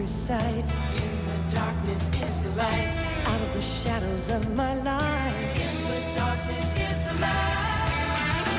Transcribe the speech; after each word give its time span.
every 0.00 0.08
side. 0.08 0.64
In 0.96 1.24
the 1.26 1.54
darkness 1.54 2.08
is 2.08 2.40
the 2.40 2.48
light. 2.50 2.88
Out 3.26 3.40
of 3.42 3.52
the 3.52 3.60
shadows 3.60 4.30
of 4.30 4.56
my 4.56 4.74
life. 4.76 5.56
In 5.56 5.76
the 5.90 6.00
darkness 6.16 6.74
is 6.78 7.02
the 7.02 7.20
light. 7.20 8.56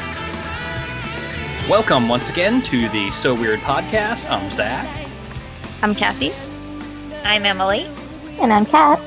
Welcome 1.67 2.07
once 2.07 2.29
again 2.29 2.61
to 2.63 2.87
the 2.89 3.09
So 3.09 3.33
Weird 3.33 3.59
podcast. 3.61 4.29
I'm 4.29 4.51
Zach, 4.51 4.87
I'm 5.81 5.95
Kathy. 5.95 6.31
I'm 7.23 7.43
Emily. 7.43 7.87
And 8.39 8.53
I'm 8.53 8.67
Kat. 8.67 9.01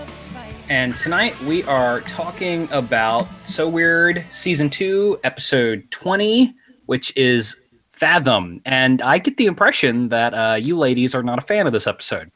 and 0.68 0.96
tonight 0.96 1.40
we 1.42 1.62
are 1.64 2.00
talking 2.00 2.68
about 2.72 3.28
So 3.44 3.68
Weird 3.68 4.26
Season 4.30 4.68
2, 4.68 5.20
Episode 5.22 5.88
20, 5.92 6.52
which 6.86 7.16
is 7.16 7.62
Fathom. 7.94 8.60
And 8.64 9.00
I 9.02 9.18
get 9.18 9.36
the 9.36 9.46
impression 9.46 10.08
that 10.08 10.34
uh, 10.34 10.54
you 10.54 10.76
ladies 10.76 11.14
are 11.14 11.22
not 11.22 11.38
a 11.38 11.42
fan 11.42 11.66
of 11.66 11.72
this 11.72 11.86
episode. 11.86 12.30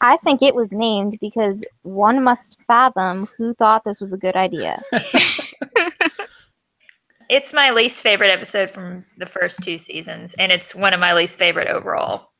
I 0.00 0.16
think 0.18 0.42
it 0.42 0.54
was 0.54 0.72
named 0.72 1.18
because 1.20 1.64
one 1.82 2.22
must 2.22 2.58
fathom 2.66 3.28
who 3.36 3.54
thought 3.54 3.84
this 3.84 4.00
was 4.00 4.12
a 4.12 4.18
good 4.18 4.36
idea. 4.36 4.82
It's 7.28 7.52
my 7.52 7.70
least 7.70 8.02
favorite 8.02 8.30
episode 8.30 8.70
from 8.70 9.04
the 9.18 9.26
first 9.26 9.62
two 9.62 9.78
seasons, 9.78 10.34
and 10.38 10.52
it's 10.52 10.74
one 10.74 10.94
of 10.94 11.00
my 11.00 11.12
least 11.12 11.36
favorite 11.38 11.68
overall. 11.68 12.30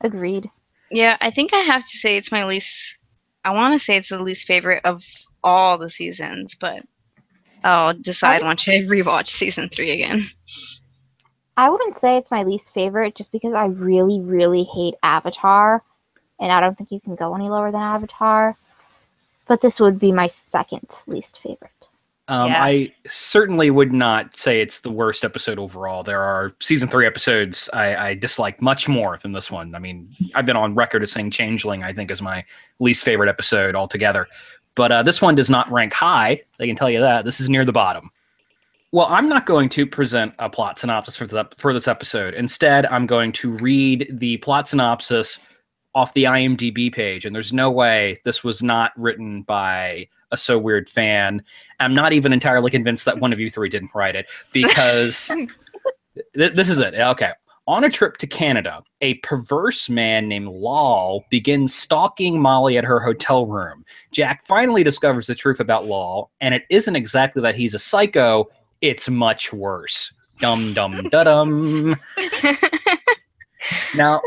Agreed. 0.00 0.48
Yeah, 0.90 1.16
I 1.20 1.30
think 1.30 1.52
I 1.52 1.58
have 1.58 1.86
to 1.86 1.98
say 1.98 2.16
it's 2.16 2.32
my 2.32 2.44
least. 2.44 2.98
I 3.44 3.52
want 3.52 3.78
to 3.78 3.84
say 3.84 3.96
it's 3.96 4.08
the 4.08 4.22
least 4.22 4.46
favorite 4.46 4.80
of 4.84 5.02
all 5.44 5.76
the 5.76 5.90
seasons, 5.90 6.54
but 6.54 6.82
I'll 7.62 7.94
decide 7.94 8.42
once 8.42 8.66
I 8.68 8.80
rewatch 8.84 9.26
season 9.26 9.68
three 9.68 9.90
again. 9.90 10.22
I 11.56 11.70
wouldn't 11.70 11.96
say 11.96 12.16
it's 12.16 12.30
my 12.30 12.42
least 12.42 12.74
favorite 12.74 13.14
just 13.14 13.32
because 13.32 13.54
I 13.54 13.66
really, 13.66 14.20
really 14.20 14.64
hate 14.64 14.94
Avatar. 15.02 15.82
And 16.38 16.52
I 16.52 16.60
don't 16.60 16.76
think 16.76 16.92
you 16.92 17.00
can 17.00 17.14
go 17.14 17.34
any 17.34 17.48
lower 17.48 17.70
than 17.70 17.80
Avatar. 17.80 18.56
But 19.46 19.62
this 19.62 19.80
would 19.80 19.98
be 19.98 20.12
my 20.12 20.26
second 20.26 20.86
least 21.06 21.40
favorite. 21.40 21.70
Um, 22.28 22.50
Yeah. 22.50 22.62
I 22.62 22.92
certainly 23.06 23.70
would 23.70 23.92
not 23.92 24.36
say 24.36 24.60
it's 24.60 24.80
the 24.80 24.90
worst 24.90 25.24
episode 25.24 25.58
overall. 25.58 26.02
There 26.02 26.20
are 26.20 26.54
season 26.60 26.88
three 26.88 27.06
episodes 27.06 27.70
I, 27.72 28.08
I 28.08 28.14
dislike 28.14 28.60
much 28.60 28.88
more 28.88 29.18
than 29.22 29.32
this 29.32 29.50
one. 29.50 29.74
I 29.74 29.78
mean, 29.78 30.14
I've 30.34 30.46
been 30.46 30.56
on 30.56 30.74
record 30.74 31.02
as 31.04 31.12
saying 31.12 31.30
Changeling, 31.30 31.84
I 31.84 31.92
think, 31.92 32.10
is 32.10 32.20
my 32.20 32.44
least 32.80 33.04
favorite 33.04 33.30
episode 33.30 33.76
altogether. 33.76 34.26
But 34.74 34.92
uh, 34.92 35.02
this 35.04 35.22
one 35.22 35.36
does 35.36 35.48
not 35.48 35.70
rank 35.70 35.92
high. 35.92 36.42
I 36.60 36.66
can 36.66 36.76
tell 36.76 36.90
you 36.90 37.00
that. 37.00 37.24
This 37.24 37.40
is 37.40 37.48
near 37.48 37.64
the 37.64 37.72
bottom. 37.72 38.10
Well, 38.92 39.06
I'm 39.10 39.28
not 39.28 39.46
going 39.46 39.68
to 39.70 39.86
present 39.86 40.34
a 40.38 40.48
plot 40.48 40.78
synopsis 40.78 41.16
for 41.16 41.26
this, 41.26 41.34
ep- 41.34 41.54
for 41.58 41.72
this 41.72 41.88
episode. 41.88 42.34
Instead, 42.34 42.86
I'm 42.86 43.06
going 43.06 43.32
to 43.32 43.52
read 43.52 44.08
the 44.10 44.36
plot 44.38 44.68
synopsis 44.68 45.40
off 45.94 46.14
the 46.14 46.24
IMDb 46.24 46.92
page. 46.92 47.24
And 47.24 47.34
there's 47.34 47.52
no 47.52 47.70
way 47.70 48.18
this 48.24 48.44
was 48.44 48.62
not 48.62 48.92
written 48.96 49.42
by 49.42 50.08
a 50.30 50.36
So 50.36 50.58
Weird 50.58 50.88
fan. 50.88 51.42
I'm 51.80 51.94
not 51.94 52.12
even 52.12 52.32
entirely 52.32 52.70
convinced 52.70 53.06
that 53.06 53.18
one 53.18 53.32
of 53.32 53.40
you 53.40 53.48
three 53.48 53.68
didn't 53.68 53.94
write 53.94 54.14
it 54.14 54.26
because 54.52 55.28
th- 56.34 56.52
this 56.52 56.68
is 56.68 56.80
it. 56.80 56.94
Okay. 56.94 57.32
On 57.68 57.82
a 57.82 57.90
trip 57.90 58.16
to 58.18 58.28
Canada, 58.28 58.84
a 59.00 59.14
perverse 59.14 59.88
man 59.88 60.28
named 60.28 60.48
Lal 60.48 61.24
begins 61.30 61.74
stalking 61.74 62.40
Molly 62.40 62.78
at 62.78 62.84
her 62.84 63.00
hotel 63.00 63.46
room. 63.46 63.84
Jack 64.12 64.44
finally 64.44 64.84
discovers 64.84 65.26
the 65.26 65.34
truth 65.34 65.58
about 65.58 65.86
Lal, 65.86 66.30
and 66.40 66.54
it 66.54 66.62
isn't 66.70 66.94
exactly 66.94 67.42
that 67.42 67.56
he's 67.56 67.74
a 67.74 67.78
psycho, 67.80 68.46
it's 68.88 69.08
much 69.08 69.52
worse. 69.52 70.14
Dum 70.38 70.74
dum 70.74 71.08
da 71.10 71.24
dum. 71.24 71.96
Now, 73.96 74.20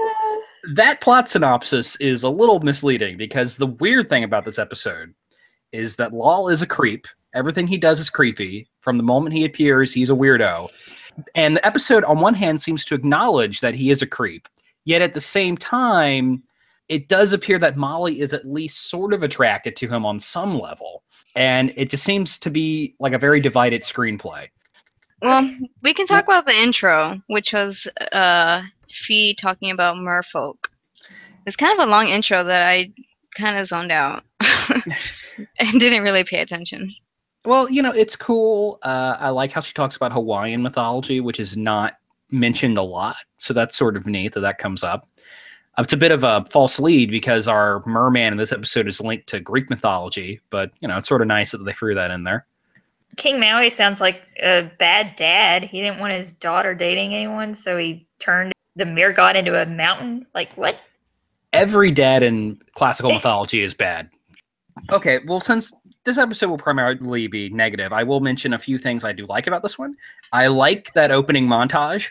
that 0.73 1.01
plot 1.01 1.29
synopsis 1.29 1.95
is 1.97 2.23
a 2.23 2.29
little 2.29 2.59
misleading 2.59 3.17
because 3.17 3.57
the 3.57 3.67
weird 3.67 4.09
thing 4.09 4.23
about 4.23 4.45
this 4.45 4.59
episode 4.59 5.13
is 5.71 5.95
that 5.97 6.13
Lal 6.13 6.49
is 6.49 6.61
a 6.61 6.67
creep. 6.67 7.07
Everything 7.33 7.67
he 7.67 7.77
does 7.77 7.99
is 7.99 8.09
creepy. 8.09 8.67
From 8.81 8.97
the 8.97 9.03
moment 9.03 9.35
he 9.35 9.45
appears, 9.45 9.93
he's 9.93 10.09
a 10.09 10.15
weirdo. 10.15 10.67
And 11.35 11.55
the 11.55 11.65
episode, 11.65 12.03
on 12.05 12.19
one 12.19 12.33
hand, 12.33 12.61
seems 12.61 12.85
to 12.85 12.95
acknowledge 12.95 13.59
that 13.61 13.75
he 13.75 13.89
is 13.89 14.01
a 14.01 14.07
creep. 14.07 14.47
Yet 14.85 15.01
at 15.01 15.13
the 15.13 15.21
same 15.21 15.57
time, 15.57 16.43
it 16.89 17.07
does 17.07 17.33
appear 17.33 17.59
that 17.59 17.77
Molly 17.77 18.19
is 18.19 18.33
at 18.33 18.47
least 18.47 18.89
sort 18.89 19.13
of 19.13 19.21
attracted 19.21 19.75
to 19.77 19.87
him 19.87 20.05
on 20.05 20.19
some 20.19 20.59
level. 20.59 21.03
And 21.35 21.71
it 21.75 21.91
just 21.91 22.03
seems 22.03 22.39
to 22.39 22.49
be 22.49 22.95
like 22.99 23.13
a 23.13 23.19
very 23.19 23.39
divided 23.39 23.81
screenplay. 23.81 24.49
Well, 25.21 25.49
we 25.83 25.93
can 25.93 26.07
talk 26.07 26.23
about 26.25 26.45
the 26.45 26.57
intro, 26.57 27.21
which 27.27 27.53
was 27.53 27.87
uh, 28.11 28.63
Fi 28.89 29.35
talking 29.39 29.69
about 29.69 29.97
merfolk. 29.97 30.55
It's 31.45 31.55
kind 31.55 31.77
of 31.79 31.87
a 31.87 31.91
long 31.91 32.07
intro 32.07 32.43
that 32.43 32.67
I 32.67 32.91
kind 33.35 33.57
of 33.57 33.67
zoned 33.67 33.91
out 33.91 34.23
and 35.59 35.79
didn't 35.79 36.03
really 36.03 36.23
pay 36.23 36.39
attention. 36.39 36.89
Well, 37.45 37.69
you 37.69 37.81
know, 37.81 37.91
it's 37.91 38.15
cool. 38.15 38.79
Uh, 38.81 39.17
I 39.19 39.29
like 39.29 39.51
how 39.51 39.61
she 39.61 39.73
talks 39.73 39.95
about 39.95 40.11
Hawaiian 40.11 40.61
mythology, 40.61 41.19
which 41.19 41.39
is 41.39 41.55
not 41.55 41.95
mentioned 42.31 42.77
a 42.77 42.83
lot. 42.83 43.17
So 43.37 43.53
that's 43.53 43.77
sort 43.77 43.97
of 43.97 44.05
neat 44.05 44.33
that 44.33 44.41
that 44.41 44.57
comes 44.57 44.83
up. 44.83 45.08
Uh, 45.79 45.83
it's 45.83 45.93
a 45.93 45.97
bit 45.97 46.11
of 46.11 46.23
a 46.25 46.43
false 46.49 46.79
lead 46.79 47.09
because 47.09 47.47
our 47.47 47.81
merman 47.85 48.33
in 48.33 48.37
this 48.37 48.51
episode 48.51 48.87
is 48.87 48.99
linked 48.99 49.27
to 49.27 49.39
Greek 49.39 49.69
mythology, 49.69 50.41
but 50.49 50.71
you 50.81 50.87
know, 50.87 50.97
it's 50.97 51.07
sort 51.07 51.21
of 51.21 51.27
nice 51.27 51.51
that 51.51 51.59
they 51.59 51.71
threw 51.71 51.95
that 51.95 52.11
in 52.11 52.23
there. 52.23 52.45
King 53.15 53.39
Maui 53.39 53.69
sounds 53.69 54.01
like 54.01 54.21
a 54.43 54.69
bad 54.77 55.15
dad. 55.15 55.63
He 55.63 55.79
didn't 55.81 55.99
want 55.99 56.13
his 56.13 56.33
daughter 56.33 56.75
dating 56.75 57.15
anyone, 57.15 57.55
so 57.55 57.77
he 57.77 58.05
turned 58.19 58.51
the 58.75 58.85
mirror 58.85 59.13
god 59.13 59.37
into 59.37 59.59
a 59.59 59.65
mountain. 59.65 60.25
Like 60.35 60.51
what? 60.57 60.75
Every 61.53 61.91
dad 61.91 62.23
in 62.23 62.59
classical 62.73 63.13
mythology 63.13 63.61
is 63.61 63.73
bad. 63.73 64.09
Okay, 64.91 65.19
well, 65.25 65.39
since 65.39 65.73
this 66.03 66.17
episode 66.17 66.49
will 66.49 66.57
primarily 66.57 67.27
be 67.27 67.49
negative, 67.49 67.93
I 67.93 68.03
will 68.03 68.19
mention 68.19 68.53
a 68.53 68.59
few 68.59 68.77
things 68.77 69.05
I 69.05 69.13
do 69.13 69.25
like 69.27 69.47
about 69.47 69.63
this 69.63 69.79
one. 69.79 69.95
I 70.33 70.47
like 70.47 70.93
that 70.93 71.11
opening 71.11 71.47
montage 71.47 72.09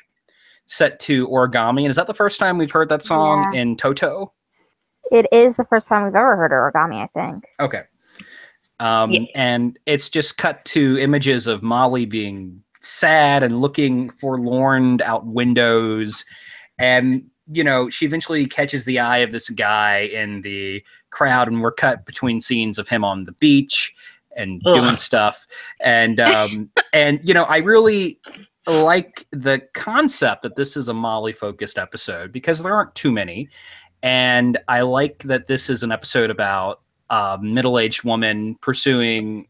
set 0.68 1.00
to 1.00 1.26
origami. 1.28 1.80
And 1.80 1.88
is 1.88 1.96
that 1.96 2.06
the 2.06 2.14
first 2.14 2.38
time 2.38 2.56
we've 2.58 2.70
heard 2.70 2.88
that 2.90 3.02
song 3.02 3.52
Yeah. 3.52 3.62
in 3.62 3.76
Toto? 3.76 4.32
It 5.10 5.26
is 5.32 5.56
the 5.56 5.64
first 5.64 5.88
time 5.88 6.04
we've 6.04 6.14
ever 6.14 6.36
heard 6.36 6.50
origami, 6.52 7.02
I 7.02 7.06
think. 7.06 7.44
Okay. 7.58 7.82
Um, 8.78 9.10
Yes. 9.10 9.28
And 9.34 9.78
it's 9.86 10.08
just 10.08 10.38
cut 10.38 10.64
to 10.66 10.98
images 10.98 11.46
of 11.46 11.62
Molly 11.62 12.04
being 12.06 12.62
sad 12.80 13.42
and 13.42 13.60
looking 13.60 14.10
forlorn 14.10 15.00
out 15.02 15.26
windows. 15.26 16.24
And, 16.78 17.24
you 17.50 17.64
know, 17.64 17.88
she 17.90 18.04
eventually 18.06 18.46
catches 18.46 18.84
the 18.84 19.00
eye 19.00 19.18
of 19.18 19.32
this 19.32 19.50
guy 19.50 20.00
in 20.00 20.42
the 20.42 20.84
crowd, 21.10 21.48
and 21.48 21.62
we're 21.62 21.72
cut 21.72 22.04
between 22.04 22.40
scenes 22.40 22.78
of 22.78 22.88
him 22.88 23.04
on 23.04 23.24
the 23.24 23.32
beach 23.32 23.94
and 24.36 24.62
Ugh. 24.66 24.74
doing 24.74 24.96
stuff. 24.96 25.46
And, 25.80 26.20
um, 26.20 26.70
and, 26.92 27.20
you 27.26 27.34
know, 27.34 27.44
I 27.44 27.56
really 27.56 28.20
like 28.68 29.26
the 29.32 29.60
concept 29.74 30.42
that 30.42 30.56
this 30.56 30.76
is 30.76 30.88
a 30.88 30.94
Molly 30.94 31.32
focused 31.32 31.78
episode 31.78 32.32
because 32.32 32.62
there 32.62 32.74
aren't 32.74 32.94
too 32.94 33.10
many. 33.10 33.48
And 34.02 34.58
I 34.68 34.82
like 34.82 35.22
that 35.24 35.46
this 35.46 35.70
is 35.70 35.82
an 35.82 35.90
episode 35.90 36.30
about 36.30 36.82
a 37.10 37.38
middle 37.40 37.78
aged 37.78 38.04
woman 38.04 38.56
pursuing 38.60 39.48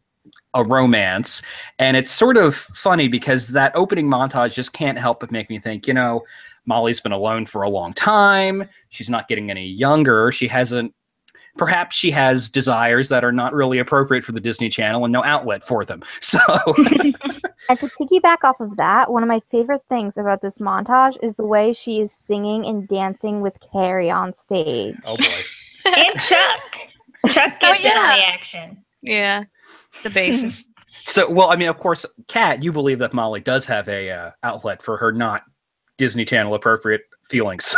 a 0.54 0.64
romance. 0.64 1.42
And 1.78 1.96
it's 1.96 2.12
sort 2.12 2.36
of 2.36 2.54
funny 2.54 3.08
because 3.08 3.48
that 3.48 3.74
opening 3.74 4.08
montage 4.08 4.54
just 4.54 4.72
can't 4.72 4.98
help 4.98 5.20
but 5.20 5.30
make 5.30 5.50
me 5.50 5.58
think, 5.58 5.86
you 5.86 5.94
know, 5.94 6.24
Molly's 6.64 7.00
been 7.00 7.12
alone 7.12 7.46
for 7.46 7.62
a 7.62 7.68
long 7.68 7.92
time. 7.92 8.68
She's 8.88 9.10
not 9.10 9.28
getting 9.28 9.50
any 9.50 9.66
younger. 9.66 10.30
She 10.32 10.48
hasn't, 10.48 10.94
perhaps 11.58 11.96
she 11.96 12.10
has 12.12 12.48
desires 12.48 13.08
that 13.10 13.24
are 13.24 13.32
not 13.32 13.52
really 13.52 13.78
appropriate 13.78 14.24
for 14.24 14.32
the 14.32 14.40
Disney 14.40 14.68
Channel 14.70 15.04
and 15.04 15.12
no 15.12 15.22
outlet 15.24 15.62
for 15.64 15.84
them. 15.84 16.02
So, 16.20 16.38
And 17.70 17.78
to 17.80 17.86
piggyback 17.86 18.38
off 18.44 18.60
of 18.60 18.76
that, 18.76 19.10
one 19.10 19.22
of 19.22 19.28
my 19.28 19.40
favorite 19.50 19.82
things 19.88 20.16
about 20.16 20.40
this 20.40 20.58
montage 20.58 21.16
is 21.22 21.36
the 21.36 21.44
way 21.44 21.72
she 21.72 22.00
is 22.00 22.12
singing 22.12 22.64
and 22.64 22.86
dancing 22.88 23.40
with 23.40 23.58
Carey 23.72 24.10
on 24.10 24.32
stage. 24.34 24.96
oh 25.04 25.16
boy. 25.16 25.24
And 25.96 26.18
Chuck. 26.20 26.78
Chuck 27.28 27.54
Oh, 27.62 27.72
gets 27.72 27.84
in 27.84 27.90
yeah. 27.90 28.16
the 28.16 28.26
action. 28.26 28.84
Yeah, 29.02 29.44
the 30.02 30.10
basis. 30.10 30.64
So, 31.04 31.30
well, 31.30 31.50
I 31.50 31.56
mean, 31.56 31.68
of 31.68 31.78
course, 31.78 32.04
Kat, 32.26 32.62
you 32.62 32.72
believe 32.72 32.98
that 32.98 33.12
Molly 33.14 33.40
does 33.40 33.64
have 33.66 33.88
a 33.88 34.10
uh, 34.10 34.30
outlet 34.42 34.82
for 34.82 34.96
her 34.98 35.12
not 35.12 35.42
Disney 35.96 36.24
Channel 36.24 36.54
appropriate 36.54 37.02
feelings. 37.24 37.74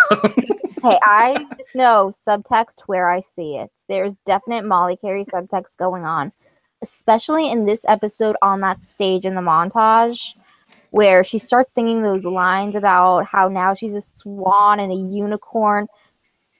Hey, 0.82 0.98
I 1.02 1.46
just 1.58 1.74
know 1.74 2.10
subtext 2.10 2.80
where 2.86 3.10
I 3.10 3.20
see 3.20 3.56
it. 3.56 3.70
There's 3.86 4.16
definite 4.24 4.64
Molly 4.64 4.96
Carey 4.96 5.26
subtext 5.26 5.76
going 5.76 6.04
on, 6.04 6.32
especially 6.80 7.50
in 7.50 7.66
this 7.66 7.84
episode 7.86 8.36
on 8.40 8.60
that 8.60 8.82
stage 8.82 9.26
in 9.26 9.34
the 9.34 9.42
montage 9.42 10.34
where 10.90 11.22
she 11.22 11.38
starts 11.38 11.72
singing 11.72 12.02
those 12.02 12.24
lines 12.24 12.74
about 12.74 13.26
how 13.26 13.48
now 13.48 13.74
she's 13.74 13.94
a 13.94 14.00
swan 14.00 14.80
and 14.80 14.90
a 14.90 14.94
unicorn. 14.94 15.86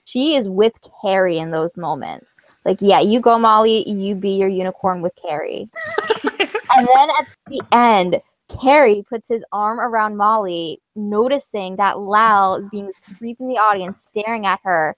She 0.03 0.35
is 0.35 0.47
with 0.47 0.73
Carey 1.01 1.39
in 1.39 1.49
those 1.49 1.75
moments. 1.75 2.41
Like, 2.63 2.77
yeah, 2.79 2.99
you 2.99 3.21
go, 3.21 3.39
Molly, 3.39 3.89
you 3.89 4.13
be 4.13 4.31
your 4.31 4.49
unicorn 4.49 5.01
with 5.01 5.13
Carey. 5.15 5.67
and 6.23 6.87
then 6.87 7.09
at 7.09 7.27
the 7.47 7.61
end, 7.71 8.21
Carey 8.59 9.03
puts 9.07 9.27
his 9.27 9.43
arm 9.51 9.79
around 9.79 10.17
Molly, 10.17 10.81
noticing 10.95 11.75
that 11.77 11.99
Lal 11.99 12.55
is 12.55 12.67
being 12.69 12.87
this 12.87 12.99
creep 13.17 13.39
in 13.39 13.47
the 13.47 13.57
audience, 13.57 14.03
staring 14.03 14.45
at 14.45 14.59
her. 14.63 14.95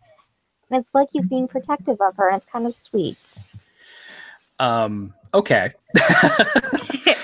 And 0.70 0.80
it's 0.80 0.94
like 0.94 1.10
he's 1.12 1.28
being 1.28 1.48
protective 1.48 1.98
of 2.02 2.16
her, 2.16 2.30
and 2.30 2.38
it's 2.38 2.46
kind 2.46 2.66
of 2.66 2.74
sweet. 2.74 3.18
Um, 4.60 5.14
okay. 5.34 5.72
I 5.96 7.16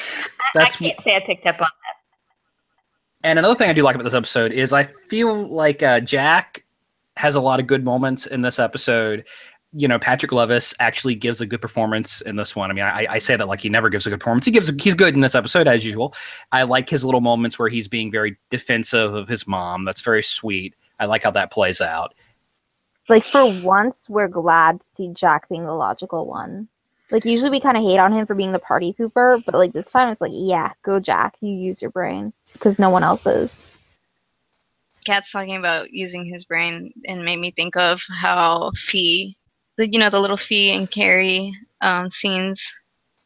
That's 0.54 0.78
can't 0.78 1.02
say 1.02 1.16
I 1.16 1.20
picked 1.26 1.46
up 1.46 1.56
on 1.56 1.68
that. 1.68 3.28
And 3.28 3.40
another 3.40 3.56
thing 3.56 3.70
I 3.70 3.74
do 3.74 3.84
like 3.84 3.96
about 3.96 4.04
this 4.04 4.14
episode 4.14 4.52
is 4.52 4.72
I 4.72 4.84
feel 4.84 5.48
like 5.48 5.84
uh, 5.84 6.00
Jack 6.00 6.64
has 7.18 7.36
a 7.36 7.42
lot 7.42 7.60
of 7.60 7.68
good 7.68 7.84
moments 7.84 8.26
in 8.26 8.42
this 8.42 8.60
episode. 8.60 9.26
You 9.72 9.88
know, 9.88 10.00
Patrick 10.00 10.32
Levis 10.32 10.74
actually 10.80 11.14
gives 11.14 11.42
a 11.42 11.46
good 11.46 11.62
performance 11.62 12.22
in 12.22 12.38
this 12.38 12.56
one. 12.56 12.72
I 12.72 12.74
mean, 12.74 12.84
I, 12.84 13.06
I 13.08 13.18
say 13.20 13.36
that 13.36 13.48
like 13.48 13.62
he 13.62 13.70
never 13.70 13.90
gives 13.90 14.08
a 14.08 14.10
good 14.10 14.20
performance. 14.20 14.46
He 14.46 14.52
gives 14.52 14.70
he's 14.82 14.96
good 14.96 15.14
in 15.14 15.22
this 15.22 15.36
episode 15.36 15.68
as 15.68 15.86
usual. 15.86 16.16
I 16.52 16.64
like 16.64 16.90
his 16.90 17.06
little 17.06 17.22
moments 17.22 17.60
where 17.60 17.70
he's 17.70 17.88
being 17.88 18.12
very 18.12 18.38
defensive 18.50 19.14
of 19.14 19.28
his 19.28 19.48
mom. 19.48 19.86
That's 19.86 20.02
very 20.02 20.24
sweet. 20.24 20.74
I 21.00 21.06
like 21.06 21.24
how 21.24 21.32
that 21.32 21.52
plays 21.52 21.82
out. 21.82 22.16
Like 23.08 23.26
for 23.26 23.46
once, 23.62 24.08
we're 24.10 24.28
glad 24.28 24.82
to 24.82 24.88
see 24.88 25.10
Jack 25.14 25.50
being 25.50 25.66
the 25.66 25.74
logical 25.74 26.26
one. 26.26 26.68
Like 27.12 27.26
usually 27.26 27.50
we 27.50 27.60
kind 27.60 27.78
of 27.78 27.84
hate 27.84 27.98
on 28.00 28.14
him 28.14 28.28
for 28.28 28.36
being 28.36 28.52
the 28.52 28.60
party 28.60 28.94
pooper, 28.98 29.44
but 29.44 29.56
like 29.56 29.74
this 29.74 29.90
time 29.90 30.10
it's 30.10 30.22
like, 30.22 30.32
yeah, 30.34 30.74
go 30.84 31.00
Jack, 31.00 31.36
you 31.42 31.52
use 31.52 31.82
your 31.82 31.92
brain 31.92 32.34
because 32.54 32.78
no 32.78 32.90
one 32.90 33.04
else 33.04 33.26
is. 33.26 33.76
Cat's 35.06 35.32
talking 35.32 35.56
about 35.56 35.92
using 35.92 36.24
his 36.24 36.46
brain 36.46 36.94
and 37.08 37.26
made 37.26 37.40
me 37.40 37.50
think 37.50 37.76
of 37.78 38.02
how 38.10 38.70
Fi, 38.76 39.36
the 39.80 39.90
you 39.90 39.98
know 39.98 40.10
the 40.12 40.20
little 40.20 40.38
Fi 40.38 40.74
and 40.74 40.92
Carey 40.92 41.54
um, 41.82 42.10
scenes, 42.12 42.72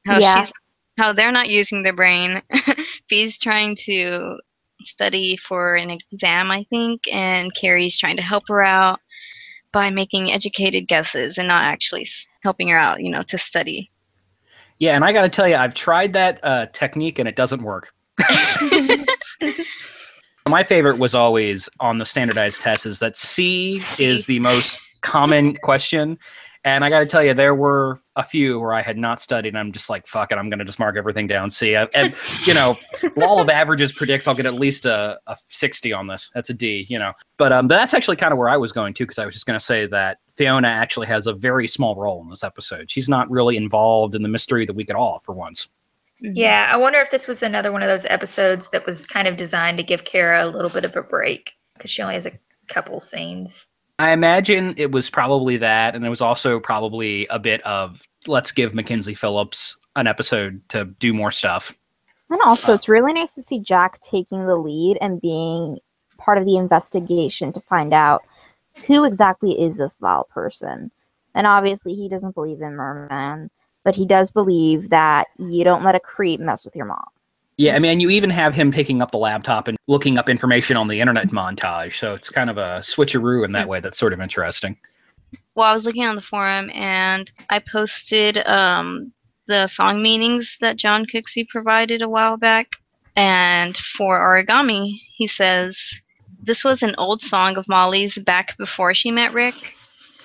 how 0.06 0.20
Yeah. 0.20 0.46
she's 0.46 0.54
how 0.98 1.12
they're 1.12 1.32
not 1.32 1.50
using 1.50 1.82
their 1.82 1.94
brain. 1.94 2.42
Fi's 3.10 3.40
trying 3.40 3.76
to 3.86 4.38
study 4.86 5.36
for 5.36 5.76
an 5.76 5.90
exam, 5.90 6.52
I 6.52 6.66
think, 6.70 7.02
and 7.12 7.54
Carey's 7.56 7.98
trying 7.98 8.16
to 8.18 8.22
help 8.22 8.48
her 8.48 8.62
out 8.62 9.00
by 9.72 9.90
making 9.90 10.32
educated 10.32 10.88
guesses 10.88 11.40
and 11.40 11.48
not 11.48 11.64
actually 11.64 12.06
helping 12.44 12.68
her 12.68 12.78
out, 12.78 13.02
you 13.02 13.10
know, 13.10 13.24
to 13.24 13.40
study. 13.40 13.90
Yeah, 14.78 14.96
and 14.96 15.04
I 15.04 15.12
got 15.14 15.24
to 15.24 15.30
tell 15.30 15.48
you, 15.48 15.56
I've 15.56 15.74
tried 15.74 16.14
that 16.14 16.40
uh, 16.44 16.68
technique 16.68 17.18
and 17.18 17.28
it 17.28 17.36
doesn't 17.36 17.64
work. 17.64 17.92
My 20.48 20.64
favorite 20.64 21.00
was 21.00 21.16
always 21.16 21.70
on 21.80 21.98
the 21.98 22.06
standardized 22.06 22.62
tests 22.62 22.86
is 22.86 23.00
that 23.00 23.18
C 23.18 23.82
is 23.98 24.28
the 24.28 24.40
most 24.40 24.80
common 25.04 25.56
question. 25.58 26.18
And 26.66 26.86
I 26.86 26.90
got 26.90 27.00
to 27.00 27.06
tell 27.06 27.22
you, 27.22 27.34
there 27.34 27.54
were 27.54 28.00
a 28.16 28.24
few 28.24 28.60
where 28.60 28.74
I 28.74 28.82
had 28.82 28.98
not 28.98 29.20
studied, 29.20 29.50
and 29.50 29.58
I'm 29.58 29.74
just 29.74 29.90
like, 29.90 30.08
fuck 30.08 30.32
it, 30.32 30.36
I'm 30.36 30.50
going 30.50 30.60
to 30.60 30.66
just 30.66 30.80
mark 30.80 30.96
everything 30.96 31.28
down 31.28 31.50
C. 31.50 31.76
I, 31.76 31.84
and, 31.94 32.16
you 32.46 32.54
know, 32.54 32.78
law 33.18 33.42
of 33.42 33.50
averages 33.50 33.92
predicts 33.92 34.28
I'll 34.28 34.36
get 34.36 34.46
at 34.46 34.54
least 34.54 34.86
a, 34.86 35.20
a 35.28 35.36
60 35.46 35.92
on 35.92 36.08
this. 36.08 36.32
That's 36.34 36.50
a 36.50 36.54
D, 36.54 36.86
you 36.88 36.98
know. 36.98 37.12
But, 37.38 37.52
um, 37.52 37.68
but 37.68 37.76
that's 37.76 37.94
actually 37.94 38.16
kind 38.16 38.32
of 38.32 38.40
where 38.40 38.48
I 38.48 38.56
was 38.56 38.72
going 38.72 38.94
to, 38.94 39.04
because 39.04 39.20
I 39.20 39.26
was 39.26 39.34
just 39.34 39.46
going 39.46 39.60
to 39.60 39.64
say 39.64 39.88
that 39.88 40.20
Fiona 40.32 40.70
actually 40.70 41.08
has 41.08 41.28
a 41.28 41.34
very 41.34 41.68
small 41.68 41.96
role 41.96 42.22
in 42.22 42.30
this 42.30 42.46
episode. 42.46 42.90
She's 42.90 43.10
not 43.10 43.30
really 43.30 43.58
involved 43.58 44.16
in 44.16 44.22
the 44.22 44.30
mystery 44.30 44.64
of 44.64 44.68
the 44.68 44.74
week 44.74 44.90
at 44.90 44.96
all, 44.96 45.20
for 45.20 45.34
once. 45.34 45.70
Yeah, 46.22 46.70
I 46.72 46.78
wonder 46.78 47.02
if 47.02 47.12
this 47.12 47.28
was 47.28 47.44
another 47.44 47.74
one 47.74 47.84
of 47.84 47.90
those 47.90 48.06
episodes 48.06 48.70
that 48.70 48.86
was 48.86 49.06
kind 49.06 49.28
of 49.28 49.36
designed 49.36 49.78
to 49.80 49.84
give 49.84 50.06
Cara 50.06 50.46
a 50.46 50.50
little 50.50 50.70
bit 50.70 50.86
of 50.86 50.96
a 50.96 51.02
break 51.02 51.52
because 51.74 51.92
she 51.92 52.02
only 52.02 52.14
has 52.14 52.26
a 52.26 52.32
couple 52.68 53.02
scenes. 53.02 53.68
I 54.00 54.12
imagine 54.12 54.74
it 54.78 54.92
was 54.92 55.10
probably 55.10 55.58
that, 55.58 55.96
and 55.96 56.06
it 56.06 56.10
was 56.10 56.22
also 56.22 56.60
probably 56.60 57.28
a 57.28 57.40
bit 57.40 57.62
of 57.62 58.02
let's 58.28 58.52
give 58.52 58.74
Mackenzie 58.74 59.14
Phillips 59.14 59.78
an 59.96 60.08
episode 60.08 60.62
to 60.70 60.86
do 60.86 61.14
more 61.14 61.32
stuff. 61.32 61.78
And 62.30 62.42
also, 62.42 62.74
it's 62.74 62.90
really 62.90 63.14
nice 63.14 63.36
to 63.36 63.44
see 63.44 63.60
Jack 63.60 64.02
taking 64.02 64.48
the 64.48 64.56
lead 64.56 64.98
and 65.02 65.22
being 65.22 65.78
part 66.18 66.38
of 66.38 66.46
the 66.46 66.58
investigation 66.58 67.54
to 67.54 67.62
find 67.62 67.94
out 67.94 68.24
who 68.88 69.04
exactly 69.04 69.60
is 69.62 69.78
this 69.78 69.98
Val 70.00 70.24
person. 70.26 70.90
And 71.36 71.46
obviously, 71.46 71.94
he 71.94 72.10
doesn't 72.10 72.34
believe 72.34 72.62
in 72.62 72.76
Merman, 72.76 73.52
but 73.84 73.96
he 73.96 74.08
does 74.08 74.32
believe 74.32 74.90
that 74.90 75.28
you 75.38 75.64
don't 75.64 75.84
let 75.84 75.96
a 75.96 76.00
creep 76.00 76.40
mess 76.40 76.66
with 76.66 76.76
your 76.76 76.86
mom. 76.86 77.06
Yeah, 77.58 77.76
I 77.76 77.80
mean, 77.80 78.00
you 78.00 78.10
even 78.10 78.32
have 78.32 78.56
him 78.56 78.72
picking 78.72 79.02
up 79.02 79.12
the 79.12 79.18
laptop 79.18 79.68
and 79.68 79.78
looking 79.88 80.18
up 80.18 80.28
information 80.28 80.76
on 80.76 80.88
the 80.88 81.00
internet 81.00 81.28
montage, 81.28 81.94
so 81.94 82.16
it's 82.16 82.30
kind 82.30 82.50
of 82.50 82.58
a 82.58 82.80
switcheroo 82.80 83.46
in 83.46 83.52
that 83.52 83.68
way. 83.68 83.80
That's 83.80 83.98
sort 83.98 84.14
of 84.14 84.22
interesting. 84.22 84.76
well, 85.56 85.68
I 85.68 85.74
was 85.74 85.86
looking 85.86 86.06
on 86.06 86.16
the 86.16 86.22
forum 86.22 86.72
and 86.74 87.32
I 87.50 87.60
posted 87.60 88.40
um, 88.48 89.14
the 89.46 89.68
song 89.68 90.02
meanings 90.02 90.58
that 90.62 90.78
John 90.78 91.06
Cooksey 91.06 91.48
provided 91.48 92.02
a 92.02 92.10
while 92.10 92.38
back. 92.38 92.76
And 93.16 93.78
for 93.78 94.18
origami, 94.20 95.00
he 95.16 95.28
says, 95.28 96.02
This 96.42 96.64
was 96.64 96.82
an 96.82 96.96
old 96.98 97.22
song 97.22 97.58
of 97.58 97.68
Molly's 97.70 98.18
back 98.18 98.58
before 98.58 98.94
she 98.96 99.12
met 99.12 99.34
Rick. 99.34 99.76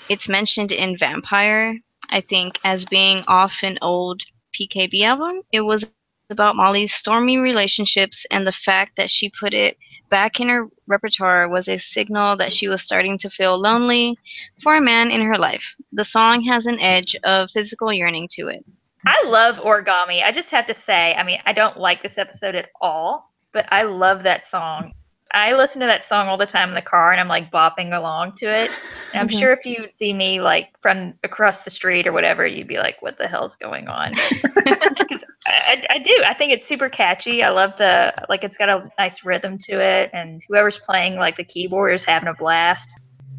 It's 0.08 0.28
mentioned 0.28 0.72
in 0.72 0.96
Vampire, 0.96 1.78
I 2.08 2.22
think, 2.22 2.58
as 2.64 2.86
being 2.86 3.22
off 3.28 3.62
an 3.62 3.78
old 3.82 4.22
PKB 4.54 5.02
album. 5.02 5.42
It 5.52 5.60
was 5.60 5.92
about 6.30 6.56
Molly's 6.56 6.94
stormy 6.94 7.38
relationships, 7.38 8.26
and 8.30 8.46
the 8.46 8.52
fact 8.52 8.96
that 8.96 9.10
she 9.10 9.30
put 9.30 9.54
it 9.54 9.76
back 10.08 10.40
in 10.40 10.48
her 10.48 10.69
repertoire 10.86 11.48
was 11.48 11.69
a 11.69 11.78
signal 11.78 12.36
that 12.36 12.52
she 12.52 12.69
was 12.69 12.82
starting 12.82 13.19
to 13.19 13.30
feel 13.30 13.58
lonely 13.58 14.19
for 14.62 14.76
a 14.76 14.80
man 14.80 15.10
in 15.10 15.22
her 15.22 15.38
life. 15.38 15.76
The 15.92 16.04
song 16.04 16.42
has 16.44 16.66
an 16.66 16.80
edge 16.80 17.16
of 17.25 17.50
physical 17.50 17.92
yearning 17.92 18.28
to 18.32 18.48
it. 18.48 18.64
I 19.06 19.22
love 19.26 19.56
origami. 19.56 20.22
I 20.22 20.32
just 20.32 20.50
have 20.50 20.66
to 20.66 20.75
say, 20.75 21.14
I 21.14 21.22
mean, 21.22 21.38
I 21.46 21.52
don't 21.52 21.78
like 21.78 22.02
this 22.02 22.19
episode 22.19 22.54
at 22.54 22.70
all, 22.81 23.32
but 23.52 23.72
I 23.72 23.82
love 23.82 24.22
that 24.24 24.46
song. 24.46 24.92
I 25.32 25.52
listen 25.54 25.80
to 25.80 25.86
that 25.86 26.04
song 26.04 26.28
all 26.28 26.36
the 26.38 26.46
time 26.46 26.69
in 26.70 26.75
the 26.75 26.82
car 26.82 27.12
and 27.12 27.20
I'm 27.20 27.28
like 27.28 27.50
bopping 27.50 27.96
along 27.96 28.32
to 28.36 28.46
it. 28.46 28.70
And 29.12 29.20
I'm 29.22 29.28
Mhm. 29.28 29.38
sure 29.38 29.52
if 29.52 29.64
you 29.66 29.88
see 29.94 30.12
me 30.12 30.40
like 30.40 30.69
from 30.82 31.14
across 31.25 31.62
the 31.62 31.70
street 31.70 32.06
or 32.06 32.12
whatever, 32.12 32.46
you'd 32.46 32.69
be 32.69 32.78
like, 32.78 33.00
what 33.02 33.19
the 33.19 33.26
hell's 33.28 33.56
going 33.56 33.88
on? 33.88 34.12
'Cause 34.54 35.25
I, 35.46 35.82
I 35.90 35.98
do. 35.98 36.22
I 36.26 36.34
think 36.34 36.52
it's 36.52 36.66
super 36.66 36.88
catchy. 36.88 37.42
I 37.42 37.48
love 37.50 37.76
the, 37.78 38.12
like, 38.28 38.44
it's 38.44 38.56
got 38.56 38.69
a 38.69 38.90
nice 38.98 39.25
rhythm 39.25 39.56
to 39.62 39.80
it. 39.80 40.10
And 40.12 40.40
whoever's 40.48 40.78
playing 40.78 41.16
like 41.16 41.36
the 41.36 41.44
keyboard 41.44 41.94
is 41.94 42.04
having 42.04 42.28
a 42.28 42.34
blast. 42.34 42.90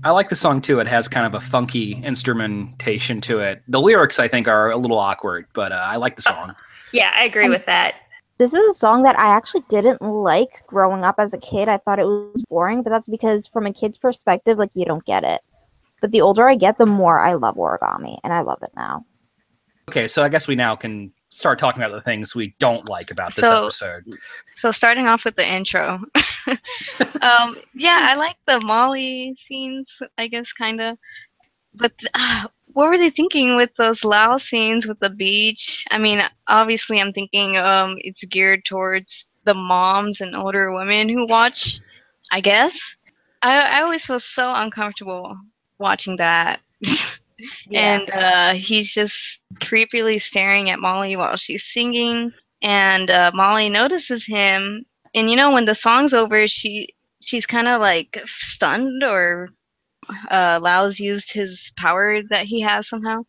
I 0.03 0.11
like 0.11 0.29
the 0.29 0.35
song 0.35 0.61
too. 0.61 0.79
It 0.79 0.87
has 0.87 1.07
kind 1.07 1.25
of 1.25 1.33
a 1.35 1.41
funky 1.41 1.93
instrumentation 2.03 3.19
to 3.21 3.39
it. 3.39 3.61
The 3.67 3.81
lyrics, 3.81 4.17
I 4.17 4.27
think, 4.27 4.47
are 4.47 4.71
a 4.71 4.77
little 4.77 4.97
awkward, 4.97 5.47
but 5.53 5.71
uh, 5.71 5.83
I 5.85 5.97
like 5.97 6.15
the 6.15 6.21
song. 6.21 6.55
Yeah, 6.93 7.11
I 7.13 7.25
agree 7.25 7.45
Um, 7.45 7.51
with 7.51 7.65
that. 7.65 7.95
This 8.39 8.53
is 8.53 8.69
a 8.69 8.73
song 8.73 9.03
that 9.03 9.19
I 9.19 9.35
actually 9.35 9.65
didn't 9.69 10.01
like 10.01 10.63
growing 10.65 11.03
up 11.03 11.15
as 11.19 11.33
a 11.33 11.37
kid. 11.37 11.67
I 11.67 11.77
thought 11.77 11.99
it 11.99 12.05
was 12.05 12.41
boring, 12.49 12.83
but 12.83 12.89
that's 12.89 13.07
because 13.07 13.45
from 13.47 13.65
a 13.65 13.73
kid's 13.73 13.97
perspective, 13.97 14.57
like 14.57 14.71
you 14.73 14.85
don't 14.85 15.03
get 15.05 15.25
it. 15.25 15.41
But 15.99 16.11
the 16.11 16.21
older 16.21 16.47
I 16.47 16.55
get, 16.55 16.77
the 16.77 16.85
more 16.85 17.19
I 17.19 17.33
love 17.33 17.55
origami, 17.55 18.17
and 18.23 18.31
I 18.31 18.39
love 18.39 18.59
it 18.63 18.71
now. 18.77 19.05
Okay, 19.89 20.07
so 20.07 20.23
I 20.23 20.29
guess 20.29 20.47
we 20.47 20.55
now 20.55 20.73
can 20.77 21.11
start 21.27 21.59
talking 21.59 21.83
about 21.83 21.93
the 21.93 22.01
things 22.01 22.33
we 22.33 22.55
don't 22.59 22.87
like 22.87 23.11
about 23.11 23.35
this 23.35 23.43
So- 23.43 23.63
episode. 23.65 24.05
So 24.55 24.71
starting 24.71 25.07
off 25.07 25.25
with 25.25 25.35
the 25.35 25.45
intro. 25.45 25.99
um, 26.47 27.57
yeah, 27.73 28.03
I 28.03 28.15
like 28.15 28.37
the 28.47 28.61
Molly 28.61 29.35
scenes, 29.37 30.01
I 30.17 30.27
guess, 30.27 30.53
kind 30.53 30.79
of. 30.79 30.97
But 31.75 31.91
uh, 32.13 32.47
what 32.73 32.89
were 32.89 32.97
they 32.97 33.09
thinking 33.09 33.55
with 33.55 33.73
those 33.75 34.03
Lal 34.03 34.39
scenes 34.39 34.87
with 34.87 34.99
the 34.99 35.09
beach? 35.09 35.85
I 35.91 35.97
mean, 35.97 36.21
obviously, 36.47 36.99
I'm 36.99 37.13
thinking 37.13 37.57
um, 37.57 37.95
it's 37.99 38.23
geared 38.25 38.65
towards 38.65 39.25
the 39.43 39.53
moms 39.53 40.21
and 40.21 40.35
older 40.35 40.71
women 40.71 41.09
who 41.09 41.25
watch. 41.25 41.79
I 42.31 42.41
guess. 42.41 42.95
I 43.41 43.59
I 43.59 43.81
always 43.81 44.05
feel 44.05 44.19
so 44.19 44.53
uncomfortable 44.53 45.37
watching 45.79 46.17
that. 46.17 46.59
yeah. 47.67 47.95
and 47.95 48.09
uh, 48.11 48.53
he's 48.53 48.93
just 48.93 49.39
creepily 49.55 50.21
staring 50.21 50.69
at 50.69 50.79
Molly 50.79 51.15
while 51.15 51.37
she's 51.37 51.65
singing. 51.65 52.31
And 52.61 53.09
uh, 53.09 53.31
Molly 53.33 53.69
notices 53.69 54.25
him, 54.25 54.85
and 55.15 55.29
you 55.29 55.37
know 55.37 55.51
when 55.51 55.65
the 55.65 55.75
song's 55.75 56.13
over, 56.13 56.47
she 56.47 56.89
she's 57.21 57.45
kind 57.45 57.67
of 57.67 57.79
like 57.79 58.21
stunned, 58.25 59.03
or 59.03 59.49
uh, 60.29 60.59
Lal's 60.61 60.99
used 60.99 61.33
his 61.33 61.71
power 61.77 62.21
that 62.29 62.45
he 62.45 62.61
has 62.61 62.87
somehow, 62.87 63.23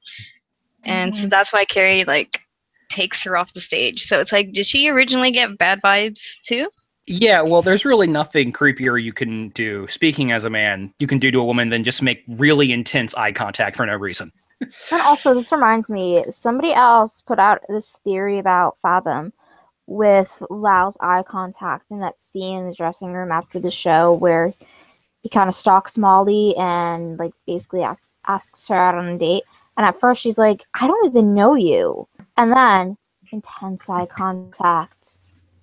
and 0.84 1.14
so 1.16 1.26
that's 1.26 1.52
why 1.52 1.64
Carey 1.64 2.04
like 2.04 2.40
takes 2.88 3.22
her 3.24 3.36
off 3.36 3.52
the 3.52 3.60
stage. 3.60 4.02
So 4.02 4.20
it's 4.20 4.32
like, 4.32 4.52
did 4.52 4.66
she 4.66 4.88
originally 4.88 5.30
get 5.30 5.56
bad 5.56 5.80
vibes 5.80 6.40
too? 6.42 6.68
Yeah, 7.06 7.40
well, 7.42 7.62
there's 7.62 7.84
really 7.84 8.06
nothing 8.06 8.52
creepier 8.52 9.02
you 9.02 9.12
can 9.12 9.48
do, 9.50 9.86
speaking 9.88 10.32
as 10.32 10.44
a 10.44 10.50
man, 10.50 10.92
you 10.98 11.06
can 11.06 11.18
do 11.18 11.30
to 11.30 11.40
a 11.40 11.44
woman 11.44 11.70
than 11.70 11.82
just 11.82 12.02
make 12.02 12.22
really 12.28 12.72
intense 12.72 13.14
eye 13.14 13.32
contact 13.32 13.76
for 13.76 13.86
no 13.86 13.96
reason. 13.96 14.32
And 14.92 15.00
also, 15.00 15.32
this 15.32 15.50
reminds 15.52 15.88
me, 15.88 16.22
somebody 16.28 16.74
else 16.74 17.22
put 17.22 17.38
out 17.38 17.62
this 17.70 17.98
theory 18.04 18.38
about 18.38 18.76
Fathom 18.82 19.32
with 19.86 20.30
Lal's 20.50 20.98
eye 21.00 21.24
contact 21.26 21.90
in 21.90 22.00
that 22.00 22.20
scene 22.20 22.58
in 22.58 22.68
the 22.68 22.74
dressing 22.74 23.12
room 23.12 23.32
after 23.32 23.58
the 23.58 23.70
show 23.70 24.12
where 24.12 24.52
he 25.22 25.28
kind 25.28 25.48
of 25.48 25.54
stalks 25.54 25.98
Molly 25.98 26.54
and 26.56 27.18
like 27.18 27.32
basically 27.46 27.82
asks, 27.82 28.14
asks 28.26 28.68
her 28.68 28.74
out 28.74 28.94
on 28.94 29.06
a 29.06 29.18
date. 29.18 29.44
And 29.76 29.86
at 29.86 29.98
first, 30.00 30.20
she's 30.22 30.38
like, 30.38 30.64
I 30.74 30.86
don't 30.86 31.06
even 31.06 31.34
know 31.34 31.54
you. 31.54 32.06
And 32.36 32.52
then, 32.52 32.96
intense 33.32 33.88
eye 33.88 34.06
contact. 34.06 35.20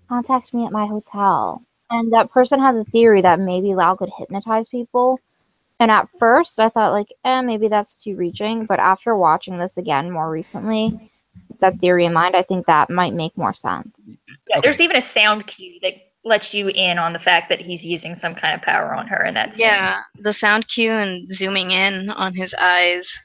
Contact 0.09 0.53
me 0.53 0.65
at 0.65 0.71
my 0.71 0.85
hotel. 0.85 1.61
And 1.89 2.11
that 2.13 2.31
person 2.31 2.59
had 2.59 2.75
the 2.75 2.83
theory 2.85 3.21
that 3.21 3.39
maybe 3.39 3.75
Lal 3.75 3.97
could 3.97 4.09
hypnotize 4.17 4.69
people. 4.69 5.19
And 5.79 5.91
at 5.91 6.09
first, 6.17 6.59
I 6.59 6.69
thought 6.69 6.93
like, 6.93 7.13
eh, 7.23 7.41
maybe 7.41 7.67
that's 7.67 8.01
too 8.01 8.15
reaching. 8.15 8.65
But 8.65 8.79
after 8.79 9.15
watching 9.15 9.57
this 9.57 9.77
again 9.77 10.09
more 10.11 10.29
recently, 10.29 11.11
that 11.59 11.77
theory 11.79 12.05
in 12.05 12.13
mind, 12.13 12.35
I 12.35 12.41
think 12.41 12.65
that 12.65 12.89
might 12.89 13.13
make 13.13 13.37
more 13.37 13.53
sense. 13.53 13.95
Yeah, 14.05 14.57
Okay. 14.57 14.61
there's 14.63 14.81
even 14.81 14.95
a 14.97 15.01
sound 15.01 15.45
cue 15.47 15.77
that 15.81 15.93
lets 16.27 16.53
you 16.53 16.67
in 16.69 16.99
on 16.99 17.13
the 17.13 17.19
fact 17.19 17.49
that 17.49 17.59
he's 17.59 17.85
using 17.85 18.15
some 18.15 18.35
kind 18.35 18.53
of 18.53 18.61
power 18.61 18.93
on 18.93 19.07
her, 19.07 19.23
and 19.23 19.35
that's 19.35 19.57
Yeah, 19.57 20.01
the 20.19 20.33
sound 20.33 20.67
cue 20.67 20.91
and 20.91 21.31
zooming 21.33 21.71
in 21.71 22.09
on 22.09 22.35
his 22.35 22.53
eyes. 22.55 23.19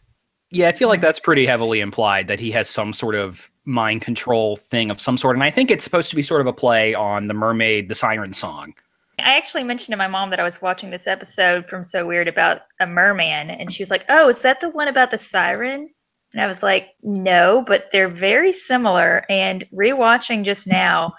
Yeah, 0.51 0.69
I 0.69 0.73
feel 0.73 0.89
like 0.89 1.01
that's 1.01 1.19
pretty 1.19 1.47
heavily 1.47 1.81
implied 1.81 2.29
that 2.29 2.39
he 2.39 2.51
has 2.51 2.69
some 2.69 2.93
sort 2.93 3.15
of 3.15 3.51
mind 3.65 4.03
control 4.03 4.57
thing 4.57 4.91
of 4.91 5.01
some 5.01 5.17
sort. 5.17 5.35
And 5.35 5.43
I 5.43 5.51
think 5.51 5.71
it's 5.71 5.83
supposed 5.83 6.11
to 6.11 6.17
be 6.17 6.23
sort 6.23 6.43
of 6.43 6.47
a 6.47 6.53
play 6.53 6.95
on 6.95 7.27
the 7.29 7.35
mermaid, 7.35 7.89
the 7.89 7.95
siren 7.95 8.35
song. 8.35 8.75
I 9.19 9.37
actually 9.37 9.65
mentioned 9.65 9.93
to 9.93 9.97
my 9.97 10.09
mom 10.09 10.31
that 10.31 10.41
I 10.41 10.43
was 10.43 10.61
watching 10.61 10.91
this 10.91 11.07
episode 11.07 11.67
from 11.67 11.85
So 11.85 12.07
Weird 12.07 12.29
about 12.29 12.63
a 12.81 12.87
merman, 12.87 13.51
and 13.51 13.73
she 13.73 13.83
was 13.83 13.91
like, 13.91 14.05
"Oh, 14.09 14.29
is 14.29 14.41
that 14.41 14.61
the 14.61 14.69
one 14.71 14.89
about 14.89 15.11
the 15.11 15.19
siren?" 15.19 15.89
And 16.33 16.43
I 16.43 16.47
was 16.47 16.63
like, 16.63 16.89
"No, 17.03 17.63
but 17.67 17.91
they're 17.93 18.09
very 18.09 18.53
similar." 18.53 19.25
And 19.31 19.67
rewatching 19.73 20.45
just 20.45 20.67
now, 20.67 21.15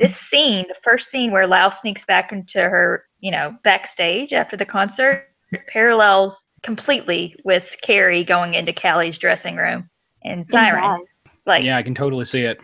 this 0.00 0.16
scene, 0.16 0.64
the 0.66 0.74
first 0.82 1.10
scene 1.10 1.30
where 1.30 1.46
Lal 1.46 1.70
sneaks 1.70 2.04
back 2.06 2.32
into 2.32 2.60
her, 2.60 3.04
you 3.20 3.30
know, 3.30 3.54
backstage 3.62 4.32
after 4.32 4.56
the 4.56 4.64
concert, 4.66 5.28
parallels 5.68 6.46
completely 6.62 7.36
with 7.44 7.76
Carey 7.82 8.24
going 8.24 8.54
into 8.54 8.72
Callie's 8.72 9.18
dressing 9.18 9.56
room 9.56 9.88
and 10.24 10.44
Siren. 10.44 11.04
Like, 11.46 11.64
Yeah, 11.64 11.76
I 11.76 11.82
can 11.82 11.94
totally 11.94 12.24
see 12.24 12.42
it. 12.42 12.60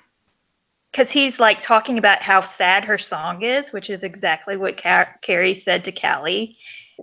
because 0.93 1.11
he's 1.11 1.39
like 1.39 1.61
talking 1.61 1.99
about 1.99 2.23
how 2.23 2.41
sad 2.41 2.85
her 2.85 2.99
song 2.99 3.43
is, 3.43 3.73
which 3.73 3.91
is 3.91 4.03
exactly 4.03 4.57
what 4.57 4.81
Ca- 4.81 5.13
Carey 5.23 5.55
said 5.55 5.85
to 5.85 5.93
Callie. 5.93 6.57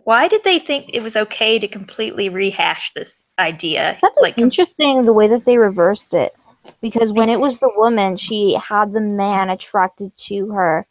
Why 0.05 0.27
did 0.27 0.43
they 0.43 0.57
think 0.57 0.89
it 0.93 1.01
was 1.03 1.15
okay 1.15 1.59
to 1.59 1.67
completely 1.67 2.29
rehash 2.29 2.91
this 2.95 3.27
idea? 3.37 3.97
That 4.01 4.13
is 4.17 4.21
Like, 4.21 4.37
interesting 4.39 5.05
the 5.05 5.13
way 5.13 5.27
that 5.27 5.45
they 5.45 5.57
reversed 5.59 6.15
it. 6.15 6.33
Because 6.81 7.13
when 7.13 7.29
it 7.29 7.39
was 7.39 7.59
the 7.59 7.71
woman, 7.75 8.17
she 8.17 8.55
had 8.55 8.93
the 8.93 9.01
man 9.01 9.49
attracted 9.49 10.15
to 10.17 10.49
her, 10.49 10.87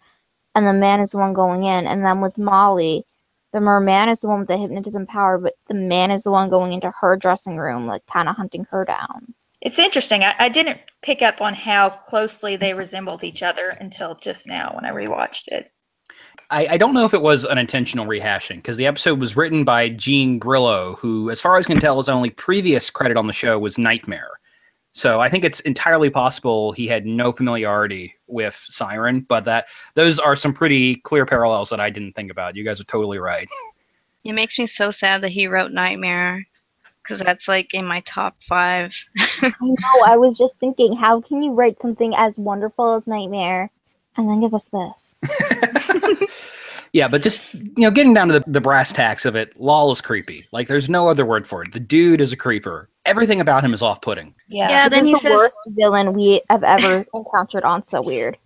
and 0.54 0.66
the 0.66 0.72
man 0.72 1.00
is 1.00 1.12
the 1.12 1.18
one 1.18 1.32
going 1.32 1.64
in. 1.64 1.86
And 1.86 2.04
then 2.04 2.20
with 2.20 2.38
Molly, 2.38 3.06
the 3.52 3.60
merman 3.60 4.08
is 4.08 4.20
the 4.20 4.28
one 4.28 4.40
with 4.40 4.48
the 4.48 4.56
hypnotism 4.56 5.06
power, 5.06 5.38
but 5.38 5.54
the 5.68 5.74
man 5.74 6.10
is 6.10 6.22
the 6.22 6.30
one 6.30 6.50
going 6.50 6.72
into 6.72 6.90
her 7.00 7.16
dressing 7.16 7.58
room, 7.58 7.86
like 7.86 8.04
kind 8.06 8.28
of 8.28 8.36
hunting 8.36 8.66
her 8.70 8.84
down. 8.84 9.34
it's 9.60 9.78
interesting. 9.78 10.24
I, 10.24 10.34
I 10.38 10.48
didn't 10.48 10.80
pick 11.02 11.22
up 11.22 11.40
on 11.40 11.54
how 11.54 11.90
closely 11.90 12.56
they 12.56 12.74
resembled 12.74 13.22
each 13.24 13.42
other 13.42 13.68
until 13.80 14.14
just 14.16 14.46
now 14.46 14.72
when 14.74 14.84
I 14.84 14.90
rewatched 14.90 15.48
it. 15.48 15.70
I, 16.50 16.66
I 16.72 16.76
don't 16.76 16.94
know 16.94 17.04
if 17.04 17.14
it 17.14 17.22
was 17.22 17.44
an 17.44 17.58
intentional 17.58 18.06
rehashing 18.06 18.56
because 18.56 18.76
the 18.76 18.86
episode 18.86 19.20
was 19.20 19.36
written 19.36 19.64
by 19.64 19.88
Gene 19.88 20.38
Grillo, 20.38 20.96
who, 21.00 21.30
as 21.30 21.40
far 21.40 21.56
as 21.56 21.66
I 21.66 21.68
can 21.68 21.80
tell, 21.80 21.96
his 21.98 22.08
only 22.08 22.30
previous 22.30 22.90
credit 22.90 23.16
on 23.16 23.26
the 23.26 23.32
show 23.32 23.58
was 23.58 23.78
Nightmare. 23.78 24.31
So 24.94 25.20
I 25.20 25.28
think 25.28 25.44
it's 25.44 25.60
entirely 25.60 26.10
possible 26.10 26.72
he 26.72 26.86
had 26.86 27.06
no 27.06 27.32
familiarity 27.32 28.14
with 28.26 28.62
Siren, 28.68 29.20
but 29.20 29.44
that 29.46 29.68
those 29.94 30.18
are 30.18 30.36
some 30.36 30.52
pretty 30.52 30.96
clear 30.96 31.24
parallels 31.24 31.70
that 31.70 31.80
I 31.80 31.90
didn't 31.90 32.12
think 32.12 32.30
about. 32.30 32.56
You 32.56 32.64
guys 32.64 32.80
are 32.80 32.84
totally 32.84 33.18
right. 33.18 33.48
It 34.24 34.34
makes 34.34 34.58
me 34.58 34.66
so 34.66 34.90
sad 34.90 35.22
that 35.22 35.30
he 35.30 35.46
wrote 35.46 35.72
Nightmare 35.72 36.46
because 37.02 37.20
that's 37.20 37.48
like 37.48 37.74
in 37.74 37.86
my 37.86 38.00
top 38.00 38.36
five. 38.42 38.94
I 39.18 39.52
know, 39.60 40.04
I 40.06 40.16
was 40.16 40.38
just 40.38 40.56
thinking, 40.58 40.94
how 40.94 41.20
can 41.20 41.42
you 41.42 41.52
write 41.52 41.80
something 41.80 42.14
as 42.14 42.38
wonderful 42.38 42.94
as 42.94 43.06
Nightmare 43.06 43.70
and 44.16 44.28
then 44.28 44.40
give 44.40 44.54
us 44.54 44.68
this? 44.68 45.24
Yeah, 46.92 47.08
but 47.08 47.22
just 47.22 47.52
you 47.54 47.72
know, 47.78 47.90
getting 47.90 48.12
down 48.12 48.28
to 48.28 48.38
the, 48.38 48.44
the 48.50 48.60
brass 48.60 48.92
tacks 48.92 49.24
of 49.24 49.34
it, 49.34 49.58
Lal 49.58 49.90
is 49.90 50.00
creepy. 50.00 50.44
Like 50.52 50.68
there's 50.68 50.90
no 50.90 51.08
other 51.08 51.24
word 51.24 51.46
for 51.46 51.62
it. 51.62 51.72
The 51.72 51.80
dude 51.80 52.20
is 52.20 52.32
a 52.32 52.36
creeper. 52.36 52.90
Everything 53.06 53.40
about 53.40 53.64
him 53.64 53.72
is 53.72 53.82
off-putting. 53.82 54.34
Yeah. 54.48 54.68
Yeah, 54.68 54.88
then 54.88 55.00
is 55.00 55.06
he 55.06 55.12
the 55.14 55.20
says 55.20 55.32
worst 55.32 55.56
villain 55.68 56.12
we 56.12 56.42
have 56.50 56.62
ever 56.62 57.06
encountered 57.14 57.64
on 57.64 57.84
So 57.84 58.02
Weird. 58.02 58.36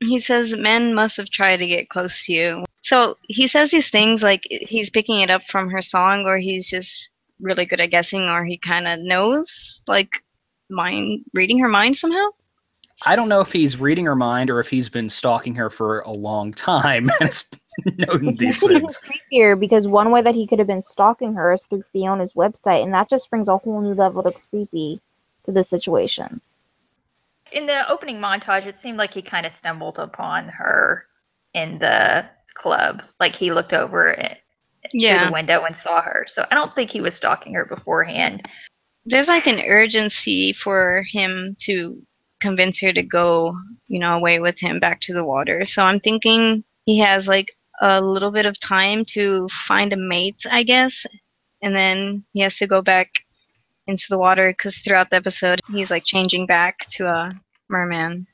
he 0.00 0.18
says 0.20 0.56
men 0.56 0.92
must 0.94 1.16
have 1.16 1.30
tried 1.30 1.58
to 1.58 1.66
get 1.66 1.88
close 1.88 2.26
to 2.26 2.32
you. 2.32 2.64
So 2.82 3.16
he 3.28 3.46
says 3.46 3.70
these 3.70 3.90
things 3.90 4.22
like 4.22 4.42
he's 4.50 4.90
picking 4.90 5.20
it 5.20 5.30
up 5.30 5.44
from 5.44 5.70
her 5.70 5.80
song, 5.80 6.26
or 6.26 6.38
he's 6.38 6.68
just 6.68 7.08
really 7.40 7.64
good 7.64 7.80
at 7.80 7.90
guessing, 7.90 8.28
or 8.28 8.44
he 8.44 8.58
kind 8.58 8.86
of 8.88 8.98
knows, 9.00 9.84
like 9.86 10.22
mind 10.68 11.24
reading 11.32 11.58
her 11.60 11.68
mind 11.68 11.96
somehow. 11.96 12.26
I 13.06 13.16
don't 13.16 13.28
know 13.28 13.40
if 13.40 13.52
he's 13.52 13.78
reading 13.78 14.04
her 14.06 14.16
mind 14.16 14.50
or 14.50 14.60
if 14.60 14.68
he's 14.68 14.88
been 14.88 15.10
stalking 15.10 15.54
her 15.56 15.70
for 15.70 16.00
a 16.00 16.12
long 16.12 16.52
time 16.52 17.10
and 17.20 17.30
has 17.30 17.48
known 17.98 18.36
Which 18.38 18.38
these 18.38 18.62
makes 18.62 18.62
it 18.62 18.72
things. 18.80 19.00
creepier 19.00 19.58
because 19.58 19.86
one 19.86 20.10
way 20.10 20.22
that 20.22 20.34
he 20.34 20.46
could 20.46 20.58
have 20.58 20.68
been 20.68 20.82
stalking 20.82 21.34
her 21.34 21.52
is 21.52 21.64
through 21.66 21.84
Fiona's 21.92 22.32
website, 22.34 22.82
and 22.82 22.92
that 22.94 23.10
just 23.10 23.28
brings 23.30 23.48
a 23.48 23.58
whole 23.58 23.80
new 23.82 23.94
level 23.94 24.22
of 24.26 24.34
creepy 24.50 25.00
to 25.44 25.52
the 25.52 25.64
situation. 25.64 26.40
in 27.52 27.66
the 27.66 27.88
opening 27.90 28.18
montage, 28.18 28.66
it 28.66 28.80
seemed 28.80 28.98
like 28.98 29.14
he 29.14 29.22
kind 29.22 29.46
of 29.46 29.52
stumbled 29.52 29.98
upon 29.98 30.48
her 30.48 31.06
in 31.54 31.78
the 31.78 32.24
club. 32.54 33.02
Like 33.20 33.36
he 33.36 33.52
looked 33.52 33.72
over 33.72 34.08
it 34.08 34.38
through 34.90 35.00
the 35.26 35.32
window 35.32 35.64
and 35.64 35.76
saw 35.76 36.00
her. 36.02 36.24
So 36.28 36.46
I 36.50 36.54
don't 36.54 36.74
think 36.74 36.90
he 36.90 37.00
was 37.00 37.14
stalking 37.14 37.54
her 37.54 37.64
beforehand. 37.64 38.48
There's 39.06 39.28
like 39.28 39.46
an 39.46 39.60
urgency 39.60 40.52
for 40.52 41.04
him 41.12 41.54
to 41.60 42.02
convince 42.44 42.80
her 42.80 42.92
to 42.92 43.02
go, 43.02 43.56
you 43.88 43.98
know, 43.98 44.14
away 44.14 44.38
with 44.38 44.60
him 44.60 44.78
back 44.78 45.00
to 45.00 45.14
the 45.14 45.24
water. 45.24 45.64
So 45.64 45.82
I'm 45.82 45.98
thinking 45.98 46.62
he 46.84 46.98
has 46.98 47.26
like 47.26 47.50
a 47.80 48.00
little 48.00 48.30
bit 48.30 48.46
of 48.46 48.60
time 48.60 49.04
to 49.06 49.48
find 49.48 49.92
a 49.92 49.96
mate, 49.96 50.44
I 50.50 50.62
guess, 50.62 51.06
and 51.62 51.74
then 51.74 52.24
he 52.34 52.40
has 52.40 52.56
to 52.56 52.66
go 52.66 52.82
back 52.82 53.08
into 53.86 54.06
the 54.10 54.18
water 54.18 54.50
because 54.50 54.78
throughout 54.78 55.10
the 55.10 55.16
episode 55.16 55.60
he's 55.72 55.90
like 55.90 56.04
changing 56.04 56.46
back 56.46 56.80
to 56.90 57.06
a 57.06 57.32
merman. 57.68 58.26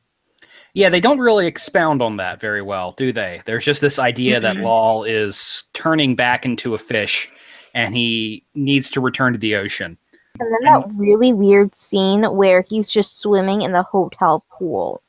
Yeah, 0.72 0.88
they 0.88 1.00
don't 1.00 1.18
really 1.18 1.46
expound 1.46 2.02
on 2.02 2.16
that 2.18 2.40
very 2.40 2.62
well, 2.62 2.92
do 2.92 3.12
they? 3.12 3.42
There's 3.44 3.64
just 3.64 3.80
this 3.80 3.98
idea 3.98 4.40
that 4.40 4.56
Mm-mm. 4.56 4.64
Lal 4.64 5.04
is 5.04 5.64
turning 5.72 6.14
back 6.16 6.44
into 6.44 6.74
a 6.74 6.78
fish 6.78 7.28
and 7.74 7.94
he 7.94 8.44
needs 8.54 8.90
to 8.90 9.00
return 9.00 9.32
to 9.32 9.38
the 9.38 9.54
ocean. 9.54 9.98
And 10.38 10.52
then 10.52 10.60
that 10.64 10.84
really 10.94 11.32
weird 11.32 11.74
scene 11.74 12.24
where 12.24 12.62
he's 12.62 12.90
just 12.90 13.20
swimming 13.20 13.62
in 13.62 13.72
the 13.72 13.82
hotel 13.82 14.44
pool. 14.50 15.02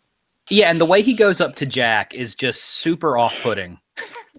Yeah, 0.50 0.70
and 0.70 0.82
the 0.82 0.86
way 0.86 1.02
he 1.02 1.14
goes 1.14 1.40
up 1.40 1.56
to 1.58 1.66
Jack 1.66 2.14
is 2.14 2.36
just 2.36 2.64
super 2.64 3.18
off-putting. 3.18 3.80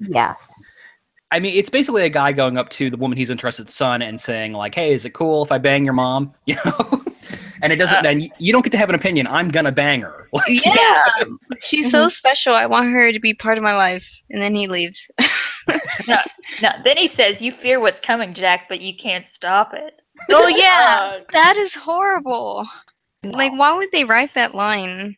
Yes. 0.00 0.84
I 1.30 1.40
mean, 1.40 1.56
it's 1.56 1.70
basically 1.70 2.02
a 2.02 2.10
guy 2.10 2.32
going 2.32 2.58
up 2.58 2.68
to 2.70 2.90
the 2.90 2.98
woman 2.98 3.16
he's 3.16 3.30
interested 3.30 3.70
son 3.70 4.02
and 4.02 4.20
saying 4.20 4.52
like, 4.52 4.74
"Hey, 4.74 4.92
is 4.92 5.06
it 5.06 5.14
cool 5.14 5.42
if 5.42 5.50
I 5.50 5.56
bang 5.58 5.84
your 5.84 5.94
mom?" 5.94 6.34
You 6.46 6.56
know, 6.64 7.02
and 7.62 7.72
it 7.72 7.76
doesn't. 7.76 8.04
Uh, 8.04 8.10
and 8.10 8.30
you 8.38 8.52
don't 8.52 8.62
get 8.62 8.72
to 8.72 8.76
have 8.78 8.90
an 8.90 8.94
opinion. 8.94 9.26
I'm 9.26 9.48
gonna 9.48 9.72
bang 9.72 10.02
her. 10.02 10.28
Like, 10.34 10.64
Yeah, 10.64 11.02
she's 11.60 11.90
so 11.90 12.06
mhm. 12.06 12.10
special. 12.10 12.54
I 12.54 12.66
want 12.66 12.90
her 12.90 13.12
to 13.12 13.20
be 13.20 13.32
part 13.32 13.56
of 13.58 13.64
my 13.64 13.74
life. 13.74 14.06
And 14.30 14.42
then 14.42 14.54
he 14.54 14.66
leaves. 14.66 15.10
no, 16.08 16.18
No, 16.60 16.72
then 16.84 16.96
he 16.98 17.06
says, 17.08 17.40
"You 17.40 17.52
fear 17.52 17.80
what's 17.80 18.00
coming, 18.00 18.34
Jack, 18.34 18.68
but 18.68 18.80
you 18.82 18.94
can't 18.94 19.26
stop 19.26 19.72
it." 19.72 20.01
oh 20.30 20.48
yeah, 20.48 21.14
Uh, 21.14 21.20
that 21.32 21.56
is 21.56 21.74
horrible. 21.74 22.66
Like, 23.24 23.52
why 23.52 23.76
would 23.76 23.90
they 23.92 24.04
write 24.04 24.34
that 24.34 24.54
line? 24.54 25.16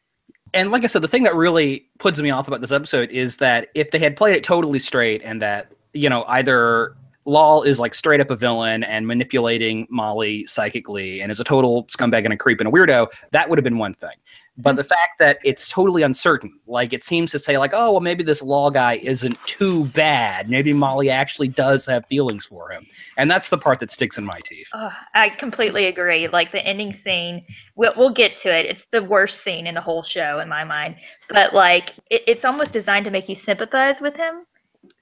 and 0.55 0.71
like 0.71 0.85
I 0.85 0.87
said, 0.87 1.03
the 1.03 1.09
thing 1.09 1.25
that 1.25 1.35
really 1.35 1.89
puts 1.99 2.21
me 2.21 2.31
off 2.31 2.47
about 2.47 2.61
this 2.61 2.71
episode 2.71 3.11
is 3.11 3.39
that 3.39 3.69
if 3.75 3.91
they 3.91 3.99
had 3.99 4.17
played 4.17 4.37
it 4.37 4.45
totally 4.45 4.79
straight 4.79 5.21
and 5.25 5.43
that, 5.43 5.73
you 5.93 6.09
know, 6.09 6.25
either 6.29 6.97
Lal 7.27 7.63
is 7.63 7.81
like 7.81 7.93
straight 7.93 8.21
up 8.21 8.31
a 8.31 8.37
villain 8.37 8.85
and 8.85 9.07
manipulating 9.07 9.87
Molly 9.91 10.47
psychically 10.47 11.21
and 11.21 11.33
is 11.33 11.41
a 11.41 11.45
total 11.45 11.85
scumbag 11.87 12.25
and 12.25 12.33
a 12.33 12.37
creep 12.37 12.61
and 12.61 12.69
a 12.69 12.71
weirdo, 12.71 13.09
that 13.33 13.51
would 13.51 13.59
have 13.59 13.65
been 13.65 13.79
one 13.79 13.95
thing. 13.95 14.15
But 14.57 14.77
the 14.77 14.85
fact 14.85 15.19
that 15.19 15.39
it's 15.45 15.69
totally 15.69 16.03
uncertain, 16.03 16.61
like 16.67 16.93
it 16.93 17.03
seems 17.03 17.33
to 17.33 17.41
say, 17.41 17.59
like, 17.59 17.73
oh, 17.75 17.91
well, 17.91 18.01
maybe 18.01 18.23
this 18.23 18.41
Lal 18.41 18.71
guy 18.71 18.95
isn't 18.95 19.37
too 19.47 19.87
bad. 19.87 20.49
Maybe 20.49 20.73
Molly 20.73 21.11
actually 21.11 21.49
does 21.49 21.87
have 21.87 22.07
feelings 22.07 22.47
for 22.47 22.71
him. 22.71 22.87
And 23.17 23.29
that's 23.29 23.49
the 23.49 23.59
part 23.59 23.81
that 23.81 23.91
sticks 23.91 24.17
in 24.17 24.25
my 24.25 24.41
teeth. 24.45 24.69
Ugh, 24.73 24.93
I 25.15 25.31
completely 25.31 25.87
agree. 25.87 26.29
Like 26.29 26.53
the 26.53 26.65
ending 26.65 26.93
scene, 26.93 27.45
we'll, 27.75 27.95
we'll 27.97 28.11
get 28.11 28.37
to 28.37 28.57
it. 28.57 28.67
It's 28.67 28.87
the 28.93 29.03
worst 29.03 29.43
scene 29.43 29.67
in 29.67 29.75
the 29.75 29.81
whole 29.81 30.05
show 30.05 30.39
in 30.39 30.49
my 30.49 30.63
mind. 30.63 30.97
But 31.29 31.53
like, 31.53 31.91
it, 32.11 32.23
it's 32.29 32.45
almost 32.45 32.73
designed 32.73 33.07
to 33.07 33.11
make 33.11 33.29
you 33.29 33.35
sympathize 33.35 34.01
with 34.01 34.17
him. 34.17 34.47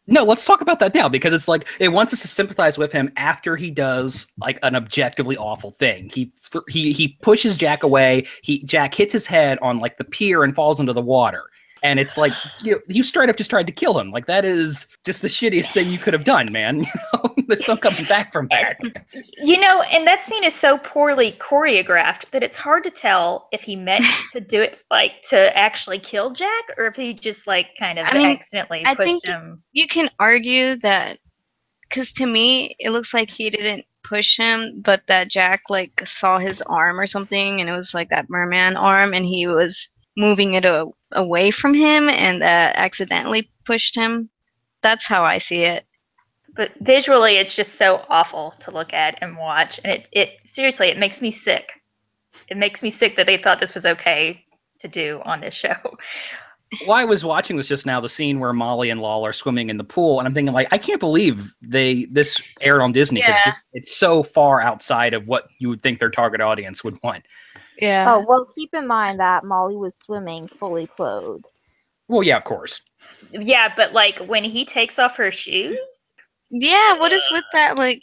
No, 0.08 0.24
let's 0.24 0.44
talk 0.44 0.60
about 0.60 0.80
that 0.80 0.94
now 0.94 1.08
because 1.08 1.32
it's 1.32 1.46
like 1.46 1.68
it 1.78 1.88
wants 1.88 2.12
us 2.12 2.22
to 2.22 2.28
sympathize 2.28 2.76
with 2.76 2.90
him 2.90 3.10
after 3.16 3.56
he 3.56 3.70
does 3.70 4.26
like 4.38 4.58
an 4.62 4.74
objectively 4.74 5.36
awful 5.36 5.70
thing. 5.70 6.10
He 6.12 6.32
th- 6.50 6.64
he 6.68 6.92
he 6.92 7.16
pushes 7.22 7.56
Jack 7.56 7.84
away. 7.84 8.26
He 8.42 8.64
Jack 8.64 8.94
hits 8.94 9.12
his 9.12 9.26
head 9.26 9.58
on 9.62 9.78
like 9.78 9.98
the 9.98 10.04
pier 10.04 10.42
and 10.42 10.54
falls 10.54 10.80
into 10.80 10.92
the 10.92 11.00
water. 11.00 11.44
And 11.82 11.98
it's 11.98 12.16
like 12.16 12.32
you 12.62 12.80
you 12.88 13.02
straight 13.02 13.28
up 13.28 13.36
just 13.36 13.50
tried 13.50 13.66
to 13.66 13.72
kill 13.72 13.98
him. 13.98 14.10
Like 14.10 14.26
that 14.26 14.44
is 14.44 14.86
just 15.04 15.20
the 15.22 15.28
shittiest 15.28 15.72
thing 15.72 15.88
you 15.90 15.98
could 15.98 16.12
have 16.14 16.24
done, 16.24 16.52
man. 16.52 16.84
You 17.12 17.18
know, 17.18 17.34
there's 17.48 17.68
no 17.68 17.76
coming 17.76 18.04
back 18.04 18.32
from 18.32 18.46
that. 18.50 18.78
You 19.38 19.58
know, 19.60 19.82
and 19.82 20.06
that 20.06 20.22
scene 20.24 20.44
is 20.44 20.54
so 20.54 20.78
poorly 20.78 21.32
choreographed 21.32 22.30
that 22.30 22.42
it's 22.42 22.56
hard 22.56 22.84
to 22.84 22.90
tell 22.90 23.48
if 23.52 23.60
he 23.62 23.76
meant 23.76 24.04
to 24.32 24.40
do 24.40 24.60
it 24.62 24.78
like 24.90 25.12
to 25.30 25.56
actually 25.56 25.98
kill 25.98 26.30
Jack 26.30 26.64
or 26.78 26.86
if 26.86 26.94
he 26.96 27.12
just 27.14 27.46
like 27.46 27.68
kind 27.78 27.98
of 27.98 28.06
I 28.08 28.16
mean, 28.16 28.26
accidentally 28.28 28.82
I 28.86 28.94
pushed 28.94 29.06
think- 29.06 29.24
him. 29.24 29.62
You 29.72 29.88
can 29.88 30.08
argue 30.18 30.76
that 30.76 31.18
because 31.88 32.12
to 32.14 32.26
me 32.26 32.74
it 32.78 32.90
looks 32.90 33.12
like 33.12 33.30
he 33.30 33.50
didn't 33.50 33.84
push 34.04 34.36
him, 34.36 34.80
but 34.82 35.06
that 35.06 35.28
Jack 35.28 35.62
like 35.68 36.02
saw 36.06 36.38
his 36.38 36.62
arm 36.62 36.98
or 36.98 37.06
something, 37.06 37.60
and 37.60 37.68
it 37.68 37.76
was 37.76 37.94
like 37.94 38.10
that 38.10 38.28
merman 38.30 38.76
arm, 38.76 39.14
and 39.14 39.24
he 39.24 39.46
was 39.46 39.88
moving 40.16 40.54
it 40.54 40.64
a- 40.64 40.86
away 41.12 41.50
from 41.50 41.74
him, 41.74 42.08
and 42.08 42.42
uh, 42.42 42.72
accidentally 42.74 43.50
pushed 43.64 43.94
him. 43.96 44.28
That's 44.82 45.06
how 45.06 45.22
I 45.24 45.38
see 45.38 45.64
it. 45.64 45.84
But 46.54 46.72
visually, 46.80 47.36
it's 47.36 47.54
just 47.56 47.76
so 47.76 48.04
awful 48.08 48.50
to 48.60 48.70
look 48.70 48.92
at 48.92 49.18
and 49.22 49.36
watch, 49.38 49.80
and 49.84 49.94
it, 49.94 50.08
it 50.12 50.28
seriously 50.44 50.88
it 50.88 50.98
makes 50.98 51.22
me 51.22 51.30
sick. 51.30 51.70
It 52.48 52.56
makes 52.56 52.82
me 52.82 52.90
sick 52.90 53.16
that 53.16 53.26
they 53.26 53.36
thought 53.38 53.60
this 53.60 53.74
was 53.74 53.86
okay 53.86 54.44
to 54.80 54.88
do 54.88 55.20
on 55.24 55.40
this 55.40 55.54
show. 55.54 55.76
Well, 56.86 56.96
I 56.96 57.04
was 57.04 57.22
watching 57.22 57.58
this 57.58 57.68
just 57.68 57.84
now, 57.84 58.00
the 58.00 58.08
scene 58.08 58.40
where 58.40 58.54
Molly 58.54 58.88
and 58.88 58.98
Lal 58.98 59.26
are 59.26 59.34
swimming 59.34 59.68
in 59.68 59.76
the 59.76 59.84
pool, 59.84 60.18
and 60.18 60.26
I'm 60.26 60.32
thinking 60.32 60.54
like, 60.54 60.68
I 60.72 60.78
can't 60.78 61.00
believe 61.00 61.52
they 61.60 62.06
this 62.06 62.40
aired 62.62 62.80
on 62.80 62.92
Disney 62.92 63.20
because 63.20 63.42
Yeah. 63.44 63.52
it's 63.74 63.94
so 63.94 64.22
far 64.22 64.62
outside 64.62 65.12
of 65.12 65.28
what 65.28 65.48
you 65.58 65.68
would 65.68 65.82
think 65.82 65.98
their 65.98 66.08
target 66.08 66.40
audience 66.40 66.82
would 66.82 66.98
want. 67.02 67.26
Yeah. 67.82 68.14
Oh 68.14 68.24
well, 68.26 68.46
keep 68.54 68.72
in 68.74 68.86
mind 68.86 69.18
that 69.20 69.44
Molly 69.44 69.74
was 69.76 69.96
swimming 69.98 70.46
fully 70.46 70.86
clothed. 70.86 71.44
Well, 72.08 72.22
yeah, 72.22 72.36
of 72.36 72.44
course. 72.44 72.80
Yeah, 73.32 73.72
but 73.76 73.92
like 73.92 74.18
when 74.20 74.44
he 74.44 74.64
takes 74.64 74.98
off 74.98 75.16
her 75.16 75.30
shoes, 75.32 75.78
Yeah. 76.50 76.98
What 76.98 77.12
is 77.12 77.28
with 77.32 77.44
that? 77.52 77.76
Like, 77.76 78.00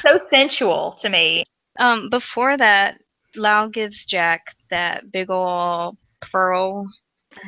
so 0.00 0.16
sensual 0.16 0.92
to 1.00 1.08
me. 1.08 1.44
um, 1.78 2.08
before 2.08 2.56
that, 2.56 2.98
Lal 3.36 3.68
gives 3.68 4.06
Jack 4.06 4.54
that 4.70 5.10
big 5.12 5.28
ol' 5.30 5.96
pearl 6.20 6.86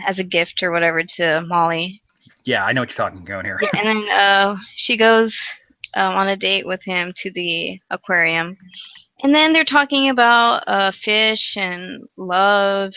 as 0.07 0.19
a 0.19 0.25
gift 0.25 0.63
or 0.63 0.71
whatever 0.73 1.03
to 1.05 1.43
Molly, 1.47 2.03
Yeah, 2.45 2.65
I 2.67 2.73
know 2.73 2.83
what 2.83 2.91
you're 2.91 2.97
talking 3.09 3.25
going 3.25 3.45
here. 3.47 3.59
and 3.79 3.87
then 3.87 4.09
uh, 4.11 4.57
she 4.75 4.97
goes 4.97 5.49
um, 5.97 6.15
on 6.15 6.29
a 6.29 6.37
date 6.37 6.67
with 6.67 6.85
him 6.85 7.13
to 7.17 7.31
the 7.33 7.81
aquarium, 7.91 8.57
and 9.23 9.35
then 9.35 9.53
they're 9.53 9.65
talking 9.65 10.09
about 10.11 10.63
uh, 10.67 10.91
fish 10.91 11.57
and 11.57 12.05
love. 12.17 12.95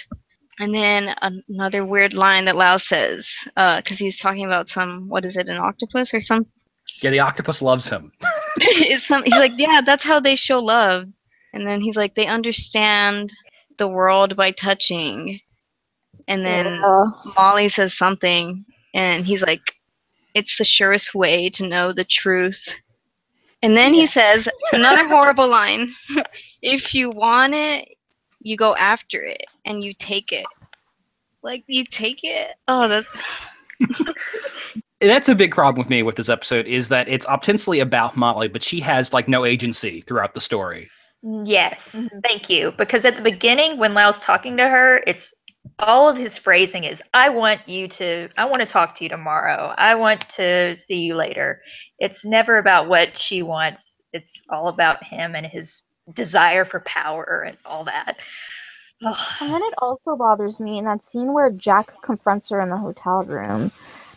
And 0.62 0.76
then 0.76 1.16
another 1.48 1.86
weird 1.86 2.14
line 2.14 2.44
that 2.46 2.58
Lal 2.58 2.80
says, 2.80 3.48
because 3.56 3.98
he's 3.98 4.20
talking 4.20 4.46
about 4.46 4.68
some, 4.68 5.08
what 5.08 5.24
is 5.24 5.38
it, 5.38 5.48
an 5.48 5.58
octopus 5.58 6.14
or 6.14 6.20
some 6.20 6.46
Yeah, 7.02 7.12
the 7.12 7.22
octopus 7.22 7.62
loves 7.62 7.90
him. 7.90 8.12
it's 8.58 9.06
some, 9.08 9.24
he's 9.24 9.40
like, 9.40 9.54
yeah, 9.58 9.80
that's 9.80 10.04
how 10.04 10.20
they 10.20 10.36
show 10.36 10.60
love. 10.60 11.08
And 11.54 11.66
then 11.66 11.80
he's 11.80 11.96
like, 11.96 12.16
they 12.16 12.28
understand 12.28 13.32
the 13.78 13.88
world 13.88 14.36
by 14.36 14.52
touching. 14.52 15.40
And 16.28 16.46
then 16.46 16.66
Uh, 16.84 17.06
Molly 17.38 17.70
says 17.70 17.98
something, 17.98 18.66
and 18.94 19.26
he's 19.26 19.42
like, 19.42 19.62
it's 20.34 20.58
the 20.58 20.66
surest 20.66 21.16
way 21.16 21.50
to 21.52 21.68
know 21.68 21.94
the 21.94 22.04
truth. 22.04 22.76
And 23.62 23.76
then 23.76 23.94
he 23.94 24.06
says 24.06 24.48
another 24.72 25.08
horrible 25.08 25.48
line 25.48 25.90
if 26.62 26.94
you 26.96 27.10
want 27.10 27.54
it, 27.54 27.90
you 28.42 28.56
go 28.56 28.76
after 28.76 29.22
it 29.22 29.44
and 29.66 29.84
you 29.84 29.94
take 29.94 30.32
it. 30.32 30.46
Like, 31.42 31.64
you 31.68 31.84
take 31.86 32.22
it? 32.24 32.54
Oh, 32.68 32.88
that's. 32.88 33.08
That's 35.02 35.30
a 35.30 35.36
big 35.36 35.54
problem 35.56 35.80
with 35.82 35.90
me 35.90 36.04
with 36.04 36.18
this 36.18 36.28
episode 36.28 36.66
is 36.68 36.90
that 36.90 37.08
it's 37.08 37.26
ostensibly 37.26 37.80
about 37.80 38.18
Molly, 38.18 38.50
but 38.50 38.62
she 38.62 38.82
has 38.82 39.14
like 39.14 39.30
no 39.30 39.46
agency 39.46 40.02
throughout 40.02 40.34
the 40.34 40.42
story. 40.42 40.90
Yes, 41.24 41.96
Mhm. 41.96 42.22
thank 42.22 42.50
you. 42.50 42.74
Because 42.78 43.06
at 43.06 43.16
the 43.16 43.22
beginning, 43.22 43.78
when 43.78 43.94
Lal's 43.94 44.20
talking 44.20 44.58
to 44.58 44.68
her, 44.68 45.02
it's 45.08 45.34
all 45.80 46.10
of 46.10 46.18
his 46.18 46.38
phrasing 46.38 46.84
is, 46.84 47.02
"I 47.14 47.30
want 47.30 47.68
you 47.68 47.88
to, 47.90 48.30
I 48.38 48.46
want 48.46 48.60
to 48.60 48.66
talk 48.66 48.96
to 48.96 49.04
you 49.04 49.10
tomorrow. 49.10 49.74
I 49.78 49.96
want 49.96 50.28
to 50.32 50.76
see 50.76 50.98
you 50.98 51.16
later." 51.16 51.62
It's 52.00 52.26
never 52.26 52.58
about 52.58 52.88
what 52.88 53.18
she 53.18 53.42
wants. 53.42 54.02
It's 54.14 54.42
all 54.50 54.68
about 54.68 55.04
him 55.04 55.36
and 55.36 55.46
his 55.46 55.82
desire 56.14 56.66
for 56.66 56.80
power 56.82 57.46
and 57.48 57.58
all 57.66 57.84
that. 57.86 58.18
Ugh. 59.06 59.18
And 59.42 59.54
then 59.54 59.64
it 59.64 59.74
also 59.78 60.16
bothers 60.16 60.60
me 60.60 60.78
in 60.78 60.86
that 60.86 61.04
scene 61.04 61.34
where 61.34 61.52
Jack 61.52 62.02
confronts 62.02 62.50
her 62.50 62.60
in 62.62 62.70
the 62.70 62.78
hotel 62.78 63.24
room 63.24 63.72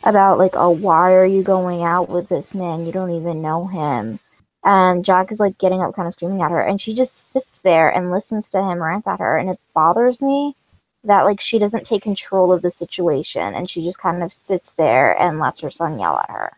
about 0.04 0.38
like, 0.38 0.52
oh, 0.54 0.70
why 0.70 1.12
are 1.12 1.26
you 1.26 1.42
going 1.42 1.82
out 1.84 2.08
with 2.08 2.28
this 2.28 2.54
man? 2.54 2.86
You 2.86 2.92
don't 2.92 3.12
even 3.12 3.42
know 3.42 3.66
him. 3.66 4.18
And 4.64 5.04
Jack 5.04 5.32
is 5.32 5.40
like 5.40 5.58
getting 5.58 5.82
up, 5.82 5.94
kind 5.94 6.06
of 6.06 6.14
screaming 6.14 6.42
at 6.42 6.50
her, 6.50 6.60
and 6.60 6.80
she 6.80 6.94
just 6.94 7.30
sits 7.32 7.60
there 7.60 7.88
and 7.88 8.10
listens 8.10 8.50
to 8.50 8.62
him 8.62 8.82
rant 8.82 9.06
at 9.06 9.20
her. 9.20 9.36
And 9.36 9.50
it 9.50 9.60
bothers 9.74 10.22
me 10.22 10.56
that 11.04 11.22
like 11.22 11.40
she 11.40 11.58
doesn't 11.58 11.84
take 11.84 12.02
control 12.02 12.52
of 12.52 12.62
the 12.62 12.70
situation 12.70 13.54
and 13.54 13.68
she 13.68 13.82
just 13.84 13.98
kind 13.98 14.22
of 14.22 14.32
sits 14.32 14.74
there 14.74 15.18
and 15.20 15.38
lets 15.38 15.60
her 15.60 15.70
son 15.70 15.98
yell 15.98 16.18
at 16.18 16.30
her. 16.30 16.52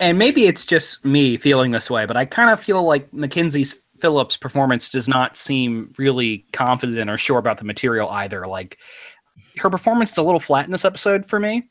And 0.00 0.18
maybe 0.18 0.46
it's 0.46 0.64
just 0.64 1.04
me 1.04 1.36
feeling 1.36 1.70
this 1.70 1.90
way, 1.90 2.04
but 2.06 2.16
I 2.16 2.24
kind 2.24 2.50
of 2.50 2.60
feel 2.60 2.82
like 2.82 3.12
Mackenzie's 3.12 3.74
Phillips' 3.96 4.36
performance 4.36 4.90
does 4.90 5.08
not 5.08 5.36
seem 5.36 5.94
really 5.98 6.44
confident 6.52 7.08
or 7.08 7.16
sure 7.16 7.38
about 7.38 7.58
the 7.58 7.64
material 7.64 8.08
either. 8.10 8.46
Like 8.46 8.78
her 9.58 9.70
performance 9.70 10.12
is 10.12 10.18
a 10.18 10.22
little 10.22 10.40
flat 10.40 10.66
in 10.66 10.72
this 10.72 10.84
episode 10.84 11.24
for 11.24 11.38
me. 11.38 11.68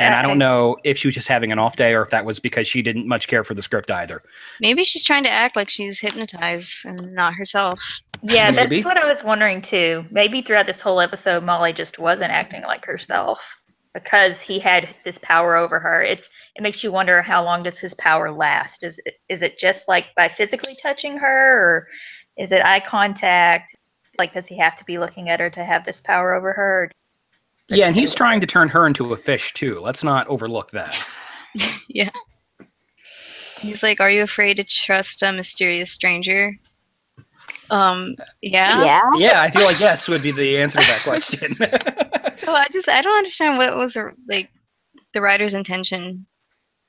And 0.00 0.14
I 0.14 0.22
don't 0.22 0.38
know 0.38 0.76
if 0.84 0.98
she 0.98 1.08
was 1.08 1.14
just 1.14 1.28
having 1.28 1.52
an 1.52 1.58
off 1.58 1.76
day 1.76 1.94
or 1.94 2.02
if 2.02 2.10
that 2.10 2.24
was 2.24 2.40
because 2.40 2.66
she 2.66 2.82
didn't 2.82 3.06
much 3.06 3.28
care 3.28 3.44
for 3.44 3.54
the 3.54 3.62
script 3.62 3.90
either. 3.90 4.22
Maybe 4.60 4.84
she's 4.84 5.04
trying 5.04 5.24
to 5.24 5.30
act 5.30 5.56
like 5.56 5.68
she's 5.68 6.00
hypnotized 6.00 6.84
and 6.84 7.14
not 7.14 7.34
herself. 7.34 7.80
Yeah, 8.22 8.50
Maybe. 8.50 8.76
that's 8.76 8.84
what 8.84 8.98
I 8.98 9.06
was 9.06 9.24
wondering 9.24 9.62
too. 9.62 10.04
Maybe 10.10 10.42
throughout 10.42 10.66
this 10.66 10.80
whole 10.80 11.00
episode, 11.00 11.42
Molly 11.42 11.72
just 11.72 11.98
wasn't 11.98 12.32
acting 12.32 12.62
like 12.62 12.84
herself 12.84 13.40
because 13.94 14.40
he 14.40 14.58
had 14.58 14.88
this 15.04 15.18
power 15.18 15.56
over 15.56 15.78
her. 15.78 16.02
It's 16.02 16.28
it 16.54 16.62
makes 16.62 16.84
you 16.84 16.92
wonder 16.92 17.22
how 17.22 17.42
long 17.44 17.62
does 17.62 17.78
his 17.78 17.94
power 17.94 18.30
last? 18.30 18.82
Is 18.82 19.00
it, 19.04 19.14
is 19.28 19.42
it 19.42 19.58
just 19.58 19.88
like 19.88 20.06
by 20.16 20.28
physically 20.28 20.76
touching 20.80 21.16
her, 21.16 21.60
or 21.60 21.88
is 22.36 22.52
it 22.52 22.64
eye 22.64 22.80
contact? 22.80 23.74
Like, 24.18 24.32
does 24.34 24.46
he 24.46 24.58
have 24.58 24.76
to 24.76 24.84
be 24.84 24.98
looking 24.98 25.30
at 25.30 25.40
her 25.40 25.50
to 25.50 25.64
have 25.64 25.84
this 25.84 26.00
power 26.00 26.34
over 26.34 26.52
her? 26.52 26.90
Or 27.70 27.76
Yeah, 27.76 27.88
and 27.88 27.96
he's 27.96 28.14
trying 28.14 28.40
to 28.40 28.46
turn 28.46 28.68
her 28.68 28.86
into 28.86 29.12
a 29.12 29.16
fish 29.16 29.52
too. 29.52 29.80
Let's 29.80 30.04
not 30.04 30.26
overlook 30.28 30.70
that. 30.72 30.96
yeah. 31.88 32.10
He's 33.58 33.82
like, 33.82 34.00
"Are 34.00 34.10
you 34.10 34.22
afraid 34.22 34.56
to 34.56 34.64
trust 34.64 35.22
a 35.22 35.32
mysterious 35.32 35.92
stranger?" 35.92 36.56
Um, 37.70 38.16
yeah. 38.42 38.84
Yeah. 38.84 39.10
Yeah, 39.16 39.42
I 39.42 39.50
feel 39.50 39.64
like 39.64 39.78
yes 39.78 40.08
would 40.08 40.22
be 40.22 40.32
the 40.32 40.58
answer 40.58 40.80
to 40.80 40.86
that 40.86 41.02
question. 41.02 41.56
Well, 42.46 42.56
I 42.56 42.66
just 42.72 42.88
I 42.88 43.00
don't 43.02 43.16
understand 43.16 43.58
what 43.58 43.76
was 43.76 43.96
like 44.28 44.50
the 45.12 45.20
writer's 45.20 45.54
intention 45.54 46.26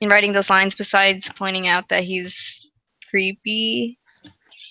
in 0.00 0.08
writing 0.08 0.32
those 0.32 0.50
lines 0.50 0.74
besides 0.74 1.30
pointing 1.36 1.68
out 1.68 1.88
that 1.90 2.04
he's 2.04 2.70
creepy. 3.10 3.98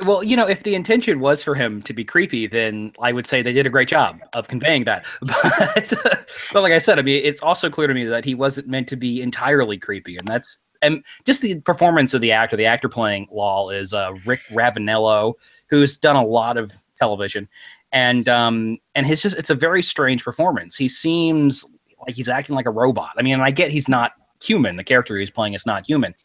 Well, 0.06 0.24
you 0.24 0.36
know, 0.36 0.48
if 0.48 0.64
the 0.64 0.74
intention 0.74 1.20
was 1.20 1.44
for 1.44 1.54
him 1.54 1.82
to 1.84 1.94
be 1.94 2.04
creepy, 2.04 2.48
then 2.48 2.92
I 3.00 3.12
would 3.12 3.28
say 3.28 3.42
they 3.42 3.54
did 3.54 3.68
a 3.68 3.70
great 3.70 3.88
job 3.88 4.20
of 4.34 4.48
conveying 4.48 4.86
that. 4.86 5.06
But, 5.22 6.30
but 6.54 6.64
like 6.64 6.74
I 6.74 6.80
said, 6.80 6.98
I 6.98 7.04
mean, 7.04 7.22
it's 7.24 7.42
also 7.42 7.70
clear 7.70 7.88
to 7.88 7.94
me 7.94 8.06
that 8.06 8.26
he 8.26 8.34
wasn't 8.34 8.68
meant 8.68 8.88
to 8.90 8.96
be 8.96 9.22
entirely 9.22 9.78
creepy, 9.78 10.18
and 10.18 10.28
that's 10.28 10.62
and 10.82 11.04
just 11.26 11.42
the 11.42 11.60
performance 11.62 12.14
of 12.14 12.22
the 12.22 12.32
actor. 12.32 12.58
The 12.58 12.66
actor 12.66 12.90
playing 12.90 13.28
Lal 13.32 13.70
is 13.70 13.94
uh, 13.94 14.14
Rick 14.26 14.42
Ravanello, 14.50 15.36
who's 15.70 15.98
done 15.98 16.16
a 16.16 16.24
lot 16.24 16.58
of 16.58 16.72
television, 16.98 17.48
and 17.92 18.28
um, 18.28 18.80
and 18.96 19.06
his 19.06 19.22
just 19.22 19.38
it's 19.38 19.50
a 19.50 19.56
very 19.56 19.84
strange 19.84 20.24
performance. 20.24 20.76
He 20.76 20.90
seems 20.90 21.66
like 22.06 22.16
he's 22.16 22.30
acting 22.30 22.56
like 22.56 22.66
a 22.66 22.72
robot. 22.72 23.14
I 23.18 23.22
mean, 23.22 23.40
I 23.40 23.52
get 23.52 23.72
he's 23.72 23.88
not 23.88 24.14
human. 24.44 24.76
The 24.76 24.84
character 24.84 25.18
he's 25.18 25.32
playing 25.32 25.54
is 25.54 25.66
not 25.66 25.86
human. 25.86 26.16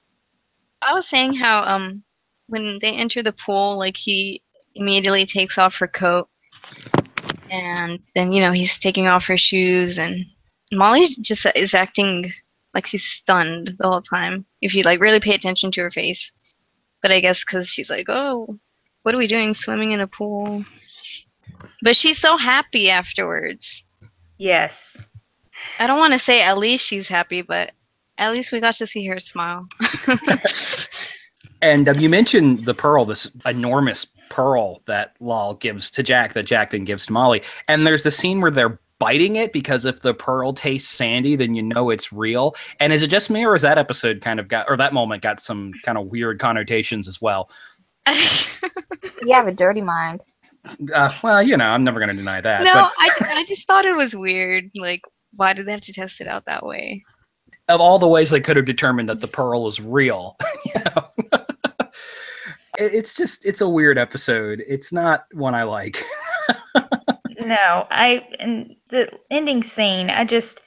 I 0.82 0.94
was 0.94 1.06
saying 1.06 1.34
how 1.34 1.62
um 1.64 2.02
when 2.48 2.78
they 2.80 2.92
enter 2.92 3.22
the 3.22 3.32
pool, 3.32 3.78
like 3.78 3.96
he 3.96 4.42
immediately 4.74 5.26
takes 5.26 5.58
off 5.58 5.76
her 5.78 5.88
coat, 5.88 6.28
and 7.50 7.98
then 8.14 8.32
you 8.32 8.40
know 8.40 8.52
he's 8.52 8.78
taking 8.78 9.06
off 9.06 9.26
her 9.26 9.36
shoes, 9.36 9.98
and 9.98 10.24
Molly 10.72 11.06
just 11.20 11.46
is 11.54 11.74
acting 11.74 12.32
like 12.74 12.86
she's 12.86 13.04
stunned 13.04 13.74
the 13.78 13.88
whole 13.88 14.02
time. 14.02 14.44
If 14.60 14.74
you 14.74 14.82
like 14.82 15.00
really 15.00 15.20
pay 15.20 15.34
attention 15.34 15.70
to 15.72 15.82
her 15.82 15.90
face, 15.90 16.32
but 17.02 17.10
I 17.10 17.20
guess 17.20 17.44
because 17.44 17.68
she's 17.68 17.90
like, 17.90 18.06
oh, 18.08 18.58
what 19.02 19.14
are 19.14 19.18
we 19.18 19.26
doing, 19.26 19.54
swimming 19.54 19.92
in 19.92 20.00
a 20.00 20.06
pool? 20.06 20.64
But 21.82 21.96
she's 21.96 22.18
so 22.18 22.36
happy 22.36 22.90
afterwards. 22.90 23.84
Yes. 24.38 25.02
I 25.78 25.86
don't 25.86 25.98
want 25.98 26.12
to 26.12 26.18
say 26.18 26.42
at 26.42 26.58
least 26.58 26.84
she's 26.84 27.08
happy, 27.08 27.42
but 27.42 27.72
at 28.18 28.32
least 28.32 28.52
we 28.52 28.60
got 28.60 28.74
to 28.74 28.86
see 28.86 29.06
her 29.06 29.20
smile. 29.20 29.68
And 31.62 31.88
um, 31.88 31.98
you 31.98 32.08
mentioned 32.08 32.64
the 32.64 32.74
pearl, 32.74 33.04
this 33.04 33.34
enormous 33.44 34.06
pearl 34.30 34.82
that 34.86 35.14
Lal 35.20 35.54
gives 35.54 35.90
to 35.92 36.02
Jack, 36.02 36.32
that 36.34 36.44
Jack 36.44 36.70
then 36.70 36.84
gives 36.84 37.06
to 37.06 37.12
Molly. 37.12 37.42
And 37.68 37.86
there's 37.86 38.02
the 38.02 38.10
scene 38.10 38.40
where 38.40 38.50
they're 38.50 38.78
biting 38.98 39.36
it 39.36 39.52
because 39.52 39.84
if 39.84 40.02
the 40.02 40.14
pearl 40.14 40.52
tastes 40.52 40.90
sandy, 40.90 41.36
then 41.36 41.54
you 41.54 41.62
know 41.62 41.90
it's 41.90 42.12
real. 42.12 42.54
And 42.80 42.92
is 42.92 43.02
it 43.02 43.08
just 43.08 43.30
me, 43.30 43.44
or 43.44 43.54
is 43.54 43.62
that 43.62 43.78
episode 43.78 44.20
kind 44.20 44.40
of 44.40 44.48
got, 44.48 44.66
or 44.68 44.76
that 44.76 44.92
moment 44.92 45.22
got 45.22 45.40
some 45.40 45.72
kind 45.82 45.98
of 45.98 46.06
weird 46.06 46.38
connotations 46.38 47.08
as 47.08 47.20
well? 47.20 47.50
You 49.26 49.34
have 49.34 49.48
a 49.48 49.52
dirty 49.52 49.80
mind. 49.80 50.22
Uh, 50.94 51.12
well, 51.22 51.42
you 51.42 51.56
know, 51.56 51.66
I'm 51.66 51.84
never 51.84 51.98
going 51.98 52.10
to 52.10 52.14
deny 52.14 52.40
that. 52.40 52.62
no, 52.62 52.72
but 52.72 52.92
I, 52.98 53.38
I 53.40 53.44
just 53.44 53.66
thought 53.66 53.84
it 53.84 53.96
was 53.96 54.14
weird. 54.14 54.70
Like, 54.76 55.02
why 55.36 55.52
did 55.52 55.66
they 55.66 55.72
have 55.72 55.80
to 55.82 55.92
test 55.92 56.20
it 56.20 56.28
out 56.28 56.46
that 56.46 56.64
way? 56.64 57.02
Of 57.68 57.80
all 57.80 57.98
the 57.98 58.08
ways 58.08 58.30
they 58.30 58.40
could 58.40 58.56
have 58.56 58.66
determined 58.66 59.08
that 59.08 59.20
the 59.20 59.28
pearl 59.28 59.66
is 59.66 59.80
real, 59.80 60.36
you 60.74 60.80
know. 60.84 61.10
It's 62.78 63.14
just 63.14 63.46
it's 63.46 63.62
a 63.62 63.68
weird 63.68 63.96
episode. 63.96 64.62
It's 64.68 64.92
not 64.92 65.24
one 65.32 65.54
I 65.54 65.62
like. 65.62 66.04
No, 67.46 67.86
I 67.90 68.26
and 68.40 68.74
the 68.88 69.08
ending 69.30 69.62
scene, 69.62 70.10
I 70.10 70.24
just 70.24 70.64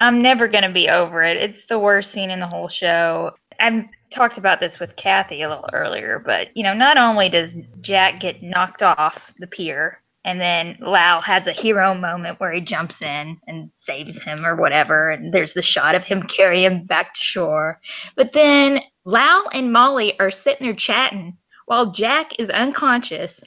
I'm 0.00 0.18
never 0.18 0.48
gonna 0.48 0.72
be 0.72 0.88
over 0.88 1.22
it. 1.22 1.36
It's 1.36 1.66
the 1.66 1.78
worst 1.78 2.12
scene 2.12 2.30
in 2.30 2.40
the 2.40 2.46
whole 2.46 2.68
show. 2.68 3.34
I've 3.60 3.84
talked 4.10 4.38
about 4.38 4.58
this 4.58 4.80
with 4.80 4.96
Kathy 4.96 5.42
a 5.42 5.50
little 5.50 5.68
earlier, 5.72 6.18
but 6.18 6.56
you 6.56 6.62
know, 6.62 6.72
not 6.72 6.96
only 6.96 7.28
does 7.28 7.56
Jack 7.82 8.20
get 8.20 8.42
knocked 8.42 8.82
off 8.82 9.34
the 9.38 9.46
pier 9.46 10.00
and 10.24 10.40
then 10.40 10.78
Lal 10.80 11.20
has 11.20 11.46
a 11.46 11.52
hero 11.52 11.94
moment 11.94 12.40
where 12.40 12.52
he 12.52 12.60
jumps 12.62 13.02
in 13.02 13.38
and 13.46 13.70
saves 13.74 14.22
him 14.22 14.44
or 14.46 14.56
whatever, 14.56 15.10
and 15.10 15.32
there's 15.34 15.52
the 15.52 15.62
shot 15.62 15.94
of 15.94 16.04
him 16.04 16.22
carrying 16.28 16.64
him 16.64 16.84
back 16.84 17.14
to 17.14 17.20
shore. 17.20 17.80
But 18.16 18.32
then 18.32 18.80
Lal 19.04 19.48
and 19.52 19.72
Molly 19.72 20.18
are 20.18 20.30
sitting 20.30 20.66
there 20.66 20.74
chatting 20.74 21.36
while 21.66 21.90
Jack 21.90 22.38
is 22.38 22.48
unconscious 22.48 23.44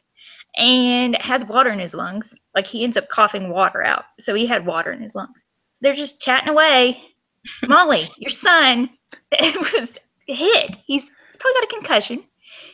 and 0.56 1.16
has 1.18 1.46
water 1.46 1.72
in 1.72 1.80
his 1.80 1.94
lungs. 1.94 2.38
Like 2.56 2.68
he 2.68 2.84
ends 2.84 2.98
up 2.98 3.10
coughing 3.10 3.50
water 3.50 3.84
out. 3.84 4.06
So 4.20 4.36
he 4.36 4.46
had 4.46 4.66
water 4.66 4.92
in 4.92 5.02
his 5.02 5.16
lungs. 5.16 5.46
They're 5.82 5.94
just 5.94 6.22
chatting 6.22 6.50
away. 6.50 7.02
Molly, 7.68 8.04
your 8.18 8.30
son 8.32 8.90
was 9.42 9.98
hit. 10.28 10.78
He's, 10.86 11.04
he's 11.04 11.38
probably 11.40 11.62
got 11.62 11.64
a 11.64 11.76
concussion. 11.76 12.24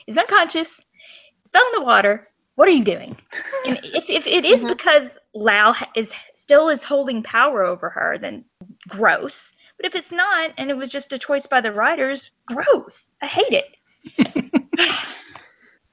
He's 0.06 0.18
unconscious. 0.18 0.80
Fell 1.52 1.66
in 1.68 1.80
the 1.80 1.86
water. 1.86 2.28
What 2.56 2.68
are 2.68 2.72
you 2.72 2.84
doing? 2.84 3.18
And 3.66 3.78
if, 3.84 4.10
if 4.10 4.28
it 4.28 4.46
is 4.46 4.64
Mhm. 4.64 4.70
because 4.70 5.18
Lal 5.34 5.76
is 5.96 6.12
still 6.34 6.70
is 6.70 6.84
holding 6.84 7.24
power 7.24 7.64
over 7.64 7.90
her, 7.90 8.18
then 8.18 8.46
gross. 8.90 9.54
But 9.78 9.88
if 9.88 9.96
it's 9.96 10.12
not, 10.12 10.52
and 10.58 10.70
it 10.70 10.78
was 10.78 10.90
just 10.90 11.14
a 11.14 11.18
choice 11.18 11.48
by 11.48 11.62
the 11.62 11.72
writers, 11.72 12.32
gross. 12.46 13.10
I 13.22 13.28
hate 13.28 13.54
it. 13.54 13.78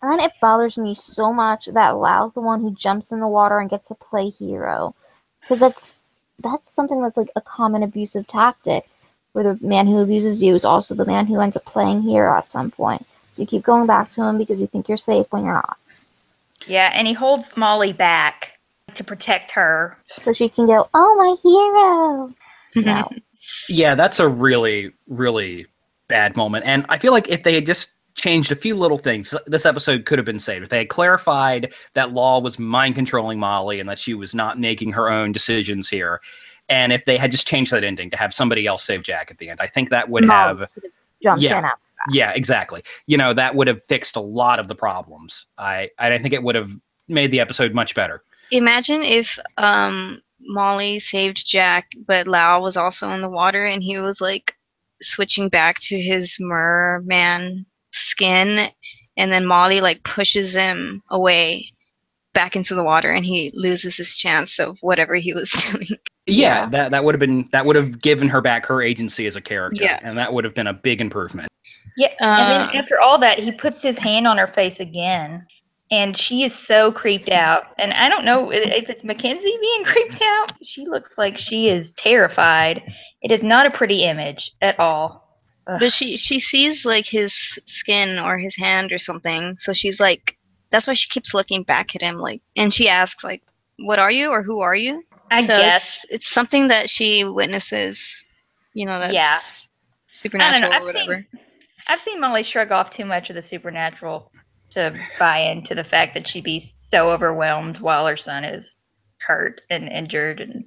And 0.02 0.20
it 0.20 0.32
bothers 0.40 0.78
me 0.78 0.94
so 0.94 1.32
much 1.32 1.66
that 1.66 1.90
Lal's 1.90 2.32
the 2.32 2.40
one 2.40 2.60
who 2.60 2.74
jumps 2.74 3.12
in 3.12 3.20
the 3.20 3.28
water 3.28 3.58
and 3.58 3.68
gets 3.68 3.88
to 3.88 3.94
play 3.94 4.30
hero. 4.30 4.94
Because 5.42 5.60
that's 5.60 6.12
that's 6.38 6.72
something 6.72 7.02
that's 7.02 7.18
like 7.18 7.30
a 7.36 7.40
common 7.42 7.82
abusive 7.82 8.26
tactic, 8.26 8.88
where 9.32 9.44
the 9.44 9.66
man 9.66 9.86
who 9.86 9.98
abuses 9.98 10.42
you 10.42 10.54
is 10.54 10.64
also 10.64 10.94
the 10.94 11.04
man 11.04 11.26
who 11.26 11.38
ends 11.40 11.56
up 11.56 11.66
playing 11.66 12.00
hero 12.02 12.34
at 12.34 12.50
some 12.50 12.70
point. 12.70 13.06
So 13.32 13.42
you 13.42 13.46
keep 13.46 13.62
going 13.62 13.86
back 13.86 14.08
to 14.10 14.22
him 14.22 14.38
because 14.38 14.60
you 14.60 14.66
think 14.66 14.88
you're 14.88 14.96
safe 14.96 15.26
when 15.30 15.44
you're 15.44 15.52
not. 15.52 15.76
Yeah, 16.66 16.90
and 16.94 17.06
he 17.06 17.12
holds 17.12 17.48
Molly 17.56 17.92
back 17.92 18.58
to 18.94 19.04
protect 19.04 19.50
her. 19.52 19.96
So 20.24 20.32
she 20.32 20.48
can 20.48 20.66
go, 20.66 20.88
Oh 20.94 21.14
my 21.16 22.32
hero. 22.76 22.84
No. 22.84 23.08
Yeah, 23.68 23.94
that's 23.94 24.20
a 24.20 24.28
really, 24.28 24.92
really 25.08 25.66
bad 26.06 26.36
moment. 26.36 26.66
And 26.66 26.84
I 26.88 26.98
feel 26.98 27.12
like 27.12 27.28
if 27.28 27.42
they 27.42 27.54
had 27.54 27.66
just 27.66 27.94
changed 28.14 28.52
a 28.52 28.54
few 28.54 28.76
little 28.76 28.98
things, 28.98 29.34
this 29.46 29.64
episode 29.66 30.04
could 30.04 30.18
have 30.18 30.26
been 30.26 30.38
saved. 30.38 30.62
If 30.64 30.68
they 30.68 30.78
had 30.78 30.88
clarified 30.88 31.72
that 31.94 32.12
Lal 32.12 32.42
was 32.42 32.58
mind 32.58 32.94
controlling 32.94 33.40
Molly 33.40 33.80
and 33.80 33.88
that 33.88 33.98
she 33.98 34.14
was 34.14 34.34
not 34.34 34.60
making 34.60 34.92
her 34.92 35.10
own 35.10 35.32
decisions 35.32 35.88
here, 35.88 36.20
and 36.68 36.92
if 36.92 37.06
they 37.06 37.16
had 37.16 37.32
just 37.32 37.48
changed 37.48 37.72
that 37.72 37.82
ending 37.82 38.10
to 38.10 38.16
have 38.16 38.32
somebody 38.32 38.66
else 38.66 38.84
save 38.84 39.02
Jack 39.02 39.30
at 39.30 39.38
the 39.38 39.48
end, 39.48 39.58
I 39.60 39.66
think 39.66 39.88
that 39.88 40.08
would 40.10 40.26
Molly 40.26 40.58
have. 40.60 40.72
could 40.74 40.84
have 40.84 40.92
jumped 41.22 41.42
Yeah. 41.42 41.70
After. 42.06 42.16
Yeah, 42.16 42.32
exactly. 42.34 42.82
You 43.06 43.16
know, 43.18 43.32
that 43.34 43.54
would 43.54 43.66
have 43.68 43.82
fixed 43.82 44.16
a 44.16 44.20
lot 44.20 44.58
of 44.58 44.68
the 44.68 44.74
problems. 44.74 45.46
I, 45.58 45.90
I 45.98 46.16
think 46.18 46.34
it 46.34 46.42
would 46.42 46.54
have 46.54 46.70
made 47.08 47.30
the 47.30 47.40
episode 47.40 47.74
much 47.74 47.94
better. 47.94 48.22
Imagine 48.50 49.02
if 49.02 49.38
um, 49.58 50.20
Molly 50.40 50.98
saved 51.00 51.46
Jack, 51.46 51.88
but 52.06 52.26
Lal 52.26 52.62
was 52.62 52.76
also 52.76 53.10
in 53.10 53.20
the 53.20 53.28
water 53.30 53.64
and 53.64 53.82
he 53.82 53.98
was 53.98 54.20
like 54.20 54.54
switching 55.02 55.48
back 55.48 55.76
to 55.80 56.00
his 56.00 56.36
merman 56.40 57.66
skin, 57.92 58.70
and 59.16 59.32
then 59.32 59.46
Molly 59.46 59.80
like 59.80 60.02
pushes 60.04 60.54
him 60.54 61.02
away 61.10 61.70
back 62.32 62.54
into 62.54 62.74
the 62.76 62.84
water 62.84 63.10
and 63.10 63.26
he 63.26 63.50
loses 63.54 63.96
his 63.96 64.16
chance 64.16 64.60
of 64.60 64.78
whatever 64.82 65.16
he 65.16 65.32
was 65.34 65.50
doing. 65.72 65.86
Yeah, 65.90 65.96
Yeah. 66.26 66.66
that 66.70 66.90
that 66.92 67.04
would 67.04 67.14
have 67.14 67.20
been 67.20 67.48
that 67.52 67.66
would 67.66 67.76
have 67.76 68.00
given 68.00 68.28
her 68.28 68.40
back 68.40 68.66
her 68.66 68.82
agency 68.82 69.26
as 69.26 69.36
a 69.36 69.40
character, 69.40 69.82
Yeah. 69.82 69.98
and 70.02 70.16
that 70.18 70.32
would 70.32 70.44
have 70.44 70.54
been 70.54 70.66
a 70.68 70.72
big 70.74 71.00
improvement. 71.00 71.48
Yeah, 71.96 72.08
and 72.08 72.20
Uh, 72.20 72.68
then 72.70 72.80
after 72.82 73.00
all 73.00 73.18
that, 73.18 73.38
he 73.38 73.52
puts 73.52 73.82
his 73.82 73.98
hand 73.98 74.26
on 74.26 74.38
her 74.38 74.46
face 74.46 74.80
again, 74.80 75.46
and 75.90 76.16
she 76.16 76.44
is 76.44 76.54
so 76.54 76.90
creeped 76.92 77.28
out. 77.30 77.64
And 77.78 77.92
I 77.92 78.08
don't 78.08 78.24
know 78.24 78.50
if 78.52 78.88
it's 78.88 79.04
Mackenzie 79.04 79.56
being 79.60 79.84
creeped 79.92 80.20
out. 80.22 80.52
She 80.62 80.86
looks 80.86 81.18
like 81.18 81.36
she 81.36 81.68
is 81.68 81.92
terrified. 81.92 82.82
It 83.22 83.32
is 83.32 83.42
not 83.42 83.66
a 83.66 83.70
pretty 83.70 84.04
image 84.04 84.52
at 84.62 84.78
all. 84.78 85.38
Ugh. 85.66 85.80
But 85.80 85.92
she 85.92 86.16
she 86.16 86.38
sees 86.38 86.84
like 86.84 87.06
his 87.06 87.58
skin 87.66 88.18
or 88.18 88.38
his 88.38 88.56
hand 88.56 88.92
or 88.92 88.98
something, 88.98 89.56
so 89.58 89.72
she's 89.72 90.00
like, 90.00 90.36
that's 90.70 90.86
why 90.86 90.94
she 90.94 91.08
keeps 91.08 91.34
looking 91.34 91.62
back 91.64 91.94
at 91.94 92.02
him, 92.02 92.16
like, 92.18 92.40
and 92.56 92.72
she 92.72 92.88
asks 92.88 93.22
like, 93.24 93.42
"What 93.78 93.98
are 93.98 94.10
you?" 94.10 94.30
or 94.30 94.42
"Who 94.42 94.60
are 94.60 94.74
you?" 94.76 95.02
I 95.30 95.42
so 95.42 95.56
guess. 95.58 96.04
it's, 96.04 96.14
it's 96.14 96.28
something 96.32 96.68
that 96.68 96.88
she 96.88 97.24
witnesses, 97.24 98.26
you 98.74 98.86
know, 98.86 98.98
that's 98.98 99.12
Yeah. 99.12 99.38
supernatural 100.12 100.72
or 100.72 100.84
whatever. 100.84 101.26
Seen, 101.32 101.40
I've 101.88 102.00
seen 102.00 102.20
Molly 102.20 102.42
shrug 102.42 102.72
off 102.72 102.90
too 102.90 103.04
much 103.04 103.30
of 103.30 103.36
the 103.36 103.42
supernatural 103.42 104.30
to 104.70 104.94
buy 105.18 105.38
into 105.38 105.74
the 105.74 105.84
fact 105.84 106.14
that 106.14 106.28
she'd 106.28 106.44
be 106.44 106.60
so 106.60 107.10
overwhelmed 107.10 107.80
while 107.80 108.06
her 108.06 108.16
son 108.16 108.44
is 108.44 108.76
hurt 109.18 109.60
and 109.70 109.88
injured, 109.88 110.40
and 110.40 110.64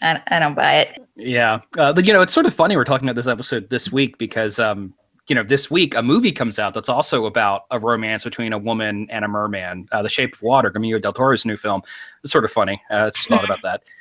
I, 0.00 0.20
I 0.28 0.38
don't 0.38 0.54
buy 0.54 0.80
it. 0.80 1.02
Yeah, 1.16 1.60
uh, 1.76 1.92
but 1.92 2.04
you 2.04 2.12
know, 2.12 2.22
it's 2.22 2.32
sort 2.32 2.46
of 2.46 2.54
funny 2.54 2.76
we're 2.76 2.84
talking 2.84 3.08
about 3.08 3.16
this 3.16 3.26
episode 3.26 3.68
this 3.70 3.90
week 3.90 4.18
because, 4.18 4.58
um, 4.58 4.94
you 5.28 5.34
know, 5.34 5.42
this 5.42 5.70
week 5.70 5.94
a 5.94 6.02
movie 6.02 6.32
comes 6.32 6.58
out 6.58 6.74
that's 6.74 6.88
also 6.88 7.26
about 7.26 7.62
a 7.70 7.78
romance 7.78 8.24
between 8.24 8.52
a 8.52 8.58
woman 8.58 9.08
and 9.10 9.24
a 9.24 9.28
merman, 9.28 9.88
uh, 9.92 10.02
The 10.02 10.08
Shape 10.08 10.34
of 10.34 10.42
Water, 10.42 10.70
Guillermo 10.70 10.98
del 10.98 11.12
Toro's 11.12 11.44
new 11.44 11.56
film. 11.56 11.82
It's 12.22 12.32
sort 12.32 12.44
of 12.44 12.50
funny. 12.50 12.80
Uh, 12.90 12.94
I 12.94 13.10
just 13.10 13.28
thought 13.28 13.44
about 13.44 13.62
that. 13.62 13.82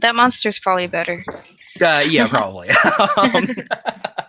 That 0.00 0.14
monster's 0.14 0.60
probably 0.60 0.86
better. 0.86 1.24
Uh, 1.80 2.04
yeah, 2.08 2.28
probably. 2.28 2.70
um, 3.16 3.48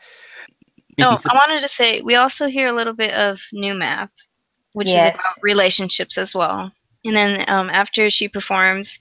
Oh, 1.02 1.14
it's- 1.16 1.26
I 1.30 1.34
wanted 1.36 1.62
to 1.62 1.68
say 1.70 2.02
we 2.02 2.16
also 2.16 2.48
hear 2.48 2.68
a 2.68 2.74
little 2.74 2.94
bit 2.94 3.14
of 3.14 3.42
new 3.54 3.74
math, 3.76 4.12
which 4.74 4.96
is 4.96 5.06
about 5.06 5.36
relationships 5.42 6.18
as 6.18 6.36
well. 6.36 6.72
And 7.06 7.16
then 7.16 7.46
um, 7.50 7.70
after 7.70 8.10
she 8.10 8.28
performs, 8.30 9.00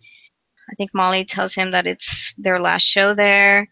I 0.70 0.74
think 0.76 0.92
Molly 0.94 1.24
tells 1.24 1.54
him 1.54 1.72
that 1.72 1.86
it's 1.86 2.34
their 2.38 2.60
last 2.60 2.82
show 2.84 3.14
there, 3.14 3.68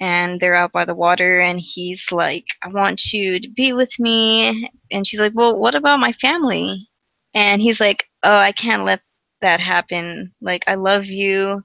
and 0.00 0.40
they're 0.40 0.54
out 0.54 0.72
by 0.72 0.84
the 0.84 0.94
water, 0.94 1.40
and 1.40 1.60
he's 1.60 2.12
like, 2.12 2.46
"I 2.64 2.68
want 2.68 3.12
you 3.12 3.40
to 3.40 3.50
be 3.50 3.72
with 3.72 3.98
me," 4.00 4.70
and 4.90 5.06
she's 5.06 5.20
like, 5.20 5.32
"Well, 5.34 5.56
what 5.58 5.74
about 5.74 6.00
my 6.00 6.12
family?" 6.12 6.88
And 7.34 7.62
he's 7.62 7.80
like, 7.80 8.08
"Oh, 8.24 8.36
I 8.36 8.52
can't 8.52 8.84
let 8.84 9.02
that 9.42 9.60
happen. 9.60 10.32
Like, 10.40 10.64
I 10.68 10.74
love 10.76 11.06
you. 11.06 11.62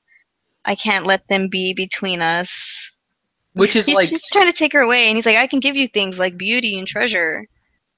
I 0.66 0.76
can't 0.76 1.06
let 1.08 1.28
them 1.30 1.50
be 1.50 1.74
between 1.74 2.22
us." 2.22 2.97
Which 3.58 3.76
is 3.76 3.86
He's 3.86 3.96
like 3.96 4.10
just 4.10 4.32
trying 4.32 4.48
to 4.48 4.54
take 4.54 4.74
her 4.74 4.82
away, 4.82 5.08
and 5.08 5.18
he's 5.18 5.26
like, 5.26 5.38
"I 5.38 5.48
can 5.48 5.60
give 5.60 5.76
you 5.76 5.88
things 5.88 6.20
like 6.20 6.38
beauty 6.38 6.78
and 6.78 6.88
treasure." 6.88 7.48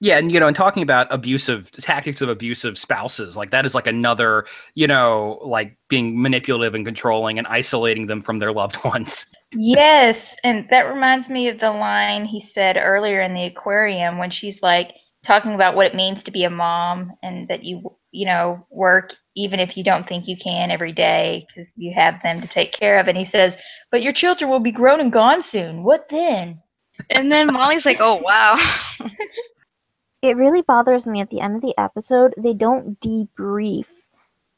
Yeah, 0.01 0.17
and 0.17 0.31
you 0.31 0.39
know, 0.39 0.47
and 0.47 0.55
talking 0.55 0.81
about 0.81 1.07
abusive 1.11 1.71
tactics 1.71 2.21
of 2.21 2.29
abusive 2.29 2.77
spouses, 2.77 3.35
like 3.35 3.51
that 3.51 3.65
is 3.65 3.75
like 3.75 3.85
another, 3.85 4.45
you 4.73 4.87
know, 4.87 5.39
like 5.43 5.77
being 5.89 6.21
manipulative 6.21 6.73
and 6.73 6.85
controlling 6.85 7.37
and 7.37 7.45
isolating 7.47 8.07
them 8.07 8.21
from 8.21 8.39
their 8.39 8.53
loved 8.53 8.83
ones. 8.85 9.29
Yes, 9.51 10.37
and 10.43 10.65
that 10.69 10.83
reminds 10.83 11.27
me 11.27 11.49
of 11.49 11.59
the 11.59 11.71
line 11.71 12.23
he 12.23 12.39
said 12.39 12.77
earlier 12.77 13.21
in 13.21 13.33
the 13.33 13.43
aquarium 13.43 14.17
when 14.17 14.31
she's 14.31 14.63
like 14.63 14.93
talking 15.23 15.53
about 15.53 15.75
what 15.75 15.87
it 15.87 15.95
means 15.95 16.23
to 16.23 16.31
be 16.31 16.45
a 16.45 16.49
mom 16.49 17.11
and 17.21 17.49
that 17.49 17.63
you 17.65 17.93
you 18.11 18.25
know 18.25 18.65
work 18.69 19.15
even 19.43 19.59
if 19.59 19.77
you 19.77 19.83
don't 19.83 20.07
think 20.07 20.27
you 20.27 20.37
can 20.37 20.71
every 20.71 20.91
day 20.93 21.45
because 21.47 21.73
you 21.77 21.93
have 21.93 22.21
them 22.23 22.41
to 22.41 22.47
take 22.47 22.71
care 22.73 22.99
of 22.99 23.07
and 23.07 23.17
he 23.17 23.25
says 23.25 23.57
but 23.91 24.01
your 24.03 24.13
children 24.13 24.49
will 24.51 24.59
be 24.59 24.71
grown 24.71 24.99
and 25.01 25.11
gone 25.13 25.41
soon 25.43 25.83
what 25.83 26.07
then 26.09 26.61
And 27.11 27.31
then 27.31 27.51
Molly's 27.53 27.85
like, 27.85 27.99
"Oh 28.01 28.17
wow." 28.17 28.55
It 30.21 30.37
really 30.37 30.61
bothers 30.61 31.05
me 31.07 31.21
at 31.21 31.29
the 31.29 31.41
end 31.41 31.55
of 31.55 31.61
the 31.61 31.77
episode, 31.77 32.33
they 32.37 32.53
don't 32.53 32.99
debrief 33.01 33.85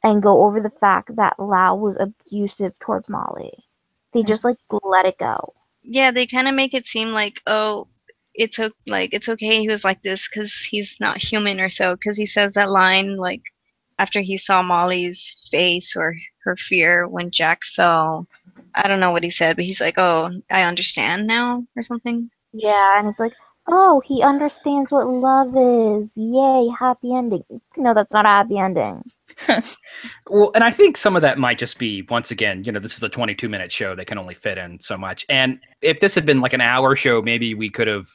and 0.04 0.22
go 0.24 0.44
over 0.44 0.60
the 0.62 0.70
fact 0.72 1.16
that 1.18 1.40
Lal 1.40 1.80
was 1.80 1.98
abusive 1.98 2.78
towards 2.80 3.10
Molly. 3.10 3.66
They 4.14 4.24
just 4.24 4.44
like 4.44 4.58
let 4.84 5.06
it 5.06 5.18
go. 5.18 5.54
yeah, 5.84 6.12
they 6.12 6.28
kind 6.28 6.48
of 6.48 6.56
make 6.56 6.74
it 6.74 6.88
seem 6.88 7.10
like, 7.10 7.42
"Oh, 7.48 7.88
it's 8.36 8.60
o- 8.60 8.72
like 8.88 9.14
it's 9.14 9.30
okay 9.30 9.60
he 9.60 9.68
was 9.68 9.84
like 9.84 10.02
this 10.04 10.28
cuz 10.28 10.66
he's 10.66 10.98
not 11.00 11.18
human 11.22 11.60
or 11.60 11.70
so 11.70 11.96
cuz 11.98 12.18
he 12.18 12.26
says 12.26 12.54
that 12.54 12.70
line 12.70 13.18
like 13.18 13.44
after 14.00 14.22
he 14.22 14.38
saw 14.38 14.62
Molly's 14.62 15.48
face 15.52 15.96
or 15.96 16.16
her 16.44 16.56
fear 16.56 17.08
when 17.08 17.32
Jack 17.32 17.64
fell. 17.64 18.28
I 18.76 18.88
don't 18.88 19.00
know 19.00 19.12
what 19.12 19.24
he 19.24 19.30
said, 19.30 19.56
but 19.56 19.66
he's 19.66 19.82
like, 19.82 19.96
"Oh, 19.98 20.32
I 20.50 20.64
understand 20.64 21.28
now" 21.28 21.66
or 21.76 21.84
something. 21.84 22.30
Yeah, 22.54 23.00
and 23.00 23.08
it's 23.08 23.20
like, 23.20 23.34
Oh, 23.68 24.02
he 24.04 24.24
understands 24.24 24.92
what 24.92 25.08
love 25.08 25.56
is. 25.56 26.18
Yay, 26.18 26.68
happy 26.78 27.14
ending. 27.14 27.44
No, 27.78 27.94
that's 27.94 28.12
not 28.12 28.26
a 28.26 28.30
happy 28.30 28.58
ending. 28.58 29.04
Well, 30.30 30.52
and 30.56 30.64
I 30.64 30.72
think 30.72 30.98
some 30.98 31.16
of 31.16 31.22
that 31.24 31.38
might 31.38 31.58
just 31.58 31.78
be 31.78 32.04
once 32.10 32.32
again, 32.32 32.64
you 32.64 32.72
know, 32.72 32.80
this 32.80 32.96
is 32.96 33.04
a 33.04 33.10
22 33.10 33.50
minute 33.50 33.72
show; 33.72 33.96
they 33.96 34.06
can 34.06 34.18
only 34.18 34.34
fit 34.34 34.58
in 34.58 34.80
so 34.80 34.98
much. 34.98 35.26
And 35.28 35.60
if 35.82 36.00
this 36.00 36.16
had 36.16 36.26
been 36.26 36.40
like 36.40 36.54
an 36.54 36.62
hour 36.62 36.96
show, 36.96 37.22
maybe 37.22 37.54
we 37.54 37.70
could 37.70 37.88
have 37.88 38.08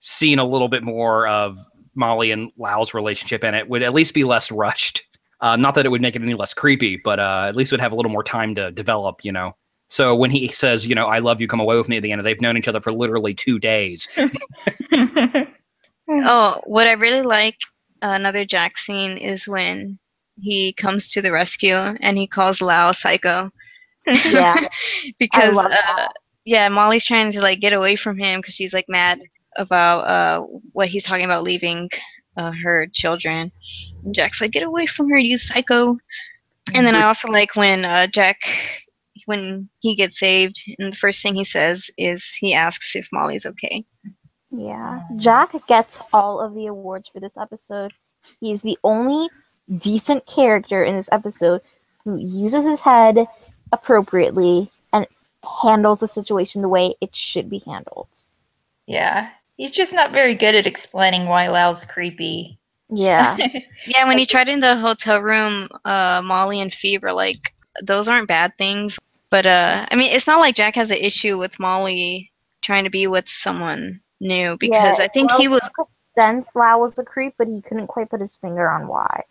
seen 0.00 0.38
a 0.38 0.44
little 0.44 0.68
bit 0.68 0.84
more 0.84 1.26
of 1.26 1.58
Molly 1.96 2.30
and 2.30 2.52
Lal's 2.56 2.94
relationship, 2.94 3.42
and 3.42 3.56
it 3.56 3.68
would 3.68 3.82
at 3.82 3.94
least 3.94 4.14
be 4.14 4.24
less 4.24 4.52
rushed. 4.52 5.03
Uh, 5.44 5.56
not 5.56 5.74
that 5.74 5.84
it 5.84 5.90
would 5.90 6.00
make 6.00 6.16
it 6.16 6.22
any 6.22 6.32
less 6.32 6.54
creepy, 6.54 6.96
but 6.96 7.18
uh, 7.18 7.44
at 7.46 7.54
least 7.54 7.70
it 7.70 7.74
would 7.74 7.80
have 7.80 7.92
a 7.92 7.94
little 7.94 8.10
more 8.10 8.24
time 8.24 8.54
to 8.54 8.70
develop, 8.70 9.22
you 9.22 9.30
know. 9.30 9.52
So 9.90 10.14
when 10.14 10.30
he 10.30 10.48
says, 10.48 10.86
you 10.86 10.94
know, 10.94 11.06
"I 11.06 11.18
love 11.18 11.38
you, 11.38 11.46
come 11.46 11.60
away 11.60 11.76
with 11.76 11.86
me," 11.88 11.98
at 11.98 12.02
the 12.02 12.12
end, 12.12 12.24
they've 12.24 12.40
known 12.40 12.56
each 12.56 12.66
other 12.66 12.80
for 12.80 12.92
literally 12.92 13.34
two 13.34 13.58
days. 13.58 14.08
Oh, 16.08 16.60
what 16.64 16.86
I 16.86 16.92
really 16.92 17.22
like 17.22 17.56
uh, 18.02 18.08
another 18.08 18.44
Jack 18.44 18.76
scene 18.76 19.16
is 19.16 19.48
when 19.48 19.98
he 20.38 20.72
comes 20.74 21.08
to 21.08 21.22
the 21.22 21.32
rescue 21.32 21.74
and 21.74 22.18
he 22.18 22.26
calls 22.26 22.60
Lal 22.60 22.92
psycho 22.92 23.50
Yeah. 24.06 24.68
because 25.18 25.54
love 25.54 25.66
uh, 25.66 25.68
that. 25.70 26.12
yeah, 26.44 26.68
Molly's 26.68 27.06
trying 27.06 27.30
to 27.32 27.40
like 27.40 27.60
get 27.60 27.72
away 27.72 27.96
from 27.96 28.18
him 28.18 28.40
because 28.40 28.54
she's 28.54 28.74
like 28.74 28.86
mad 28.88 29.20
about 29.56 30.00
uh 30.00 30.40
what 30.72 30.88
he's 30.88 31.04
talking 31.04 31.24
about 31.24 31.44
leaving 31.44 31.88
uh, 32.36 32.52
her 32.62 32.86
children. 32.92 33.50
And 34.04 34.14
Jack's 34.14 34.40
like, 34.40 34.52
"Get 34.52 34.62
away 34.62 34.86
from 34.86 35.08
her, 35.10 35.18
you 35.18 35.36
psycho!" 35.36 35.98
And 36.74 36.86
then 36.86 36.94
I 36.94 37.02
also 37.02 37.28
like 37.28 37.56
when 37.56 37.84
uh, 37.84 38.06
Jack, 38.06 38.38
when 39.26 39.68
he 39.80 39.94
gets 39.94 40.18
saved, 40.18 40.62
and 40.78 40.92
the 40.92 40.96
first 40.96 41.22
thing 41.22 41.34
he 41.34 41.44
says 41.44 41.90
is 41.98 42.34
he 42.34 42.54
asks 42.54 42.96
if 42.96 43.08
Molly's 43.12 43.46
okay. 43.46 43.84
Yeah. 44.50 45.02
Jack 45.16 45.52
gets 45.66 46.00
all 46.12 46.40
of 46.40 46.54
the 46.54 46.66
awards 46.66 47.08
for 47.08 47.20
this 47.20 47.36
episode. 47.36 47.92
He's 48.40 48.62
the 48.62 48.78
only 48.84 49.28
decent 49.78 50.26
character 50.26 50.84
in 50.84 50.96
this 50.96 51.08
episode 51.12 51.60
who 52.04 52.16
uses 52.16 52.64
his 52.64 52.80
head 52.80 53.26
appropriately 53.72 54.70
and 54.92 55.06
handles 55.62 56.00
the 56.00 56.08
situation 56.08 56.62
the 56.62 56.68
way 56.68 56.94
it 57.00 57.14
should 57.14 57.50
be 57.50 57.62
handled. 57.66 58.08
yeah. 58.86 59.30
He's 59.56 59.70
just 59.70 59.92
not 59.92 60.12
very 60.12 60.34
good 60.34 60.54
at 60.54 60.66
explaining 60.66 61.26
why 61.26 61.48
Lal's 61.48 61.84
creepy. 61.84 62.58
Yeah. 62.90 63.36
Yeah, 63.86 64.06
when 64.08 64.16
he 64.16 64.24
tried 64.24 64.48
in 64.48 64.60
the 64.60 64.76
hotel 64.76 65.20
room, 65.20 65.68
uh, 65.84 66.22
Molly 66.24 66.60
and 66.62 66.72
Phoebe 66.72 67.02
were 67.04 67.12
like, 67.12 67.52
"Those 67.82 68.08
aren't 68.08 68.28
bad 68.28 68.56
things." 68.56 68.98
But 69.28 69.44
uh, 69.44 69.86
I 69.90 69.94
mean, 69.96 70.10
it's 70.10 70.26
not 70.26 70.40
like 70.40 70.54
Jack 70.54 70.74
has 70.76 70.90
an 70.90 70.96
issue 70.96 71.36
with 71.36 71.60
Molly 71.60 72.32
trying 72.62 72.84
to 72.84 72.90
be 72.90 73.06
with 73.06 73.28
someone 73.28 74.00
new 74.20 74.56
because 74.58 74.98
Yeah, 74.98 75.04
I 75.04 75.08
think 75.08 75.28
well, 75.28 75.38
he 75.38 75.48
was 75.48 75.60
it 75.62 75.72
makes 75.78 75.90
sense 76.16 76.56
Lau 76.56 76.78
was 76.78 76.98
a 76.98 77.04
creep, 77.04 77.34
but 77.36 77.46
he 77.46 77.60
couldn't 77.60 77.88
quite 77.88 78.08
put 78.08 78.20
his 78.22 78.36
finger 78.36 78.68
on 78.70 78.88
why. 78.88 79.22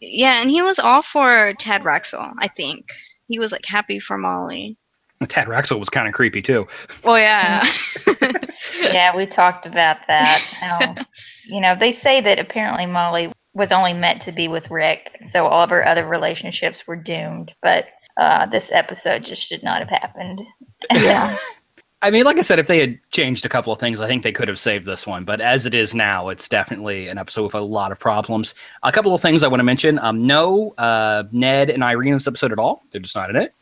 yeah, 0.00 0.40
and 0.40 0.50
he 0.50 0.62
was 0.62 0.78
all 0.78 1.02
for 1.02 1.52
Tad 1.58 1.82
Raxel. 1.82 2.32
I 2.38 2.48
think 2.48 2.88
he 3.26 3.38
was 3.38 3.52
like 3.52 3.66
happy 3.66 3.98
for 3.98 4.16
Molly. 4.16 4.78
Tad 5.26 5.48
Raxel 5.48 5.78
was 5.78 5.90
kind 5.90 6.06
of 6.06 6.14
creepy 6.14 6.42
too. 6.42 6.66
Oh 7.04 7.16
yeah, 7.16 7.66
yeah, 8.82 9.16
we 9.16 9.26
talked 9.26 9.66
about 9.66 9.98
that. 10.06 10.38
How, 10.38 10.94
you 11.46 11.60
know, 11.60 11.74
they 11.78 11.92
say 11.92 12.20
that 12.20 12.38
apparently 12.38 12.86
Molly 12.86 13.32
was 13.54 13.72
only 13.72 13.92
meant 13.92 14.22
to 14.22 14.32
be 14.32 14.46
with 14.46 14.70
Rick, 14.70 15.18
so 15.28 15.46
all 15.46 15.64
of 15.64 15.70
her 15.70 15.86
other 15.86 16.06
relationships 16.06 16.86
were 16.86 16.96
doomed. 16.96 17.52
But 17.62 17.86
uh, 18.16 18.46
this 18.46 18.70
episode 18.72 19.24
just 19.24 19.46
should 19.46 19.62
not 19.62 19.80
have 19.80 19.88
happened. 19.88 20.40
Yeah. 20.92 21.36
I 22.00 22.12
mean, 22.12 22.24
like 22.24 22.38
I 22.38 22.42
said, 22.42 22.60
if 22.60 22.68
they 22.68 22.78
had 22.78 22.98
changed 23.10 23.44
a 23.44 23.48
couple 23.48 23.72
of 23.72 23.80
things, 23.80 23.98
I 23.98 24.06
think 24.06 24.22
they 24.22 24.30
could 24.30 24.46
have 24.46 24.58
saved 24.58 24.86
this 24.86 25.04
one. 25.04 25.24
But 25.24 25.40
as 25.40 25.66
it 25.66 25.74
is 25.74 25.96
now, 25.96 26.28
it's 26.28 26.48
definitely 26.48 27.08
an 27.08 27.18
episode 27.18 27.42
with 27.42 27.56
a 27.56 27.60
lot 27.60 27.90
of 27.90 27.98
problems. 27.98 28.54
A 28.84 28.92
couple 28.92 29.14
of 29.14 29.20
things 29.20 29.42
I 29.42 29.48
want 29.48 29.58
to 29.58 29.64
mention. 29.64 29.98
Um, 29.98 30.24
no, 30.24 30.74
uh, 30.78 31.24
Ned 31.32 31.70
and 31.70 31.82
Irene 31.82 32.10
in 32.10 32.14
this 32.14 32.28
episode 32.28 32.52
at 32.52 32.58
all. 32.60 32.84
They're 32.92 33.00
just 33.00 33.16
not 33.16 33.30
in 33.30 33.36
it. 33.36 33.52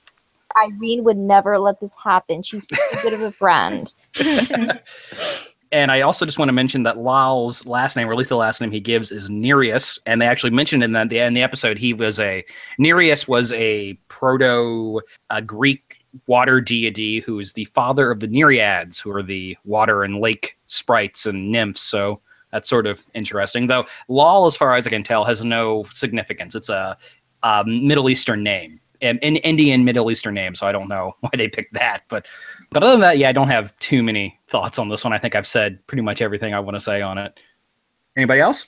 Irene 0.57 1.05
would 1.05 1.17
never 1.17 1.59
let 1.59 1.81
this 1.81 1.93
happen. 2.03 2.43
She's 2.43 2.67
too 2.67 2.77
good 3.03 3.13
of 3.13 3.23
a 3.23 3.33
friend. 3.33 3.93
And 5.73 5.91
I 5.91 6.03
also 6.03 6.25
just 6.25 6.39
want 6.39 6.49
to 6.49 6.53
mention 6.53 6.85
that 6.85 6.99
Lyle's 6.99 7.67
last 7.67 7.97
name, 7.97 8.09
or 8.09 8.13
at 8.13 8.19
least 8.19 8.31
the 8.31 8.37
last 8.37 8.61
name 8.61 8.71
he 8.71 8.81
gives, 8.81 9.11
is 9.11 9.29
Nereus. 9.29 9.99
And 10.07 10.23
they 10.23 10.27
actually 10.27 10.51
mentioned 10.51 10.85
in 10.85 10.93
the 10.93 11.01
in 11.19 11.35
the 11.35 11.43
episode 11.43 11.77
he 11.77 11.93
was 11.93 12.21
a 12.21 12.45
Nereus 12.79 13.27
was 13.27 13.53
a 13.53 13.95
proto 14.09 15.01
uh, 15.31 15.41
Greek 15.41 16.05
water 16.27 16.61
deity 16.61 17.21
who 17.21 17.39
is 17.41 17.53
the 17.53 17.65
father 17.67 18.11
of 18.11 18.21
the 18.21 18.29
Nereids, 18.29 19.01
who 19.01 19.11
are 19.11 19.23
the 19.23 19.57
water 19.65 20.03
and 20.05 20.19
lake 20.19 20.57
sprites 20.67 21.27
and 21.27 21.51
nymphs. 21.51 21.83
So 21.83 22.21
that's 22.53 22.69
sort 22.69 22.87
of 22.87 23.05
interesting. 23.15 23.67
Though 23.67 23.87
Lal, 24.09 24.47
as 24.47 24.57
far 24.57 24.77
as 24.77 24.87
I 24.87 24.91
can 24.91 25.03
tell, 25.03 25.25
has 25.25 25.45
no 25.45 25.85
significance. 25.91 26.55
It's 26.55 26.69
a, 26.69 26.97
a 27.43 27.65
Middle 27.67 28.09
Eastern 28.09 28.43
name, 28.43 28.81
an 29.03 29.19
an 29.23 29.37
Indian 29.37 29.85
Middle 29.85 30.11
Eastern 30.11 30.35
name. 30.35 30.55
So 30.55 30.67
I 30.67 30.73
don't 30.73 30.89
know 30.89 31.15
why 31.21 31.31
they 31.35 31.49
picked 31.49 31.75
that, 31.75 32.05
but 32.09 32.27
but 32.71 32.83
other 32.83 32.93
than 32.93 33.01
that, 33.01 33.19
yeah, 33.19 33.29
I 33.29 33.33
don't 33.33 33.49
have 33.49 33.77
too 33.79 34.03
many 34.03 34.39
thoughts 34.49 34.79
on 34.79 34.89
this 34.89 35.05
one. 35.05 35.13
I 35.13 35.19
think 35.19 35.35
I've 35.35 35.47
said 35.47 35.85
pretty 35.87 36.03
much 36.03 36.23
everything 36.23 36.55
I 36.55 36.61
want 36.61 36.77
to 36.77 36.81
say 36.81 37.03
on 37.03 37.19
it. 37.19 37.39
Anybody 38.17 38.41
else? 38.41 38.67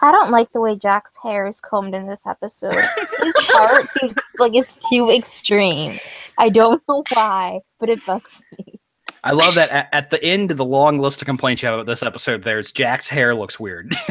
I 0.00 0.10
don't 0.10 0.30
like 0.30 0.52
the 0.52 0.60
way 0.60 0.76
Jack's 0.76 1.16
hair 1.22 1.46
is 1.46 1.60
combed 1.60 1.94
in 1.94 2.06
this 2.06 2.26
episode. 2.26 2.74
His 3.22 3.34
part 3.52 3.90
seems 3.92 4.14
like 4.38 4.54
it's 4.54 4.76
too 4.90 5.10
extreme. 5.10 5.98
I 6.36 6.48
don't 6.48 6.82
know 6.88 7.04
why, 7.12 7.60
but 7.78 7.88
it 7.88 8.04
bugs 8.04 8.42
me. 8.58 8.80
I 9.22 9.30
love 9.30 9.54
that 9.54 9.70
at, 9.70 9.88
at 9.92 10.10
the 10.10 10.22
end 10.22 10.50
of 10.50 10.58
the 10.58 10.64
long 10.64 10.98
list 10.98 11.22
of 11.22 11.26
complaints 11.26 11.62
you 11.62 11.68
have 11.68 11.78
about 11.78 11.86
this 11.86 12.02
episode, 12.02 12.42
there's 12.42 12.72
Jack's 12.72 13.08
hair 13.08 13.34
looks 13.34 13.58
weird. 13.58 13.94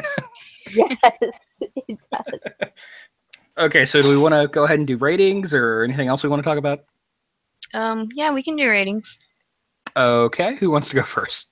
Yes, 0.74 0.98
it 1.62 2.00
does. 2.12 2.70
Okay, 3.58 3.86
so 3.86 4.02
do 4.02 4.10
we 4.10 4.18
want 4.18 4.34
to 4.34 4.48
go 4.48 4.64
ahead 4.66 4.80
and 4.80 4.88
do 4.88 4.98
ratings 4.98 5.54
or 5.54 5.84
anything 5.84 6.08
else 6.08 6.24
we 6.24 6.30
want 6.30 6.44
to 6.44 6.48
talk 6.50 6.58
about? 6.58 6.80
um, 7.74 8.10
yeah, 8.14 8.32
we 8.32 8.44
can 8.44 8.56
do 8.56 8.68
ratings. 8.70 9.18
Okay, 9.96 10.56
who 10.56 10.70
wants 10.70 10.90
to 10.90 10.96
go 10.96 11.04
first? 11.04 11.48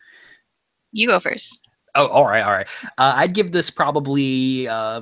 You 0.91 1.07
go 1.07 1.19
first. 1.19 1.59
Oh, 1.95 2.07
all 2.07 2.25
right, 2.25 2.41
all 2.43 2.51
right. 2.51 2.67
Uh, 2.97 3.13
I'd 3.17 3.33
give 3.33 3.51
this 3.51 3.69
probably 3.69 4.67
uh, 4.67 5.01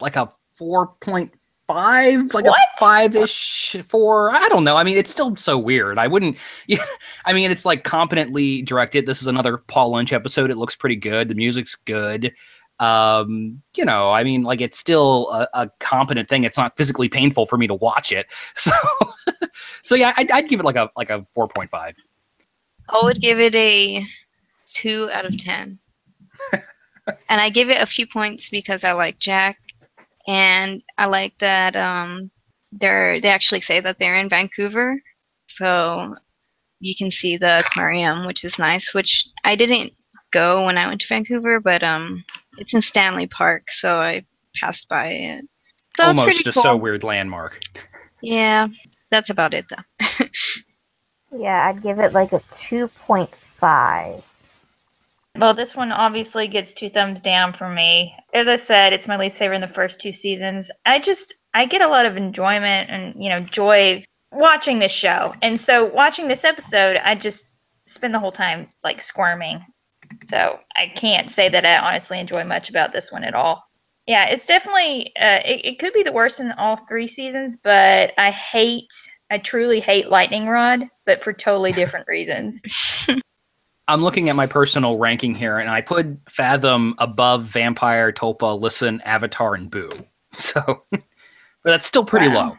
like 0.00 0.16
a 0.16 0.28
four 0.54 0.88
point 1.00 1.32
five, 1.66 2.32
like 2.34 2.46
What? 2.46 2.58
a 2.58 2.80
five 2.80 3.14
ish, 3.16 3.76
four. 3.84 4.30
I 4.32 4.48
don't 4.48 4.64
know. 4.64 4.76
I 4.76 4.82
mean, 4.84 4.96
it's 4.98 5.10
still 5.10 5.36
so 5.36 5.56
weird. 5.58 5.98
I 5.98 6.06
wouldn't. 6.08 6.36
Yeah, 6.66 6.84
I 7.24 7.32
mean, 7.32 7.50
it's 7.50 7.64
like 7.64 7.84
competently 7.84 8.62
directed. 8.62 9.06
This 9.06 9.20
is 9.20 9.26
another 9.28 9.58
Paul 9.58 9.92
Lynch 9.92 10.12
episode. 10.12 10.50
It 10.50 10.56
looks 10.56 10.76
pretty 10.76 10.96
good. 10.96 11.28
The 11.28 11.34
music's 11.34 11.74
good. 11.74 12.32
Um, 12.80 13.62
you 13.76 13.84
know, 13.84 14.10
I 14.10 14.24
mean, 14.24 14.42
like 14.42 14.60
it's 14.62 14.78
still 14.78 15.28
a, 15.32 15.46
a 15.52 15.70
competent 15.78 16.28
thing. 16.28 16.44
It's 16.44 16.56
not 16.56 16.76
physically 16.76 17.08
painful 17.08 17.44
for 17.46 17.58
me 17.58 17.66
to 17.66 17.74
watch 17.74 18.10
it. 18.10 18.26
So, 18.56 18.72
so 19.82 19.94
yeah, 19.94 20.12
I'd, 20.16 20.30
I'd 20.30 20.48
give 20.48 20.60
it 20.60 20.64
like 20.64 20.76
a 20.76 20.90
like 20.96 21.10
a 21.10 21.24
four 21.24 21.48
point 21.48 21.70
five. 21.70 21.94
I 22.88 23.00
would 23.02 23.20
give 23.20 23.38
it 23.38 23.54
a 23.54 24.04
two 24.66 25.08
out 25.12 25.24
of 25.24 25.36
ten. 25.38 25.78
and 26.52 27.40
I 27.40 27.50
give 27.50 27.70
it 27.70 27.80
a 27.80 27.86
few 27.86 28.06
points 28.06 28.50
because 28.50 28.84
I 28.84 28.92
like 28.92 29.18
Jack, 29.18 29.58
and 30.26 30.82
I 30.98 31.06
like 31.06 31.38
that 31.38 31.76
um, 31.76 32.30
they're 32.72 33.20
they 33.20 33.28
actually 33.28 33.60
say 33.60 33.80
that 33.80 33.98
they're 33.98 34.16
in 34.16 34.28
Vancouver, 34.28 35.00
so 35.46 36.16
you 36.80 36.94
can 36.94 37.10
see 37.10 37.36
the 37.36 37.60
aquarium, 37.60 38.26
which 38.26 38.44
is 38.44 38.58
nice. 38.58 38.94
Which 38.94 39.26
I 39.44 39.56
didn't 39.56 39.92
go 40.32 40.66
when 40.66 40.78
I 40.78 40.88
went 40.88 41.00
to 41.02 41.08
Vancouver, 41.08 41.60
but 41.60 41.82
um, 41.82 42.24
it's 42.58 42.74
in 42.74 42.80
Stanley 42.80 43.26
Park, 43.26 43.70
so 43.70 43.96
I 43.96 44.24
passed 44.54 44.88
by 44.88 45.06
it. 45.08 45.44
So 45.96 46.04
Almost 46.04 46.24
pretty 46.24 46.50
a 46.50 46.52
cool. 46.52 46.62
so 46.62 46.76
weird 46.76 47.04
landmark. 47.04 47.60
Yeah, 48.22 48.68
that's 49.10 49.30
about 49.30 49.54
it 49.54 49.66
though. 49.68 50.26
Yeah, 51.32 51.68
I'd 51.68 51.82
give 51.82 52.00
it 52.00 52.12
like 52.12 52.32
a 52.32 52.40
2.5. 52.40 54.22
Well, 55.36 55.54
this 55.54 55.76
one 55.76 55.92
obviously 55.92 56.48
gets 56.48 56.74
two 56.74 56.90
thumbs 56.90 57.20
down 57.20 57.52
for 57.52 57.68
me. 57.68 58.14
As 58.34 58.48
I 58.48 58.56
said, 58.56 58.92
it's 58.92 59.06
my 59.06 59.16
least 59.16 59.38
favorite 59.38 59.56
in 59.56 59.60
the 59.60 59.68
first 59.68 60.00
two 60.00 60.12
seasons. 60.12 60.70
I 60.84 60.98
just 60.98 61.34
I 61.54 61.66
get 61.66 61.82
a 61.82 61.88
lot 61.88 62.06
of 62.06 62.16
enjoyment 62.16 62.90
and 62.90 63.22
you 63.22 63.28
know 63.30 63.40
joy 63.40 64.04
watching 64.32 64.80
this 64.80 64.90
show, 64.92 65.32
and 65.40 65.60
so 65.60 65.84
watching 65.84 66.26
this 66.26 66.42
episode, 66.44 66.96
I 66.96 67.14
just 67.14 67.52
spend 67.86 68.12
the 68.12 68.18
whole 68.18 68.32
time 68.32 68.68
like 68.82 69.00
squirming. 69.00 69.64
So 70.30 70.60
I 70.76 70.86
can't 70.94 71.30
say 71.30 71.48
that 71.48 71.66
I 71.66 71.76
honestly 71.78 72.20
enjoy 72.20 72.44
much 72.44 72.70
about 72.70 72.92
this 72.92 73.10
one 73.10 73.24
at 73.24 73.34
all. 73.34 73.64
Yeah, 74.06 74.26
it's 74.26 74.46
definitely 74.46 75.12
uh, 75.20 75.40
it, 75.44 75.60
it 75.64 75.78
could 75.78 75.92
be 75.92 76.04
the 76.04 76.12
worst 76.12 76.38
in 76.40 76.52
all 76.52 76.76
three 76.76 77.08
seasons, 77.08 77.58
but 77.62 78.12
I 78.16 78.30
hate 78.30 78.92
I 79.30 79.38
truly 79.38 79.80
hate 79.80 80.08
Lightning 80.08 80.46
Rod, 80.46 80.88
but 81.04 81.22
for 81.22 81.32
totally 81.32 81.72
different 81.82 82.06
reasons. 82.08 82.62
I'm 83.88 84.02
looking 84.02 84.28
at 84.28 84.36
my 84.36 84.46
personal 84.46 84.98
ranking 84.98 85.34
here, 85.34 85.58
and 85.58 85.68
I 85.68 85.80
put 85.80 86.06
Fathom 86.28 86.94
above 86.98 87.42
Vampire, 87.44 88.12
Tulpa, 88.12 88.60
Listen, 88.60 89.00
Avatar, 89.00 89.54
and 89.54 89.70
Boo. 89.70 89.90
So, 90.32 90.84
but 90.92 91.02
that's 91.64 91.86
still 91.86 92.04
pretty 92.04 92.28
Wow. 92.28 92.50
low. 92.50 92.58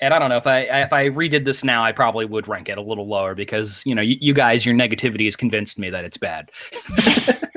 And 0.00 0.14
I 0.14 0.18
don't 0.18 0.28
know 0.28 0.36
if 0.36 0.46
I 0.46 0.60
if 0.60 0.92
I 0.92 1.08
redid 1.08 1.44
this 1.44 1.64
now, 1.64 1.82
I 1.84 1.92
probably 1.92 2.24
would 2.24 2.46
rank 2.46 2.68
it 2.68 2.78
a 2.78 2.82
little 2.82 3.08
lower 3.08 3.34
because 3.34 3.82
you 3.84 3.94
know 3.94 4.02
you, 4.02 4.16
you 4.20 4.32
guys, 4.32 4.64
your 4.64 4.74
negativity 4.74 5.24
has 5.24 5.34
convinced 5.34 5.78
me 5.78 5.90
that 5.90 6.04
it's 6.04 6.16
bad. 6.16 6.50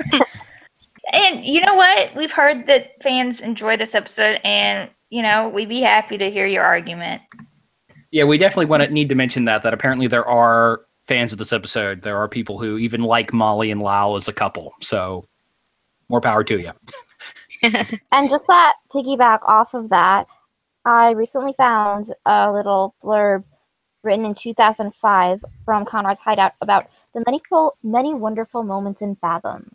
And 1.12 1.44
you 1.44 1.60
know 1.60 1.74
what? 1.74 2.16
We've 2.16 2.32
heard 2.32 2.66
that 2.66 3.02
fans 3.02 3.40
enjoy 3.40 3.76
this 3.76 3.94
episode, 3.94 4.40
and 4.44 4.88
you 5.10 5.22
know 5.22 5.48
we'd 5.48 5.68
be 5.68 5.82
happy 5.82 6.16
to 6.16 6.30
hear 6.30 6.46
your 6.46 6.64
argument. 6.64 7.20
Yeah, 8.10 8.24
we 8.24 8.38
definitely 8.38 8.66
want 8.66 8.82
to 8.82 8.90
need 8.90 9.10
to 9.10 9.14
mention 9.14 9.44
that 9.44 9.62
that 9.62 9.74
apparently 9.74 10.06
there 10.06 10.26
are 10.26 10.80
fans 11.04 11.32
of 11.32 11.38
this 11.38 11.52
episode. 11.52 12.02
There 12.02 12.16
are 12.16 12.28
people 12.28 12.58
who 12.58 12.78
even 12.78 13.02
like 13.02 13.32
Molly 13.32 13.70
and 13.70 13.82
Lal 13.82 14.16
as 14.16 14.26
a 14.26 14.32
couple. 14.32 14.72
So 14.80 15.26
more 16.08 16.20
power 16.20 16.44
to 16.44 16.58
you. 16.58 16.72
And 18.10 18.28
just 18.28 18.48
that 18.48 18.74
piggyback 18.92 19.38
off 19.46 19.72
of 19.72 19.88
that, 19.90 20.26
I 20.84 21.12
recently 21.12 21.54
found 21.56 22.12
a 22.26 22.52
little 22.52 22.94
blurb 23.02 23.44
written 24.02 24.24
in 24.24 24.34
2005 24.34 25.44
from 25.64 25.84
Conrad's 25.84 26.20
Hideout 26.20 26.54
about 26.60 26.90
the 27.14 27.22
many 27.26 27.40
many 27.82 28.14
wonderful 28.14 28.62
moments 28.62 29.00
in 29.00 29.14
Fathom. 29.16 29.70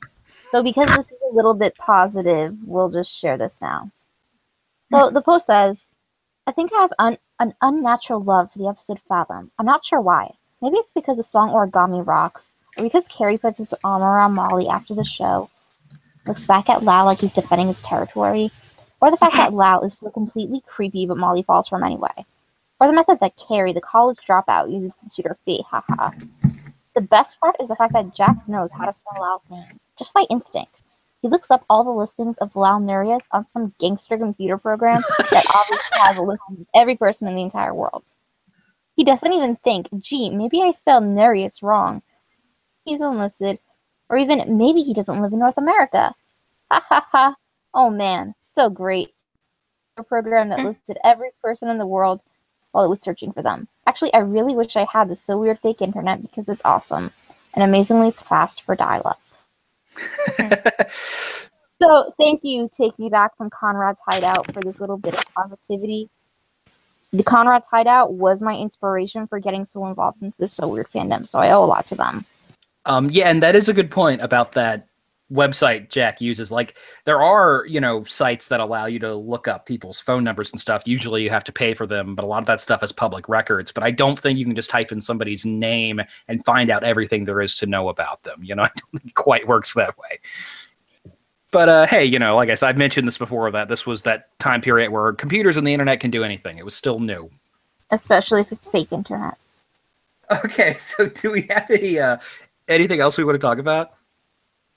So 0.52 0.62
because 0.62 0.90
this 0.96 1.12
is 1.12 1.18
a 1.32 1.36
little 1.36 1.54
bit 1.54 1.76
positive, 1.78 2.56
we'll 2.66 2.90
just 2.90 3.16
share 3.16 3.38
this 3.38 3.60
now. 3.62 3.92
So 4.92 5.10
the 5.10 5.22
post 5.22 5.46
says, 5.48 5.92
I 6.46 6.52
think 6.52 6.72
I 6.74 6.82
have 6.82 6.94
un- 7.00 7.18
an 7.40 7.54
unnatural 7.62 8.24
love 8.24 8.52
for 8.52 8.60
the 8.60 8.68
episode 8.68 9.00
Fathom. 9.08 9.52
I'm 9.60 9.66
not 9.66 9.86
sure 9.86 10.02
why. 10.02 10.34
Maybe 10.62 10.78
it's 10.78 10.92
because 10.92 11.18
the 11.18 11.24
song 11.24 11.52
Origami 11.52 12.06
rocks, 12.06 12.56
or 12.78 12.84
because 12.84 13.08
Carey 13.08 13.38
puts 13.38 13.58
his 13.58 13.74
arm 13.84 14.02
around 14.02 14.34
Molly 14.34 14.68
after 14.68 14.94
the 14.94 15.04
show, 15.04 15.50
looks 16.26 16.46
back 16.46 16.70
at 16.70 16.84
Lal 16.84 17.06
like 17.06 17.20
he's 17.20 17.34
defending 17.34 17.68
his 17.68 17.84
territory, 17.84 18.52
or 19.02 19.12
the 19.12 19.18
fact 19.18 19.36
that 19.36 19.54
Lal 19.54 19.84
is 19.84 19.98
so 19.98 20.10
completely 20.10 20.62
creepy 20.66 21.06
but 21.06 21.18
Molly 21.18 21.44
falls 21.44 21.68
for 21.68 21.78
him 21.78 21.84
anyway, 21.84 22.26
or 22.80 22.88
the 22.88 22.94
method 22.94 23.20
that 23.20 23.38
Carey, 23.38 23.74
the 23.74 23.82
college 23.82 24.18
dropout, 24.28 24.72
uses 24.72 24.96
to 24.96 25.10
shoot 25.10 25.28
her 25.28 25.38
feet. 25.46 25.66
Haha. 25.66 26.12
The 26.96 27.02
best 27.02 27.40
part 27.40 27.56
is 27.60 27.68
the 27.68 27.76
fact 27.76 27.94
that 27.94 28.16
Jack 28.16 28.36
knows 28.48 28.72
how 28.72 28.86
to 28.86 28.94
spell 28.94 29.22
Lal's 29.22 29.44
name, 29.52 29.80
just 29.98 30.14
by 30.14 30.26
instinct. 30.30 30.74
He 31.22 31.28
looks 31.28 31.52
up 31.52 31.64
all 31.70 31.84
the 31.84 31.92
listings 31.92 32.38
of 32.38 32.56
Lal 32.56 32.80
Nurius 32.80 33.28
on 33.32 33.48
some 33.48 33.74
gangster 33.80 34.18
computer 34.18 34.58
program 34.58 35.02
that 35.32 35.46
obviously 35.54 36.00
has 36.00 36.18
a 36.18 36.22
list 36.22 36.42
of 36.50 36.66
every 36.76 36.96
person 36.96 37.28
in 37.28 37.36
the 37.36 37.42
entire 37.42 37.74
world. 37.74 38.04
He 38.96 39.04
doesn't 39.04 39.32
even 39.32 39.56
think, 39.58 39.88
gee, 40.00 40.30
maybe 40.30 40.62
I 40.62 40.72
spelled 40.72 41.04
Nurius 41.04 41.62
wrong. 41.62 42.02
He's 42.84 43.02
enlisted, 43.02 43.60
or 44.10 44.18
even 44.18 44.58
maybe 44.58 44.82
he 44.82 44.94
doesn't 44.94 45.22
live 45.22 45.34
in 45.34 45.40
North 45.40 45.58
America. 45.58 46.14
Ha 46.72 46.86
ha 46.88 47.08
ha. 47.12 47.36
Oh 47.74 47.90
man, 47.90 48.34
so 48.58 48.70
great. 48.70 49.14
A 49.98 50.04
program 50.04 50.50
that 50.50 50.60
listed 50.60 50.98
every 51.04 51.30
person 51.42 51.70
in 51.70 51.78
the 51.78 51.88
world 51.88 52.22
while 52.72 52.84
it 52.84 52.90
was 52.90 53.02
searching 53.02 53.32
for 53.32 53.42
them. 53.42 53.68
Actually, 53.88 54.14
I 54.14 54.20
really 54.20 54.54
wish 54.54 54.76
I 54.76 54.86
had 54.92 55.10
this 55.10 55.22
so 55.22 55.38
weird 55.38 55.60
fake 55.60 55.82
internet 55.82 56.22
because 56.22 56.50
it's 56.50 56.62
awesome 56.66 57.12
and 57.54 57.64
amazingly 57.64 58.12
fast 58.12 58.62
for 58.62 58.76
dial 58.76 59.02
up. 59.06 59.22
So 61.80 62.12
thank 62.18 62.44
you, 62.44 62.70
Take 62.76 62.98
Me 62.98 63.10
Back 63.10 63.38
from 63.38 63.52
Conrad's 63.52 64.00
Hideout 64.08 64.52
for 64.52 64.62
this 64.62 64.80
little 64.80 64.98
bit 64.98 65.14
of 65.14 65.24
positivity. 65.36 66.10
The 67.14 67.24
Conrad's 67.24 67.68
Hideout 67.70 68.14
was 68.14 68.42
my 68.42 68.56
inspiration 68.56 69.28
for 69.28 69.40
getting 69.40 69.64
so 69.64 69.86
involved 69.86 70.24
into 70.24 70.36
the 70.40 70.48
So 70.48 70.68
Weird 70.68 70.88
fandom, 70.92 71.28
so 71.28 71.38
I 71.38 71.52
owe 71.52 71.64
a 71.64 71.66
lot 71.66 71.86
to 71.88 71.96
them. 71.96 72.26
Um, 72.86 73.12
yeah, 73.12 73.30
and 73.30 73.44
that 73.44 73.56
is 73.56 73.70
a 73.70 73.74
good 73.74 73.92
point 73.92 74.22
about 74.24 74.54
that 74.54 74.88
website 75.32 75.90
Jack 75.90 76.22
uses. 76.22 76.52
Like, 76.52 76.76
there 77.06 77.22
are 77.22 77.66
you 77.68 77.80
know 77.80 78.04
sites 78.06 78.48
that 78.48 78.60
allow 78.60 78.86
you 78.86 79.00
to 79.00 79.16
look 79.16 79.48
up 79.48 79.66
people's 79.66 80.00
phone 80.00 80.24
numbers 80.24 80.52
and 80.52 80.60
stuff. 80.60 80.84
Usually, 80.86 81.24
you 81.24 81.30
have 81.30 81.44
to 81.46 81.52
pay 81.52 81.74
for 81.74 81.86
them, 81.86 82.16
but 82.16 82.24
a 82.24 82.28
lot 82.28 82.40
of 82.40 82.46
that 82.48 82.62
stuff 82.62 82.84
is 82.84 82.92
public 82.92 83.28
records. 83.30 83.72
But 83.72 83.84
I 83.84 83.92
don't 83.92 84.20
think 84.20 84.40
you 84.40 84.46
can 84.46 84.56
just 84.56 84.70
type 84.70 84.92
in 84.92 85.02
somebody's 85.02 85.46
name 85.46 86.02
and 86.28 86.46
find 86.46 86.70
out 86.70 86.84
everything 86.84 87.26
there 87.26 87.42
is 87.42 87.58
to 87.60 87.66
know 87.66 87.90
about 87.90 88.24
them. 88.24 88.44
You 88.44 88.56
know, 88.56 88.64
I 88.66 88.72
don't 88.76 89.02
think 89.02 89.06
it 89.08 89.16
quite 89.16 89.48
works 89.48 89.74
that 89.74 89.98
way. 89.98 90.20
But 91.52 91.70
uh, 91.70 91.88
hey, 91.88 92.04
you 92.06 92.20
know, 92.20 92.36
like 92.36 92.50
I 92.50 92.56
said, 92.56 92.68
I've 92.68 92.78
mentioned 92.78 93.08
this 93.08 93.18
before 93.18 93.50
that 93.52 93.70
this 93.70 93.86
was 93.86 94.04
that 94.04 94.38
time 94.40 94.62
period 94.62 94.92
where 94.92 95.14
computers 95.14 95.58
and 95.58 95.66
the 95.66 95.74
internet 95.74 96.00
can 96.00 96.12
do 96.12 96.24
anything. 96.24 96.58
It 96.58 96.66
was 96.66 96.76
still 96.76 97.00
new. 97.00 97.30
Especially 97.90 98.42
if 98.42 98.52
it's 98.52 98.68
fake 98.68 98.92
internet. 98.92 99.38
Okay, 100.44 100.74
so 100.78 101.08
do 101.08 101.32
we 101.32 101.44
have 101.44 101.70
any 101.72 102.00
uh, 102.00 102.18
anything 102.68 103.00
else 103.00 103.18
we 103.18 103.24
want 103.24 103.36
to 103.36 103.40
talk 103.40 103.60
about? 103.60 103.94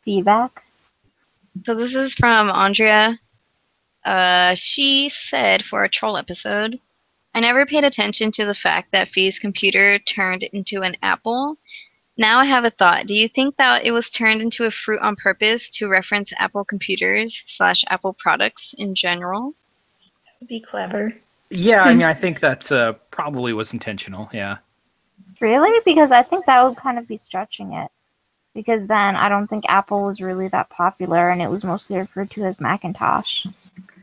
Feedback? 0.04 0.64
So 1.64 1.74
this 1.74 1.94
is 1.94 2.14
from 2.14 2.50
Andrea. 2.50 3.18
Uh, 4.04 4.54
she 4.54 5.08
said 5.10 5.64
for 5.64 5.84
a 5.84 5.88
troll 5.88 6.16
episode, 6.16 6.80
I 7.34 7.40
never 7.40 7.66
paid 7.66 7.84
attention 7.84 8.32
to 8.32 8.44
the 8.44 8.54
fact 8.54 8.92
that 8.92 9.08
Fi's 9.08 9.38
computer 9.38 9.98
turned 9.98 10.42
into 10.42 10.82
an 10.82 10.96
apple. 11.02 11.58
Now 12.16 12.40
I 12.40 12.44
have 12.44 12.64
a 12.64 12.70
thought. 12.70 13.06
Do 13.06 13.14
you 13.14 13.28
think 13.28 13.56
that 13.56 13.84
it 13.84 13.92
was 13.92 14.10
turned 14.10 14.42
into 14.42 14.64
a 14.64 14.70
fruit 14.70 15.00
on 15.00 15.16
purpose 15.16 15.68
to 15.70 15.88
reference 15.88 16.32
Apple 16.38 16.64
computers 16.64 17.42
slash 17.46 17.84
Apple 17.88 18.12
products 18.12 18.74
in 18.74 18.94
general? 18.94 19.54
That 20.24 20.32
would 20.40 20.48
Be 20.48 20.60
clever. 20.60 21.14
Yeah, 21.50 21.82
I 21.82 21.94
mean, 21.94 22.06
I 22.06 22.14
think 22.22 22.40
that 22.40 22.70
uh, 22.70 22.94
probably 23.10 23.52
was 23.52 23.72
intentional. 23.72 24.28
Yeah. 24.32 24.58
Really? 25.40 25.80
Because 25.84 26.12
I 26.12 26.22
think 26.22 26.46
that 26.46 26.62
would 26.64 26.76
kind 26.76 26.98
of 26.98 27.08
be 27.08 27.18
stretching 27.18 27.72
it. 27.72 27.90
Because 28.54 28.86
then 28.86 29.16
I 29.16 29.28
don't 29.28 29.46
think 29.46 29.64
Apple 29.68 30.04
was 30.04 30.20
really 30.20 30.48
that 30.48 30.70
popular 30.70 31.30
and 31.30 31.40
it 31.40 31.48
was 31.48 31.62
mostly 31.62 31.98
referred 31.98 32.30
to 32.32 32.44
as 32.44 32.60
Macintosh. 32.60 33.46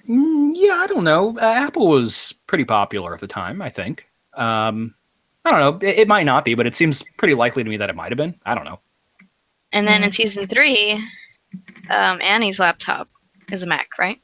Mm, 0.07 0.53
yeah, 0.55 0.75
I 0.75 0.87
don't 0.87 1.03
know. 1.03 1.37
Uh, 1.37 1.45
Apple 1.45 1.87
was 1.87 2.33
pretty 2.47 2.63
popular 2.63 3.13
at 3.13 3.19
the 3.19 3.27
time, 3.27 3.61
I 3.61 3.69
think. 3.69 4.07
Um, 4.33 4.95
I 5.43 5.51
don't 5.51 5.59
know. 5.59 5.87
It, 5.87 5.99
it 5.99 6.07
might 6.07 6.23
not 6.23 6.45
be, 6.45 6.55
but 6.55 6.65
it 6.65 6.75
seems 6.75 7.03
pretty 7.17 7.33
likely 7.33 7.63
to 7.63 7.69
me 7.69 7.77
that 7.77 7.89
it 7.89 7.95
might 7.95 8.11
have 8.11 8.17
been. 8.17 8.35
I 8.45 8.55
don't 8.55 8.65
know. 8.65 8.79
And 9.73 9.85
then 9.85 10.03
in 10.03 10.11
season 10.11 10.47
three, 10.47 10.93
um, 11.89 12.21
Annie's 12.21 12.59
laptop 12.59 13.09
is 13.51 13.63
a 13.63 13.67
Mac, 13.67 13.89
right? 13.99 14.19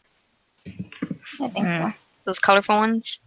I 0.65 1.49
think 1.49 1.67
so. 1.67 1.93
Those 2.25 2.39
colorful 2.39 2.77
ones. 2.77 3.19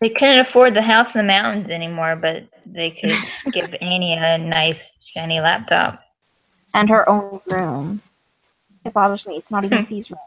They 0.00 0.10
couldn't 0.10 0.40
afford 0.40 0.74
the 0.74 0.82
house 0.82 1.14
in 1.14 1.18
the 1.18 1.24
mountains 1.24 1.70
anymore, 1.70 2.16
but 2.16 2.44
they 2.66 2.90
could 2.90 3.12
give 3.52 3.74
Annie 3.80 4.14
a 4.14 4.38
nice 4.38 4.98
shiny 5.12 5.40
laptop. 5.40 6.02
And 6.74 6.88
her 6.88 7.08
own 7.08 7.40
room. 7.46 8.00
It 8.84 8.92
bothers 8.92 9.26
me. 9.26 9.36
It's 9.36 9.50
not 9.50 9.64
even 9.64 9.84
Fi's 9.86 10.10
room. 10.10 10.18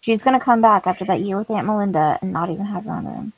She's 0.00 0.22
gonna 0.24 0.40
come 0.40 0.60
back 0.60 0.86
after 0.86 1.04
that 1.04 1.20
year 1.20 1.38
with 1.38 1.50
Aunt 1.50 1.66
Melinda 1.66 2.18
and 2.20 2.32
not 2.32 2.50
even 2.50 2.66
have 2.66 2.84
her 2.84 2.92
own 2.92 3.06
room. 3.06 3.32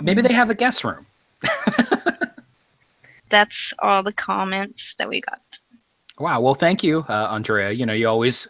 Maybe 0.00 0.22
they 0.22 0.32
have 0.32 0.48
a 0.48 0.54
guest 0.54 0.82
room. 0.82 1.04
That's 3.28 3.74
all 3.78 4.02
the 4.02 4.12
comments 4.12 4.94
that 4.94 5.08
we 5.08 5.20
got. 5.20 5.58
Wow. 6.18 6.40
Well, 6.40 6.54
thank 6.54 6.82
you, 6.82 7.04
uh, 7.08 7.28
Andrea. 7.30 7.70
You 7.70 7.86
know, 7.86 7.92
you 7.92 8.08
always 8.08 8.48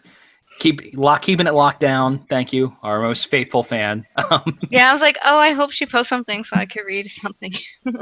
keep 0.59 0.95
lock 0.95 1.21
keeping 1.21 1.45
it 1.45 1.53
locked 1.53 1.81
down. 1.81 2.19
Thank 2.29 2.53
you, 2.53 2.75
our 2.83 3.01
most 3.01 3.27
faithful 3.27 3.63
fan. 3.63 4.05
Um, 4.31 4.59
Yeah, 4.69 4.89
I 4.89 4.93
was 4.93 5.01
like, 5.01 5.17
oh, 5.25 5.37
I 5.37 5.51
hope 5.51 5.71
she 5.71 5.85
posts 5.85 6.09
something 6.09 6.43
so 6.45 6.55
I 6.55 6.65
could 6.65 6.83
read 6.85 7.07
something. 7.07 7.53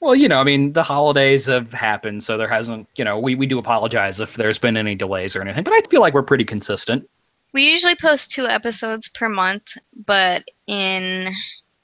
well, 0.00 0.14
you 0.14 0.28
know, 0.28 0.40
I 0.40 0.44
mean, 0.44 0.72
the 0.72 0.82
holidays 0.82 1.46
have 1.46 1.72
happened, 1.72 2.24
so 2.24 2.36
there 2.38 2.48
hasn't. 2.48 2.88
You 2.96 3.04
know, 3.04 3.18
we 3.18 3.34
we 3.34 3.46
do 3.46 3.58
apologize 3.58 4.20
if 4.20 4.34
there's 4.34 4.58
been 4.58 4.76
any 4.76 4.94
delays 4.94 5.36
or 5.36 5.42
anything, 5.42 5.64
but 5.64 5.74
I 5.74 5.80
feel 5.82 6.00
like 6.00 6.14
we're 6.14 6.22
pretty 6.22 6.44
consistent. 6.44 7.08
We 7.52 7.68
usually 7.68 7.96
post 7.96 8.30
two 8.30 8.46
episodes 8.46 9.08
per 9.08 9.28
month, 9.28 9.76
but 10.06 10.44
in 10.66 11.34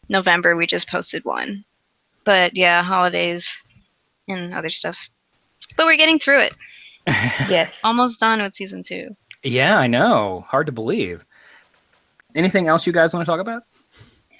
November 0.09 0.57
we 0.57 0.66
just 0.66 0.88
posted 0.88 1.24
one. 1.24 1.64
But 2.24 2.57
yeah, 2.57 2.83
holidays 2.83 3.64
and 4.29 4.55
other 4.55 4.70
stuff. 4.70 5.09
But 5.76 5.87
we're 5.87 5.96
getting 5.96 6.18
through 6.18 6.40
it. 6.40 6.57
Yes. 7.48 7.81
Almost 7.85 8.18
done 8.18 8.42
with 8.42 8.57
season 8.57 8.83
two. 8.83 9.14
Yeah, 9.44 9.79
I 9.79 9.87
know. 9.87 10.44
Hard 10.48 10.66
to 10.66 10.72
believe. 10.72 11.24
Anything 12.35 12.66
else 12.66 12.85
you 12.85 12.92
guys 12.92 13.14
want 13.14 13.24
to 13.24 13.31
talk 13.31 13.40
about? 13.40 13.62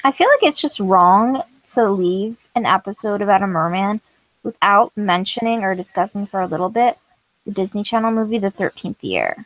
I 0.03 0.11
feel 0.11 0.27
like 0.29 0.51
it's 0.51 0.61
just 0.61 0.81
wrong 0.81 1.43
to 1.75 1.91
leave 1.91 2.37
an 2.55 2.67
episode 2.67 3.23
about 3.23 3.43
a 3.43 3.47
merman 3.47 4.01
without 4.43 4.97
mentioning 4.97 5.65
or 5.65 5.75
discussing 5.75 6.27
for 6.27 6.41
a 6.41 6.47
little 6.47 6.69
bit 6.69 6.99
the 7.45 7.53
Disney 7.53 7.83
Channel 7.83 8.13
movie 8.13 8.39
The 8.39 8.51
Thirteenth 8.51 9.03
Year. 9.03 9.45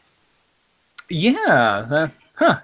Yeah. 1.09 1.87
Uh, 1.91 2.09
huh. 2.35 2.61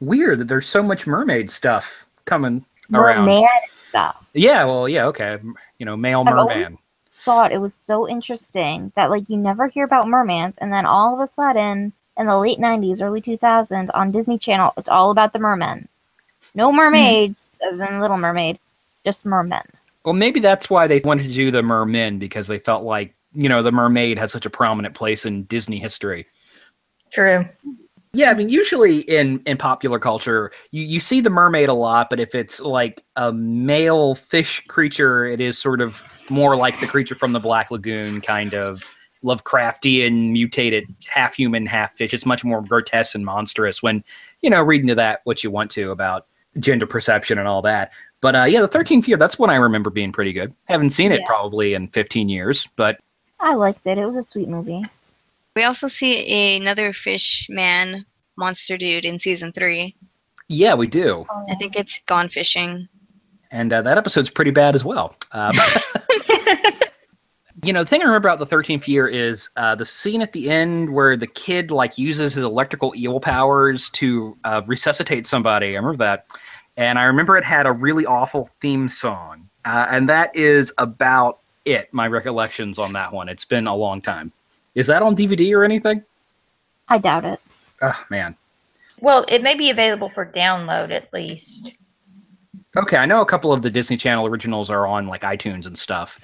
Weird 0.00 0.40
that 0.40 0.48
there's 0.48 0.66
so 0.66 0.82
much 0.82 1.06
mermaid 1.06 1.50
stuff 1.50 2.06
coming 2.24 2.64
around. 2.92 3.26
Merman 3.26 3.48
stuff. 3.88 4.26
Yeah. 4.34 4.64
Well. 4.64 4.88
Yeah. 4.88 5.06
Okay. 5.06 5.38
You 5.78 5.86
know, 5.86 5.96
male 5.96 6.24
I've 6.26 6.34
merman. 6.34 6.78
Thought 7.24 7.52
it 7.52 7.60
was 7.60 7.74
so 7.74 8.08
interesting 8.08 8.92
that 8.96 9.10
like 9.10 9.28
you 9.28 9.36
never 9.36 9.68
hear 9.68 9.84
about 9.84 10.06
mermans, 10.06 10.56
and 10.58 10.72
then 10.72 10.86
all 10.86 11.14
of 11.14 11.20
a 11.20 11.30
sudden 11.30 11.92
in 12.16 12.26
the 12.26 12.36
late 12.36 12.58
'90s, 12.58 13.00
early 13.00 13.22
2000s 13.22 13.90
on 13.94 14.10
Disney 14.10 14.38
Channel, 14.38 14.72
it's 14.76 14.88
all 14.88 15.10
about 15.12 15.32
the 15.32 15.38
mermen. 15.38 15.88
No 16.54 16.72
mermaids, 16.72 17.58
as 17.64 17.80
in 17.80 18.00
Little 18.00 18.18
Mermaid, 18.18 18.58
just 19.04 19.24
mermen. 19.24 19.62
Well, 20.04 20.14
maybe 20.14 20.40
that's 20.40 20.68
why 20.68 20.86
they 20.86 21.00
wanted 21.00 21.24
to 21.24 21.32
do 21.32 21.50
the 21.50 21.62
mermen 21.62 22.18
because 22.18 22.48
they 22.48 22.58
felt 22.58 22.84
like 22.84 23.14
you 23.34 23.48
know 23.48 23.62
the 23.62 23.72
mermaid 23.72 24.18
has 24.18 24.32
such 24.32 24.46
a 24.46 24.50
prominent 24.50 24.94
place 24.94 25.24
in 25.24 25.44
Disney 25.44 25.78
history. 25.78 26.26
True. 27.12 27.46
Yeah, 28.14 28.30
I 28.30 28.34
mean, 28.34 28.50
usually 28.50 29.00
in 29.00 29.40
in 29.46 29.56
popular 29.56 29.98
culture, 29.98 30.52
you 30.70 30.82
you 30.82 31.00
see 31.00 31.20
the 31.20 31.30
mermaid 31.30 31.68
a 31.68 31.74
lot, 31.74 32.10
but 32.10 32.20
if 32.20 32.34
it's 32.34 32.60
like 32.60 33.04
a 33.16 33.32
male 33.32 34.14
fish 34.14 34.62
creature, 34.66 35.24
it 35.26 35.40
is 35.40 35.58
sort 35.58 35.80
of 35.80 36.02
more 36.28 36.56
like 36.56 36.78
the 36.80 36.86
creature 36.86 37.14
from 37.14 37.32
the 37.32 37.40
Black 37.40 37.70
Lagoon, 37.70 38.20
kind 38.20 38.54
of 38.54 38.82
Lovecraftian, 39.24 40.32
mutated, 40.32 40.94
half 41.08 41.34
human, 41.34 41.64
half 41.64 41.94
fish. 41.94 42.12
It's 42.12 42.26
much 42.26 42.44
more 42.44 42.60
grotesque 42.60 43.14
and 43.14 43.24
monstrous. 43.24 43.82
When 43.82 44.04
you 44.42 44.50
know, 44.50 44.60
reading 44.60 44.88
to 44.88 44.94
that 44.96 45.20
what 45.24 45.42
you 45.42 45.50
want 45.50 45.70
to 45.72 45.90
about 45.90 46.26
gender 46.58 46.86
perception 46.86 47.38
and 47.38 47.48
all 47.48 47.62
that. 47.62 47.92
But 48.22 48.34
uh, 48.36 48.44
yeah, 48.44 48.60
the 48.62 48.68
13th 48.68 49.06
year, 49.08 49.16
that's 49.18 49.38
one 49.38 49.50
I 49.50 49.56
remember 49.56 49.90
being 49.90 50.12
pretty 50.12 50.32
good. 50.32 50.54
Haven't 50.68 50.90
seen 50.90 51.10
it 51.12 51.20
Yeah. 51.20 51.26
probably 51.26 51.74
in 51.74 51.88
15 51.88 52.28
years, 52.30 52.66
but 52.76 52.98
I 53.40 53.54
liked 53.54 53.86
it. 53.86 53.98
It 53.98 54.06
was 54.06 54.16
a 54.16 54.22
sweet 54.22 54.48
movie. 54.48 54.82
We 55.56 55.64
also 55.64 55.88
see 55.88 56.56
another 56.56 56.92
fish 56.94 57.46
man 57.50 58.06
monster 58.36 58.78
dude 58.78 59.04
in 59.04 59.18
season 59.18 59.52
three. 59.52 59.94
yeah, 60.48 60.72
we 60.74 60.86
do. 60.86 61.26
I 61.50 61.54
think 61.56 61.76
it's 61.76 61.98
Gone 62.06 62.28
Fishing. 62.30 62.88
And 63.50 63.70
uh, 63.72 63.82
that 63.82 63.98
episode's 63.98 64.30
pretty 64.30 64.50
bad 64.52 64.74
as 64.74 64.82
well. 64.84 65.14
Um, 65.32 65.54
you 67.64 67.72
know, 67.72 67.82
the 67.82 67.88
thing 67.88 68.00
I 68.00 68.04
remember 68.04 68.28
about 68.28 68.38
the 68.38 68.56
13th 68.56 68.88
year 68.88 69.06
is 69.06 69.50
uh, 69.56 69.74
the 69.74 69.84
scene 69.84 70.22
at 70.22 70.32
the 70.32 70.50
end 70.50 70.90
where 70.90 71.16
the 71.16 71.26
kid 71.26 71.70
like 71.70 71.98
uses 71.98 72.34
his 72.34 72.44
electrical 72.44 72.94
eel 72.96 73.20
powers 73.20 73.90
to 73.90 74.36
uh, 74.44 74.62
resuscitate 74.66 75.26
somebody. 75.26 75.74
I 75.74 75.80
remember 75.80 75.98
that. 75.98 76.26
And 76.76 76.98
I 76.98 77.04
remember 77.04 77.36
it 77.36 77.44
had 77.44 77.66
a 77.66 77.72
really 77.72 78.06
awful 78.06 78.48
theme 78.60 78.88
song. 78.88 79.48
Uh, 79.64 79.86
and 79.90 80.08
that 80.08 80.34
is 80.34 80.72
about 80.78 81.40
it, 81.64 81.92
my 81.92 82.08
recollections 82.08 82.78
on 82.78 82.92
that 82.94 83.12
one. 83.12 83.28
It's 83.28 83.44
been 83.44 83.66
a 83.66 83.76
long 83.76 84.00
time. 84.00 84.32
Is 84.74 84.86
that 84.86 85.02
on 85.02 85.14
DVD 85.14 85.54
or 85.54 85.64
anything? 85.64 86.02
I 86.88 86.98
doubt 86.98 87.24
it. 87.24 87.40
Oh, 87.82 88.04
man. 88.10 88.36
Well, 89.00 89.24
it 89.28 89.42
may 89.42 89.54
be 89.54 89.70
available 89.70 90.08
for 90.08 90.24
download 90.24 90.90
at 90.90 91.12
least. 91.12 91.72
Okay, 92.76 92.96
I 92.96 93.04
know 93.04 93.20
a 93.20 93.26
couple 93.26 93.52
of 93.52 93.62
the 93.62 93.70
Disney 93.70 93.96
Channel 93.96 94.26
originals 94.26 94.70
are 94.70 94.86
on 94.86 95.06
like 95.06 95.22
iTunes 95.22 95.66
and 95.66 95.76
stuff. 95.76 96.18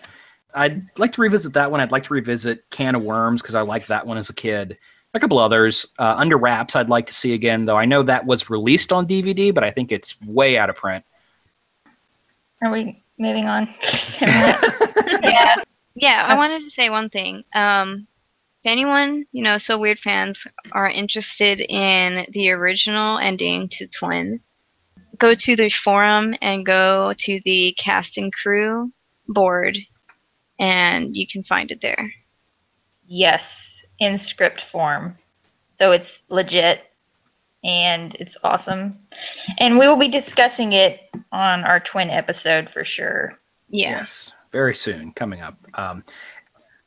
I'd 0.54 0.82
like 0.96 1.12
to 1.12 1.20
revisit 1.20 1.52
that 1.54 1.70
one. 1.70 1.80
I'd 1.80 1.92
like 1.92 2.04
to 2.04 2.14
revisit 2.14 2.68
Can 2.70 2.94
of 2.94 3.02
Worms 3.02 3.42
because 3.42 3.54
I 3.54 3.60
liked 3.60 3.88
that 3.88 4.06
one 4.06 4.16
as 4.16 4.30
a 4.30 4.34
kid. 4.34 4.78
A 5.14 5.20
couple 5.20 5.38
others. 5.38 5.86
Uh, 5.98 6.14
Under 6.16 6.36
Wraps, 6.36 6.76
I'd 6.76 6.90
like 6.90 7.06
to 7.06 7.14
see 7.14 7.32
again, 7.32 7.64
though 7.64 7.78
I 7.78 7.86
know 7.86 8.02
that 8.02 8.26
was 8.26 8.50
released 8.50 8.92
on 8.92 9.06
DVD, 9.06 9.54
but 9.54 9.64
I 9.64 9.70
think 9.70 9.90
it's 9.90 10.20
way 10.22 10.58
out 10.58 10.68
of 10.68 10.76
print. 10.76 11.04
Are 12.62 12.70
we 12.70 13.02
moving 13.18 13.46
on? 13.46 13.68
yeah, 14.20 15.56
yeah. 15.94 16.24
I 16.26 16.36
wanted 16.36 16.62
to 16.62 16.70
say 16.70 16.90
one 16.90 17.08
thing. 17.08 17.44
Um, 17.54 18.06
if 18.62 18.70
anyone, 18.70 19.24
you 19.32 19.42
know, 19.42 19.56
so 19.56 19.78
weird 19.78 20.00
fans 20.00 20.46
are 20.72 20.88
interested 20.90 21.60
in 21.60 22.26
the 22.32 22.50
original 22.50 23.18
ending 23.18 23.68
to 23.70 23.86
Twin, 23.86 24.40
go 25.16 25.34
to 25.34 25.56
the 25.56 25.68
forum 25.68 26.34
and 26.42 26.66
go 26.66 27.14
to 27.16 27.40
the 27.44 27.74
cast 27.78 28.18
and 28.18 28.32
crew 28.32 28.92
board, 29.28 29.78
and 30.58 31.16
you 31.16 31.26
can 31.26 31.44
find 31.44 31.70
it 31.70 31.80
there. 31.80 32.12
yes, 33.06 33.77
in 33.98 34.18
script 34.18 34.62
form. 34.62 35.16
So 35.78 35.92
it's 35.92 36.24
legit 36.28 36.84
and 37.64 38.14
it's 38.16 38.36
awesome. 38.44 38.98
And 39.58 39.78
we 39.78 39.86
will 39.88 39.96
be 39.96 40.08
discussing 40.08 40.72
it 40.72 41.08
on 41.32 41.64
our 41.64 41.80
twin 41.80 42.10
episode 42.10 42.70
for 42.70 42.84
sure. 42.84 43.38
Yeah. 43.68 43.98
Yes, 43.98 44.32
very 44.52 44.74
soon, 44.74 45.12
coming 45.12 45.40
up. 45.40 45.56
Um, 45.74 46.04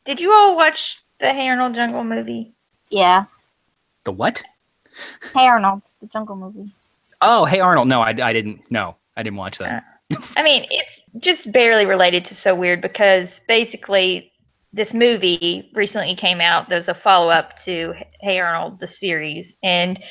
Did 0.06 0.20
you 0.20 0.34
all 0.34 0.56
watch 0.56 1.00
the 1.20 1.34
Hey 1.34 1.48
Arnold 1.50 1.76
Jungle 1.76 2.04
movie? 2.04 2.54
Yeah. 2.90 3.26
the 4.04 4.12
what? 4.12 4.42
Hey 5.34 5.48
Arnold, 5.48 5.84
the 6.02 6.08
Jungle 6.08 6.36
movie. 6.36 6.72
Oh, 7.22 7.46
Hey 7.46 7.60
Arnold. 7.60 7.88
No, 7.88 8.02
I, 8.02 8.10
I 8.10 8.34
didn't. 8.34 8.62
No, 8.70 8.96
I 9.16 9.24
didn't 9.24 9.38
watch 9.38 9.58
that. 9.60 9.84
I 10.36 10.44
mean, 10.44 10.66
it's 10.70 11.24
just 11.24 11.52
barely 11.52 11.86
related 11.86 12.26
to 12.26 12.36
So 12.36 12.54
Weird 12.56 12.82
because 12.82 13.40
basically 13.48 14.31
this 14.74 14.94
movie 14.94 15.70
recently 15.74 16.16
came 16.16 16.42
out. 16.42 16.70
There's 16.70 16.90
a 16.90 16.94
follow 16.94 17.30
up 17.30 17.56
to 17.58 17.94
Hey 18.22 18.40
Arnold, 18.40 18.80
the 18.80 18.88
series. 18.88 19.56
And 19.64 20.02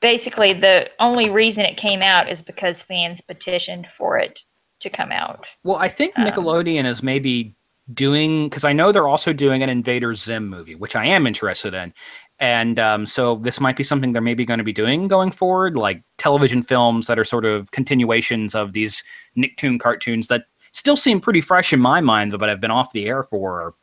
basically, 0.00 0.52
the 0.52 0.90
only 0.98 1.30
reason 1.30 1.64
it 1.64 1.76
came 1.76 2.02
out 2.02 2.28
is 2.28 2.42
because 2.42 2.82
fans 2.82 3.20
petitioned 3.20 3.86
for 3.86 4.18
it 4.18 4.40
to 4.80 4.90
come 4.90 5.12
out. 5.12 5.46
Well, 5.62 5.76
I 5.76 5.88
think 5.88 6.18
Um, 6.18 6.26
Nickelodeon 6.26 6.86
is 6.86 7.02
maybe 7.02 7.54
doing 7.92 8.48
because 8.48 8.64
I 8.64 8.72
know 8.72 8.92
they're 8.92 9.08
also 9.08 9.32
doing 9.32 9.62
an 9.62 9.68
Invader 9.68 10.14
Zim 10.14 10.48
movie, 10.48 10.74
which 10.74 10.96
I 10.96 11.04
am 11.04 11.26
interested 11.26 11.74
in, 11.74 11.92
and 12.38 12.78
um, 12.78 13.04
so 13.04 13.36
this 13.36 13.60
might 13.60 13.76
be 13.76 13.82
something 13.82 14.12
they're 14.12 14.22
maybe 14.22 14.44
going 14.44 14.58
to 14.58 14.64
be 14.64 14.72
doing 14.72 15.08
going 15.08 15.32
forward, 15.32 15.76
like 15.76 16.02
television 16.16 16.62
films 16.62 17.08
that 17.08 17.18
are 17.18 17.24
sort 17.24 17.44
of 17.44 17.72
continuations 17.72 18.54
of 18.54 18.72
these 18.72 19.02
Nicktoon 19.36 19.78
cartoons 19.78 20.28
that 20.28 20.44
still 20.72 20.96
seem 20.96 21.20
pretty 21.20 21.40
fresh 21.40 21.72
in 21.72 21.80
my 21.80 22.00
mind, 22.00 22.36
but 22.38 22.48
have 22.48 22.60
been 22.60 22.70
off 22.70 22.92
the 22.92 23.06
air 23.06 23.22
for 23.24 23.74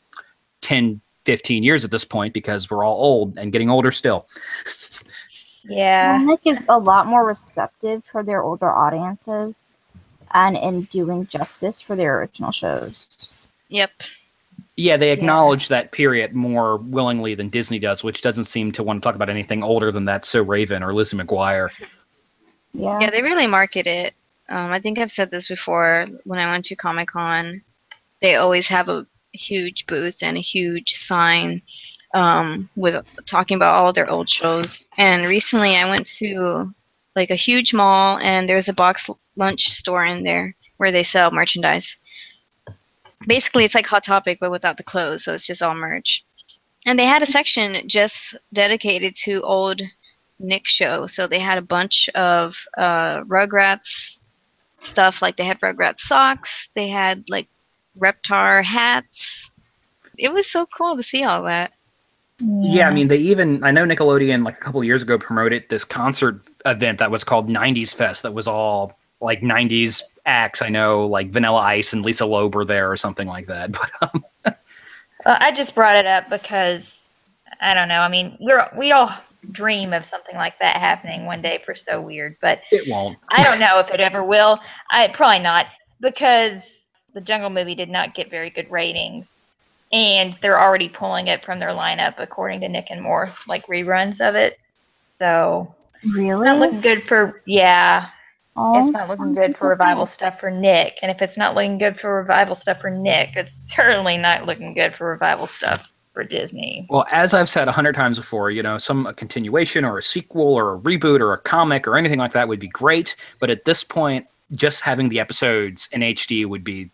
10, 0.68 1.00
15 1.24 1.64
years 1.64 1.86
at 1.86 1.92
this 1.92 2.04
point 2.04 2.34
because 2.34 2.70
we're 2.70 2.86
all 2.86 3.02
old 3.02 3.38
and 3.38 3.54
getting 3.54 3.70
older 3.70 3.90
still. 3.90 4.28
Yeah. 5.64 6.18
Nick 6.22 6.42
is 6.46 6.66
a 6.68 6.78
lot 6.78 7.08
more 7.08 7.26
receptive 7.26 8.04
for 8.06 8.22
their 8.22 8.44
older 8.44 8.70
audiences 8.70 9.74
and 10.34 10.58
in 10.58 10.84
doing 10.84 11.26
justice 11.28 11.80
for 11.80 11.96
their 11.96 12.20
original 12.20 12.52
shows. 12.52 13.08
Yep. 13.70 13.92
Yeah, 14.76 14.98
they 14.98 15.12
acknowledge 15.12 15.70
that 15.70 15.94
period 15.94 16.34
more 16.34 16.78
willingly 16.78 17.34
than 17.34 17.50
Disney 17.50 17.80
does, 17.80 18.04
which 18.04 18.22
doesn't 18.22 18.46
seem 18.46 18.74
to 18.74 18.84
want 18.84 19.02
to 19.02 19.06
talk 19.06 19.16
about 19.16 19.30
anything 19.30 19.64
older 19.64 19.92
than 19.92 20.04
that. 20.06 20.26
So 20.26 20.44
Raven 20.44 20.84
or 20.84 20.94
Lizzie 20.94 21.18
McGuire. 21.18 21.70
Yeah. 22.74 23.00
Yeah, 23.00 23.10
they 23.10 23.22
really 23.22 23.48
market 23.48 23.88
it. 23.88 24.14
Um, 24.50 24.72
I 24.72 24.80
think 24.80 25.00
I've 25.00 25.12
said 25.12 25.32
this 25.32 25.48
before 25.48 26.06
when 26.26 26.40
I 26.40 26.52
went 26.52 26.66
to 26.66 26.76
Comic 26.76 27.08
Con. 27.08 27.62
They 28.22 28.36
always 28.36 28.68
have 28.68 28.90
a 28.90 29.08
huge 29.34 29.86
booth 29.88 30.24
and 30.24 30.38
a 30.38 30.42
huge 30.42 30.94
sign 30.94 31.62
um, 32.14 32.70
with 32.76 33.04
talking 33.26 33.56
about 33.56 33.76
all 33.76 33.94
their 33.94 34.10
old 34.10 34.30
shows. 34.30 34.90
And 34.98 35.26
recently, 35.26 35.76
I 35.76 35.90
went 35.90 36.08
to 36.18 36.74
like 37.16 37.32
a 37.32 37.36
huge 37.36 37.74
mall, 37.74 38.18
and 38.20 38.48
there's 38.48 38.70
a 38.70 38.74
box 38.74 39.10
lunch 39.36 39.70
store 39.70 40.06
in 40.06 40.24
there 40.24 40.56
where 40.78 40.92
they 40.92 41.04
sell 41.04 41.32
merchandise. 41.32 41.98
Basically, 43.28 43.66
it's 43.66 43.76
like 43.76 43.88
Hot 43.88 44.04
Topic, 44.04 44.38
but 44.40 44.52
without 44.52 44.78
the 44.78 44.84
clothes, 44.84 45.26
so 45.26 45.34
it's 45.34 45.48
just 45.48 45.64
all 45.64 45.76
merch. 45.76 46.24
And 46.86 46.98
they 46.98 47.06
had 47.06 47.24
a 47.24 47.26
section 47.26 47.88
just 47.88 48.38
dedicated 48.54 49.16
to 49.24 49.42
old 49.42 49.82
Nick 50.40 50.68
show. 50.68 51.08
So 51.08 51.28
they 51.28 51.40
had 51.40 51.58
a 51.58 51.64
bunch 51.64 52.10
of 52.10 52.56
uh, 52.78 53.22
Rugrats 53.24 54.20
stuff. 54.82 55.22
Like 55.22 55.36
they 55.36 55.44
had 55.44 55.60
Rugrats 55.60 56.00
socks. 56.00 56.70
They 56.76 56.88
had 56.88 57.26
like 57.30 57.48
Reptar 57.98 58.64
hats. 58.64 59.52
It 60.18 60.34
was 60.34 60.50
so 60.50 60.66
cool 60.78 60.98
to 60.98 61.04
see 61.04 61.24
all 61.24 61.44
that. 61.44 61.74
Yeah, 62.40 62.88
I 62.88 62.94
mean, 62.94 63.08
they 63.08 63.18
even 63.18 63.64
I 63.64 63.72
know 63.72 63.84
Nickelodeon 63.84 64.46
like 64.46 64.58
a 64.58 64.60
couple 64.60 64.84
years 64.84 65.02
ago 65.02 65.18
promoted 65.18 65.66
this 65.70 65.84
concert 65.84 66.42
event 66.66 67.00
that 67.00 67.10
was 67.10 67.24
called 67.24 67.50
'90s 67.50 67.96
Fest. 67.96 68.24
That 68.24 68.34
was 68.34 68.48
all 68.48 68.98
like 69.22 69.42
'90s 69.42 70.04
acts. 70.26 70.62
I 70.62 70.70
know 70.70 71.08
like 71.08 71.32
Vanilla 71.32 71.60
Ice 71.60 71.94
and 71.94 72.06
Lisa 72.06 72.28
Loeb 72.28 72.54
were 72.54 72.66
there 72.66 72.92
or 72.92 72.98
something 72.98 73.28
like 73.28 73.48
that. 73.48 73.72
But 73.80 73.92
um, 74.02 74.24
Well, 75.26 75.38
I 75.40 75.52
just 75.52 75.74
brought 75.74 75.96
it 75.96 76.06
up 76.06 76.30
because 76.30 77.10
I 77.60 77.74
don't 77.74 77.88
know. 77.88 78.02
I 78.02 78.08
mean, 78.08 78.38
we're 78.40 78.70
we 78.78 78.92
all 78.92 79.12
dream 79.52 79.94
of 79.94 80.06
something 80.06 80.36
like 80.36 80.60
that 80.60 80.78
happening 80.78 81.26
one 81.26 81.42
day 81.42 81.62
for 81.66 81.74
so 81.74 82.00
weird, 82.00 82.38
but 82.40 82.62
it 82.72 82.88
won't. 82.88 83.18
I 83.30 83.44
don't 83.44 83.60
know 83.60 83.80
if 83.80 83.90
it 83.90 84.00
ever 84.00 84.24
will. 84.24 84.60
I 84.92 85.08
probably 85.08 85.40
not 85.40 85.68
because 86.00 86.77
the 87.18 87.22
Jungle 87.22 87.50
movie 87.50 87.74
did 87.74 87.90
not 87.90 88.14
get 88.14 88.30
very 88.30 88.52
good 88.52 88.70
ratings, 88.70 89.32
and 89.92 90.38
they're 90.40 90.62
already 90.62 90.88
pulling 90.88 91.28
it 91.28 91.44
from 91.44 91.58
their 91.58 91.72
lineup 91.72 92.14
according 92.20 92.62
to 92.62 92.70
Nick 92.70 92.92
and 92.92 93.02
More, 93.02 93.34
like 93.48 93.66
reruns 93.66 94.22
of 94.22 94.36
it. 94.36 94.60
So 95.20 95.74
it's 96.04 96.14
Really? 96.14 96.46
not 96.46 96.60
looking 96.60 96.82
good 96.82 97.08
for 97.08 97.42
yeah. 97.48 98.10
Oh, 98.56 98.84
It's 98.84 98.92
not 98.92 99.08
looking 99.10 99.34
good 99.34 99.58
for 99.58 99.70
revival 99.70 100.06
stuff 100.06 100.40
for 100.40 100.52
Nick, 100.52 101.00
and 101.02 101.10
if 101.10 101.24
it's 101.24 101.38
not 101.38 101.56
looking 101.56 101.80
good 101.80 102.00
for 102.00 102.14
revival 102.18 102.54
stuff 102.54 102.82
for 102.82 102.92
Nick, 102.92 103.36
it's 103.36 103.52
certainly 103.76 104.16
not 104.18 104.46
looking 104.46 104.76
good 104.76 104.96
for 104.96 105.10
revival 105.10 105.48
stuff 105.48 105.92
for 106.14 106.24
Disney. 106.24 106.86
Well, 106.92 107.08
as 107.12 107.34
I've 107.34 107.50
said 107.50 107.68
a 107.68 107.72
hundred 107.72 107.96
times 107.96 108.20
before, 108.20 108.52
you 108.52 108.62
know, 108.62 108.78
some 108.78 109.08
a 109.08 109.14
continuation 109.16 109.84
or 109.84 109.98
a 109.98 110.04
sequel 110.04 110.54
or 110.54 110.76
a 110.76 110.80
reboot 110.80 111.20
or 111.20 111.34
a 111.34 111.40
comic 111.40 111.88
or 111.88 111.98
anything 111.98 112.20
like 112.20 112.34
that 112.34 112.48
would 112.48 112.60
be 112.60 112.68
great. 112.68 113.16
But 113.40 113.50
at 113.50 113.66
this 113.66 113.84
point, 113.84 114.28
just 114.52 114.82
having 114.82 115.10
the 115.10 115.20
episodes 115.20 115.90
in 115.92 116.02
HD 116.02 116.46
would 116.46 116.64
be 116.64 116.92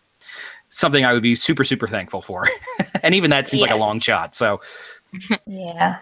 something 0.74 1.04
I 1.04 1.12
would 1.12 1.22
be 1.22 1.34
super 1.34 1.64
super 1.64 1.88
thankful 1.88 2.22
for. 2.22 2.46
and 3.02 3.14
even 3.14 3.30
that 3.30 3.48
seems 3.48 3.62
like 3.62 3.70
a 3.70 3.76
long 3.76 4.00
shot. 4.00 4.34
So 4.34 4.60
Yeah. 5.46 5.98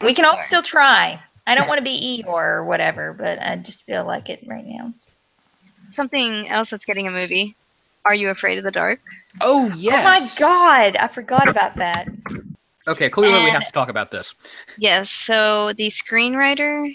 We 0.00 0.14
can 0.14 0.24
all 0.24 0.38
still 0.46 0.62
try. 0.62 1.20
I 1.46 1.54
don't 1.54 1.68
want 1.68 1.78
to 1.78 1.84
be 1.84 2.22
Eeyore 2.24 2.56
or 2.56 2.64
whatever, 2.64 3.12
but 3.12 3.40
I 3.40 3.56
just 3.56 3.84
feel 3.84 4.04
like 4.04 4.30
it 4.30 4.44
right 4.46 4.64
now. 4.66 4.92
Something 5.90 6.48
else 6.48 6.70
that's 6.70 6.84
getting 6.84 7.06
a 7.06 7.10
movie. 7.10 7.56
Are 8.04 8.14
you 8.14 8.30
afraid 8.30 8.58
of 8.58 8.64
the 8.64 8.72
dark? 8.72 9.00
Oh 9.40 9.72
yes. 9.76 9.94
Oh 9.94 10.02
my 10.02 10.28
god, 10.38 10.96
I 10.96 11.08
forgot 11.08 11.48
about 11.48 11.76
that. 11.76 12.08
Okay, 12.88 13.08
clearly 13.08 13.44
we 13.44 13.50
have 13.50 13.64
to 13.64 13.72
talk 13.72 13.88
about 13.88 14.10
this. 14.10 14.34
Yes. 14.76 15.08
So 15.08 15.72
the 15.74 15.86
screenwriter, 15.88 16.92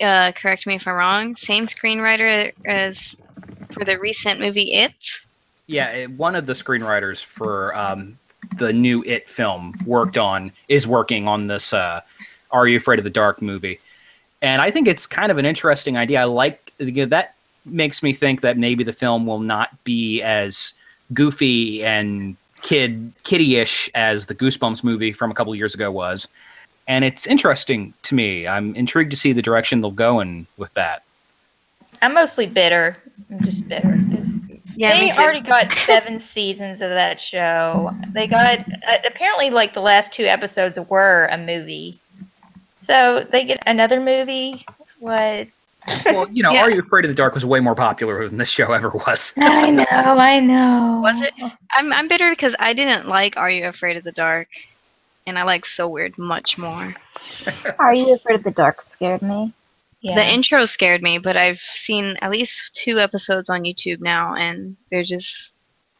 uh, 0.00 0.32
correct 0.32 0.66
me 0.66 0.76
if 0.76 0.88
I'm 0.88 0.94
wrong, 0.94 1.36
same 1.36 1.66
screenwriter 1.66 2.52
as 2.64 3.16
for 3.72 3.84
the 3.84 3.98
recent 3.98 4.40
movie 4.40 4.72
It. 4.72 4.94
Yeah, 5.66 6.06
one 6.06 6.36
of 6.36 6.46
the 6.46 6.52
screenwriters 6.52 7.24
for 7.24 7.76
um, 7.76 8.18
the 8.56 8.72
new 8.72 9.02
It 9.04 9.28
film 9.28 9.74
worked 9.84 10.16
on 10.16 10.52
is 10.68 10.86
working 10.86 11.26
on 11.26 11.48
this 11.48 11.72
uh, 11.72 12.02
"Are 12.52 12.68
You 12.68 12.76
Afraid 12.76 12.98
of 12.98 13.04
the 13.04 13.10
Dark" 13.10 13.42
movie, 13.42 13.80
and 14.42 14.62
I 14.62 14.70
think 14.70 14.86
it's 14.86 15.06
kind 15.06 15.32
of 15.32 15.38
an 15.38 15.44
interesting 15.44 15.96
idea. 15.96 16.20
I 16.20 16.24
like 16.24 16.72
you 16.78 16.92
know, 16.92 17.06
that 17.06 17.34
makes 17.64 18.02
me 18.02 18.12
think 18.12 18.42
that 18.42 18.56
maybe 18.56 18.84
the 18.84 18.92
film 18.92 19.26
will 19.26 19.40
not 19.40 19.70
be 19.82 20.22
as 20.22 20.72
goofy 21.12 21.84
and 21.84 22.36
kid 22.62 23.12
kiddie-ish 23.24 23.90
as 23.94 24.26
the 24.26 24.34
Goosebumps 24.34 24.84
movie 24.84 25.12
from 25.12 25.30
a 25.30 25.34
couple 25.34 25.52
years 25.54 25.74
ago 25.74 25.90
was, 25.90 26.28
and 26.86 27.04
it's 27.04 27.26
interesting 27.26 27.92
to 28.02 28.14
me. 28.14 28.46
I'm 28.46 28.72
intrigued 28.76 29.10
to 29.10 29.16
see 29.16 29.32
the 29.32 29.42
direction 29.42 29.80
they'll 29.80 29.90
go 29.90 30.20
in 30.20 30.46
with 30.58 30.72
that. 30.74 31.02
I'm 32.02 32.14
mostly 32.14 32.46
bitter. 32.46 32.96
I'm 33.32 33.40
just 33.44 33.68
bitter 33.68 33.98
'cause 34.12 34.28
Yeah, 34.76 34.92
they 34.94 35.06
me 35.06 35.10
too. 35.10 35.20
already 35.22 35.40
got 35.40 35.72
seven 35.72 36.20
seasons 36.20 36.82
of 36.82 36.90
that 36.90 37.18
show. 37.18 37.92
They 38.12 38.26
got 38.26 38.60
uh, 38.60 38.98
apparently 39.06 39.50
like 39.50 39.72
the 39.74 39.80
last 39.80 40.12
two 40.12 40.24
episodes 40.26 40.78
were 40.78 41.26
a 41.32 41.38
movie, 41.38 41.98
so 42.84 43.26
they 43.30 43.44
get 43.44 43.62
another 43.66 44.00
movie. 44.00 44.64
What? 45.00 45.48
Well, 46.06 46.28
you 46.30 46.42
know, 46.42 46.52
Yeah. 46.54 46.62
"Are 46.62 46.70
You 46.70 46.80
Afraid 46.80 47.04
of 47.04 47.10
the 47.10 47.14
Dark" 47.14 47.34
was 47.34 47.44
way 47.44 47.60
more 47.60 47.74
popular 47.74 48.28
than 48.28 48.38
this 48.38 48.50
show 48.50 48.72
ever 48.72 48.90
was. 48.90 49.32
I 49.38 49.70
know, 49.70 49.84
I 49.90 50.40
know. 50.40 51.00
Was 51.02 51.22
it? 51.22 51.32
I'm 51.72 51.92
I'm 51.92 52.08
bitter 52.08 52.30
because 52.30 52.54
I 52.58 52.72
didn't 52.74 53.08
like 53.08 53.36
Are 53.36 53.50
You 53.50 53.66
Afraid 53.68 53.96
of 53.96 54.04
the 54.04 54.12
Dark, 54.12 54.48
and 55.26 55.38
I 55.38 55.44
like 55.44 55.64
So 55.64 55.88
Weird 55.88 56.18
much 56.18 56.58
more. 56.58 56.94
Are 57.78 57.94
you 57.94 58.14
afraid 58.14 58.36
of 58.36 58.42
the 58.44 58.50
dark? 58.50 58.82
Scared 58.82 59.22
me. 59.22 59.52
Yeah. 60.06 60.14
The 60.14 60.32
intro 60.32 60.64
scared 60.66 61.02
me, 61.02 61.18
but 61.18 61.36
I've 61.36 61.58
seen 61.58 62.16
at 62.22 62.30
least 62.30 62.76
two 62.76 62.98
episodes 62.98 63.50
on 63.50 63.64
YouTube 63.64 64.00
now, 64.00 64.36
and 64.36 64.76
they're 64.88 65.02
just 65.02 65.54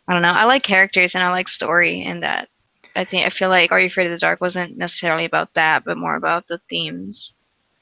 I 0.06 0.12
don't 0.12 0.22
know. 0.22 0.28
I 0.28 0.44
like 0.44 0.62
characters 0.62 1.16
and 1.16 1.24
I 1.24 1.32
like 1.32 1.48
story, 1.48 2.02
and 2.02 2.22
that 2.22 2.48
I 2.94 3.04
think 3.04 3.26
I 3.26 3.30
feel 3.30 3.48
like 3.48 3.72
Are 3.72 3.80
You 3.80 3.86
Afraid 3.86 4.06
of 4.06 4.12
the 4.12 4.18
Dark 4.18 4.40
wasn't 4.40 4.76
necessarily 4.76 5.24
about 5.24 5.54
that, 5.54 5.84
but 5.84 5.98
more 5.98 6.14
about 6.14 6.46
the 6.46 6.60
themes. 6.70 7.35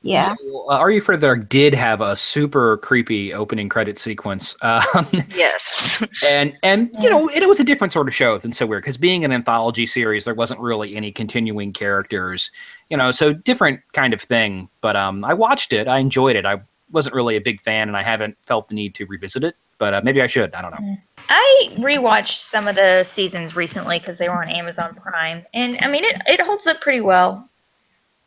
Yeah. 0.05 0.35
Well, 0.45 0.67
uh, 0.71 0.79
Are 0.79 0.91
You 0.91 0.99
Afraid 0.99 1.17
of 1.17 1.21
the 1.23 1.27
Dark 1.29 1.49
did 1.49 1.75
have 1.75 2.01
a 2.01 2.15
super 2.15 2.77
creepy 2.79 3.33
opening 3.33 3.69
credit 3.69 3.99
sequence. 3.99 4.57
Um, 4.65 5.07
Yes. 5.35 6.03
and 6.25 6.55
and 6.63 6.91
you 7.01 7.09
know 7.11 7.29
it, 7.29 7.47
was 7.49 7.61
a 7.61 7.65
different 7.65 7.93
sort 7.93 8.09
of 8.09 8.15
show 8.15 8.39
than 8.39 8.53
so 8.53 8.67
weird 8.67 8.83
because 8.83 8.97
being 8.97 9.25
an 9.25 9.33
anthology 9.33 9.87
series 9.87 10.25
there 10.25 10.35
wasn't 10.35 10.59
really 10.61 10.97
any 10.97 11.13
continuing 11.13 11.73
characters 11.73 12.51
you 12.89 12.97
know 12.97 13.11
so 13.13 13.33
different 13.33 13.81
kind 13.93 14.13
of 14.13 14.21
thing 14.21 14.69
but 14.81 14.97
um 14.97 15.25
i 15.25 15.33
watched 15.35 15.73
it 15.73 15.87
i 15.87 15.99
enjoyed 15.99 16.35
it 16.37 16.45
i 16.47 16.61
wasn't 16.91 17.15
really 17.15 17.37
a 17.37 17.41
big 17.41 17.61
fan 17.61 17.89
and 17.89 17.97
i 17.97 18.03
haven't 18.03 18.37
felt 18.45 18.69
the 18.69 18.75
need 18.75 18.95
to 18.95 19.07
revisit 19.07 19.45
it 19.45 19.55
but 19.79 19.95
uh, 19.95 20.01
maybe 20.03 20.21
i 20.23 20.27
should 20.27 20.53
i 20.55 20.63
don't 20.63 20.73
know 20.73 20.97
I 21.29 21.71
rewatched 21.77 22.37
some 22.49 22.67
of 22.69 22.77
the 22.77 23.05
seasons 23.05 23.55
recently 23.57 23.99
because 23.99 24.19
they 24.19 24.29
were 24.29 24.43
on 24.43 24.51
Amazon 24.51 24.95
Prime, 24.95 25.45
and 25.55 25.79
I 25.81 25.89
mean 25.89 26.05
it, 26.05 26.21
it 26.27 26.41
holds 26.43 26.67
up 26.67 26.81
pretty 26.83 27.01
well. 27.01 27.49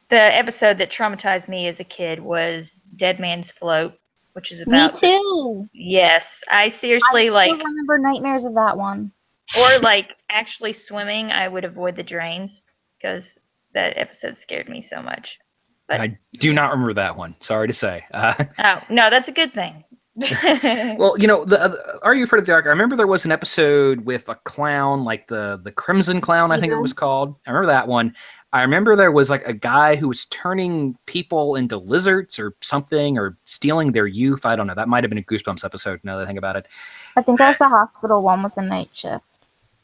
The 0.09 0.19
episode 0.19 0.77
that 0.77 0.89
traumatized 0.89 1.47
me 1.47 1.67
as 1.67 1.79
a 1.79 1.83
kid 1.83 2.19
was 2.21 2.75
Dead 2.95 3.19
Man's 3.19 3.51
Float, 3.51 3.93
which 4.33 4.51
is 4.51 4.65
Me 4.65 4.77
about 4.77 4.91
this- 4.93 5.01
too. 5.01 5.67
yes, 5.73 6.43
I 6.49 6.69
seriously 6.69 7.29
like 7.29 7.49
I 7.49 7.51
like 7.51 7.59
still 7.61 7.67
remember 7.71 7.99
nightmares 7.99 8.45
of 8.45 8.53
that 8.55 8.77
one. 8.77 9.11
or 9.57 9.79
like 9.79 10.15
actually 10.29 10.73
swimming. 10.73 11.31
I 11.31 11.47
would 11.47 11.65
avoid 11.65 11.95
the 11.95 12.03
drains 12.03 12.65
because 12.97 13.37
that 13.73 13.97
episode 13.97 14.37
scared 14.37 14.69
me 14.69 14.81
so 14.81 15.01
much. 15.01 15.39
But- 15.87 16.01
i 16.01 16.17
do 16.39 16.51
not 16.53 16.71
remember 16.71 16.93
that 16.95 17.15
one 17.15 17.33
sorry 17.39 17.67
to 17.67 17.73
say 17.73 18.05
uh, 18.13 18.33
Oh 18.59 18.81
no, 18.89 19.09
that's 19.09 19.29
a 19.29 19.31
good 19.31 19.53
thing. 19.53 19.83
Well, 20.97 21.15
you 21.19 21.27
know, 21.27 21.45
the, 21.45 21.61
uh, 21.61 21.99
Are 22.01 22.15
You 22.15 22.23
Afraid 22.23 22.39
of 22.39 22.45
the 22.45 22.51
Dark? 22.51 22.65
I 22.65 22.69
remember 22.69 22.95
there 22.95 23.05
was 23.07 23.25
an 23.25 23.31
episode 23.31 24.01
with 24.01 24.27
a 24.29 24.35
clown, 24.35 25.03
like 25.03 25.27
the 25.27 25.59
the 25.63 25.71
Crimson 25.71 26.21
Clown, 26.21 26.51
I 26.51 26.59
think 26.59 26.71
it 26.73 26.75
Mhm. 26.77 26.81
was 26.81 26.93
called. 26.93 27.35
I 27.45 27.51
remember 27.51 27.67
that 27.67 27.87
one. 27.87 28.15
I 28.53 28.61
remember 28.63 28.95
there 28.95 29.11
was 29.11 29.29
like 29.29 29.45
a 29.47 29.53
guy 29.53 29.95
who 29.95 30.07
was 30.07 30.25
turning 30.25 30.97
people 31.05 31.55
into 31.55 31.77
lizards 31.77 32.39
or 32.39 32.55
something, 32.61 33.17
or 33.17 33.37
stealing 33.45 33.91
their 33.91 34.07
youth. 34.07 34.45
I 34.45 34.55
don't 34.55 34.65
know. 34.67 34.73
That 34.73 34.87
might 34.89 35.03
have 35.03 35.09
been 35.09 35.17
a 35.19 35.21
Goosebumps 35.23 35.63
episode. 35.65 35.99
Now 36.03 36.15
that 36.17 36.23
I 36.23 36.25
think 36.27 36.39
about 36.39 36.55
it. 36.55 36.67
I 37.15 37.21
think 37.21 37.37
that 37.39 37.49
was 37.49 37.57
the 37.59 37.67
hospital 37.69 38.21
one 38.23 38.41
with 38.43 38.55
the 38.55 38.61
night 38.63 38.89
shift. 38.93 39.23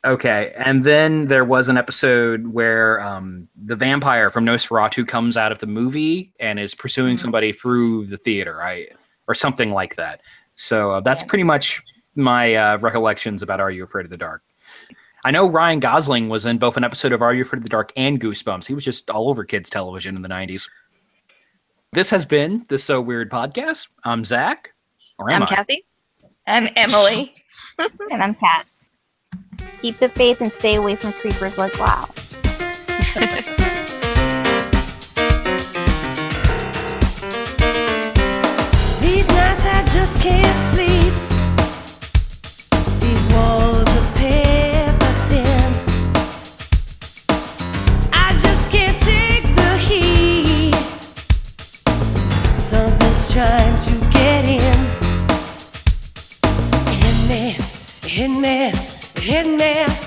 Okay, 0.06 0.54
and 0.58 0.84
then 0.84 1.28
there 1.28 1.46
was 1.46 1.70
an 1.70 1.78
episode 1.78 2.48
where 2.48 3.00
um, 3.02 3.48
the 3.66 3.76
vampire 3.76 4.30
from 4.30 4.46
Nosferatu 4.46 5.08
comes 5.08 5.38
out 5.38 5.52
of 5.54 5.60
the 5.60 5.68
movie 5.68 6.34
and 6.42 6.60
is 6.60 6.74
pursuing 6.76 7.16
Mhm. 7.16 7.20
somebody 7.20 7.52
through 7.54 8.08
the 8.08 8.18
theater, 8.18 8.56
right, 8.58 8.90
or 9.28 9.36
something 9.36 9.71
like 9.71 9.95
that. 9.95 10.21
So 10.55 10.91
uh, 10.91 10.99
that's 11.01 11.21
Yeah. 11.24 11.28
pretty 11.28 11.43
much 11.43 11.82
my 12.15 12.55
uh, 12.55 12.78
recollections 12.80 13.41
about 13.41 13.59
Are 13.59 13.71
You 13.71 13.84
Afraid 13.84 14.05
of 14.05 14.11
the 14.11 14.17
Dark. 14.17 14.43
I 15.26 15.32
know 15.32 15.49
Ryan 15.49 15.80
Gosling 15.80 16.30
was 16.30 16.45
in 16.45 16.57
both 16.57 16.76
an 16.78 16.84
episode 16.84 17.11
of 17.13 17.21
Are 17.21 17.34
You 17.34 17.43
Afraid 17.43 17.59
of 17.59 17.63
the 17.63 17.69
Dark 17.69 17.93
and 17.95 18.19
Goosebumps. 18.19 18.65
He 18.65 18.74
was 18.74 18.84
just 18.84 19.09
all 19.09 19.30
over 19.30 19.43
kids' 19.45 19.69
television 19.69 20.15
in 20.15 20.21
the 20.21 20.30
'90s. 20.30 20.69
This 21.93 22.09
has 22.09 22.26
been 22.26 22.65
the 22.69 22.78
So 22.78 22.99
Weird 23.01 23.32
podcast. 23.32 23.88
I'm 24.03 24.26
Zach, 24.26 24.74
or 25.17 25.30
am 25.32 25.38
I'm 25.43 25.43
I? 25.43 25.55
Kathy. 25.55 25.86
I'm 26.47 26.67
Emily. 26.76 27.34
And 28.11 28.21
I'm 28.21 28.36
Kat. 28.36 28.67
Keep 29.82 29.97
the 29.97 30.09
faith 30.09 30.41
and 30.41 30.51
stay 30.51 30.76
away 30.76 30.95
from 30.95 31.11
creepers 31.13 31.57
like 31.57 31.78
wow. 31.80 32.07
Hit 58.14 58.30
me, 58.30 58.72
hit 59.16 59.47
me, 59.47 60.03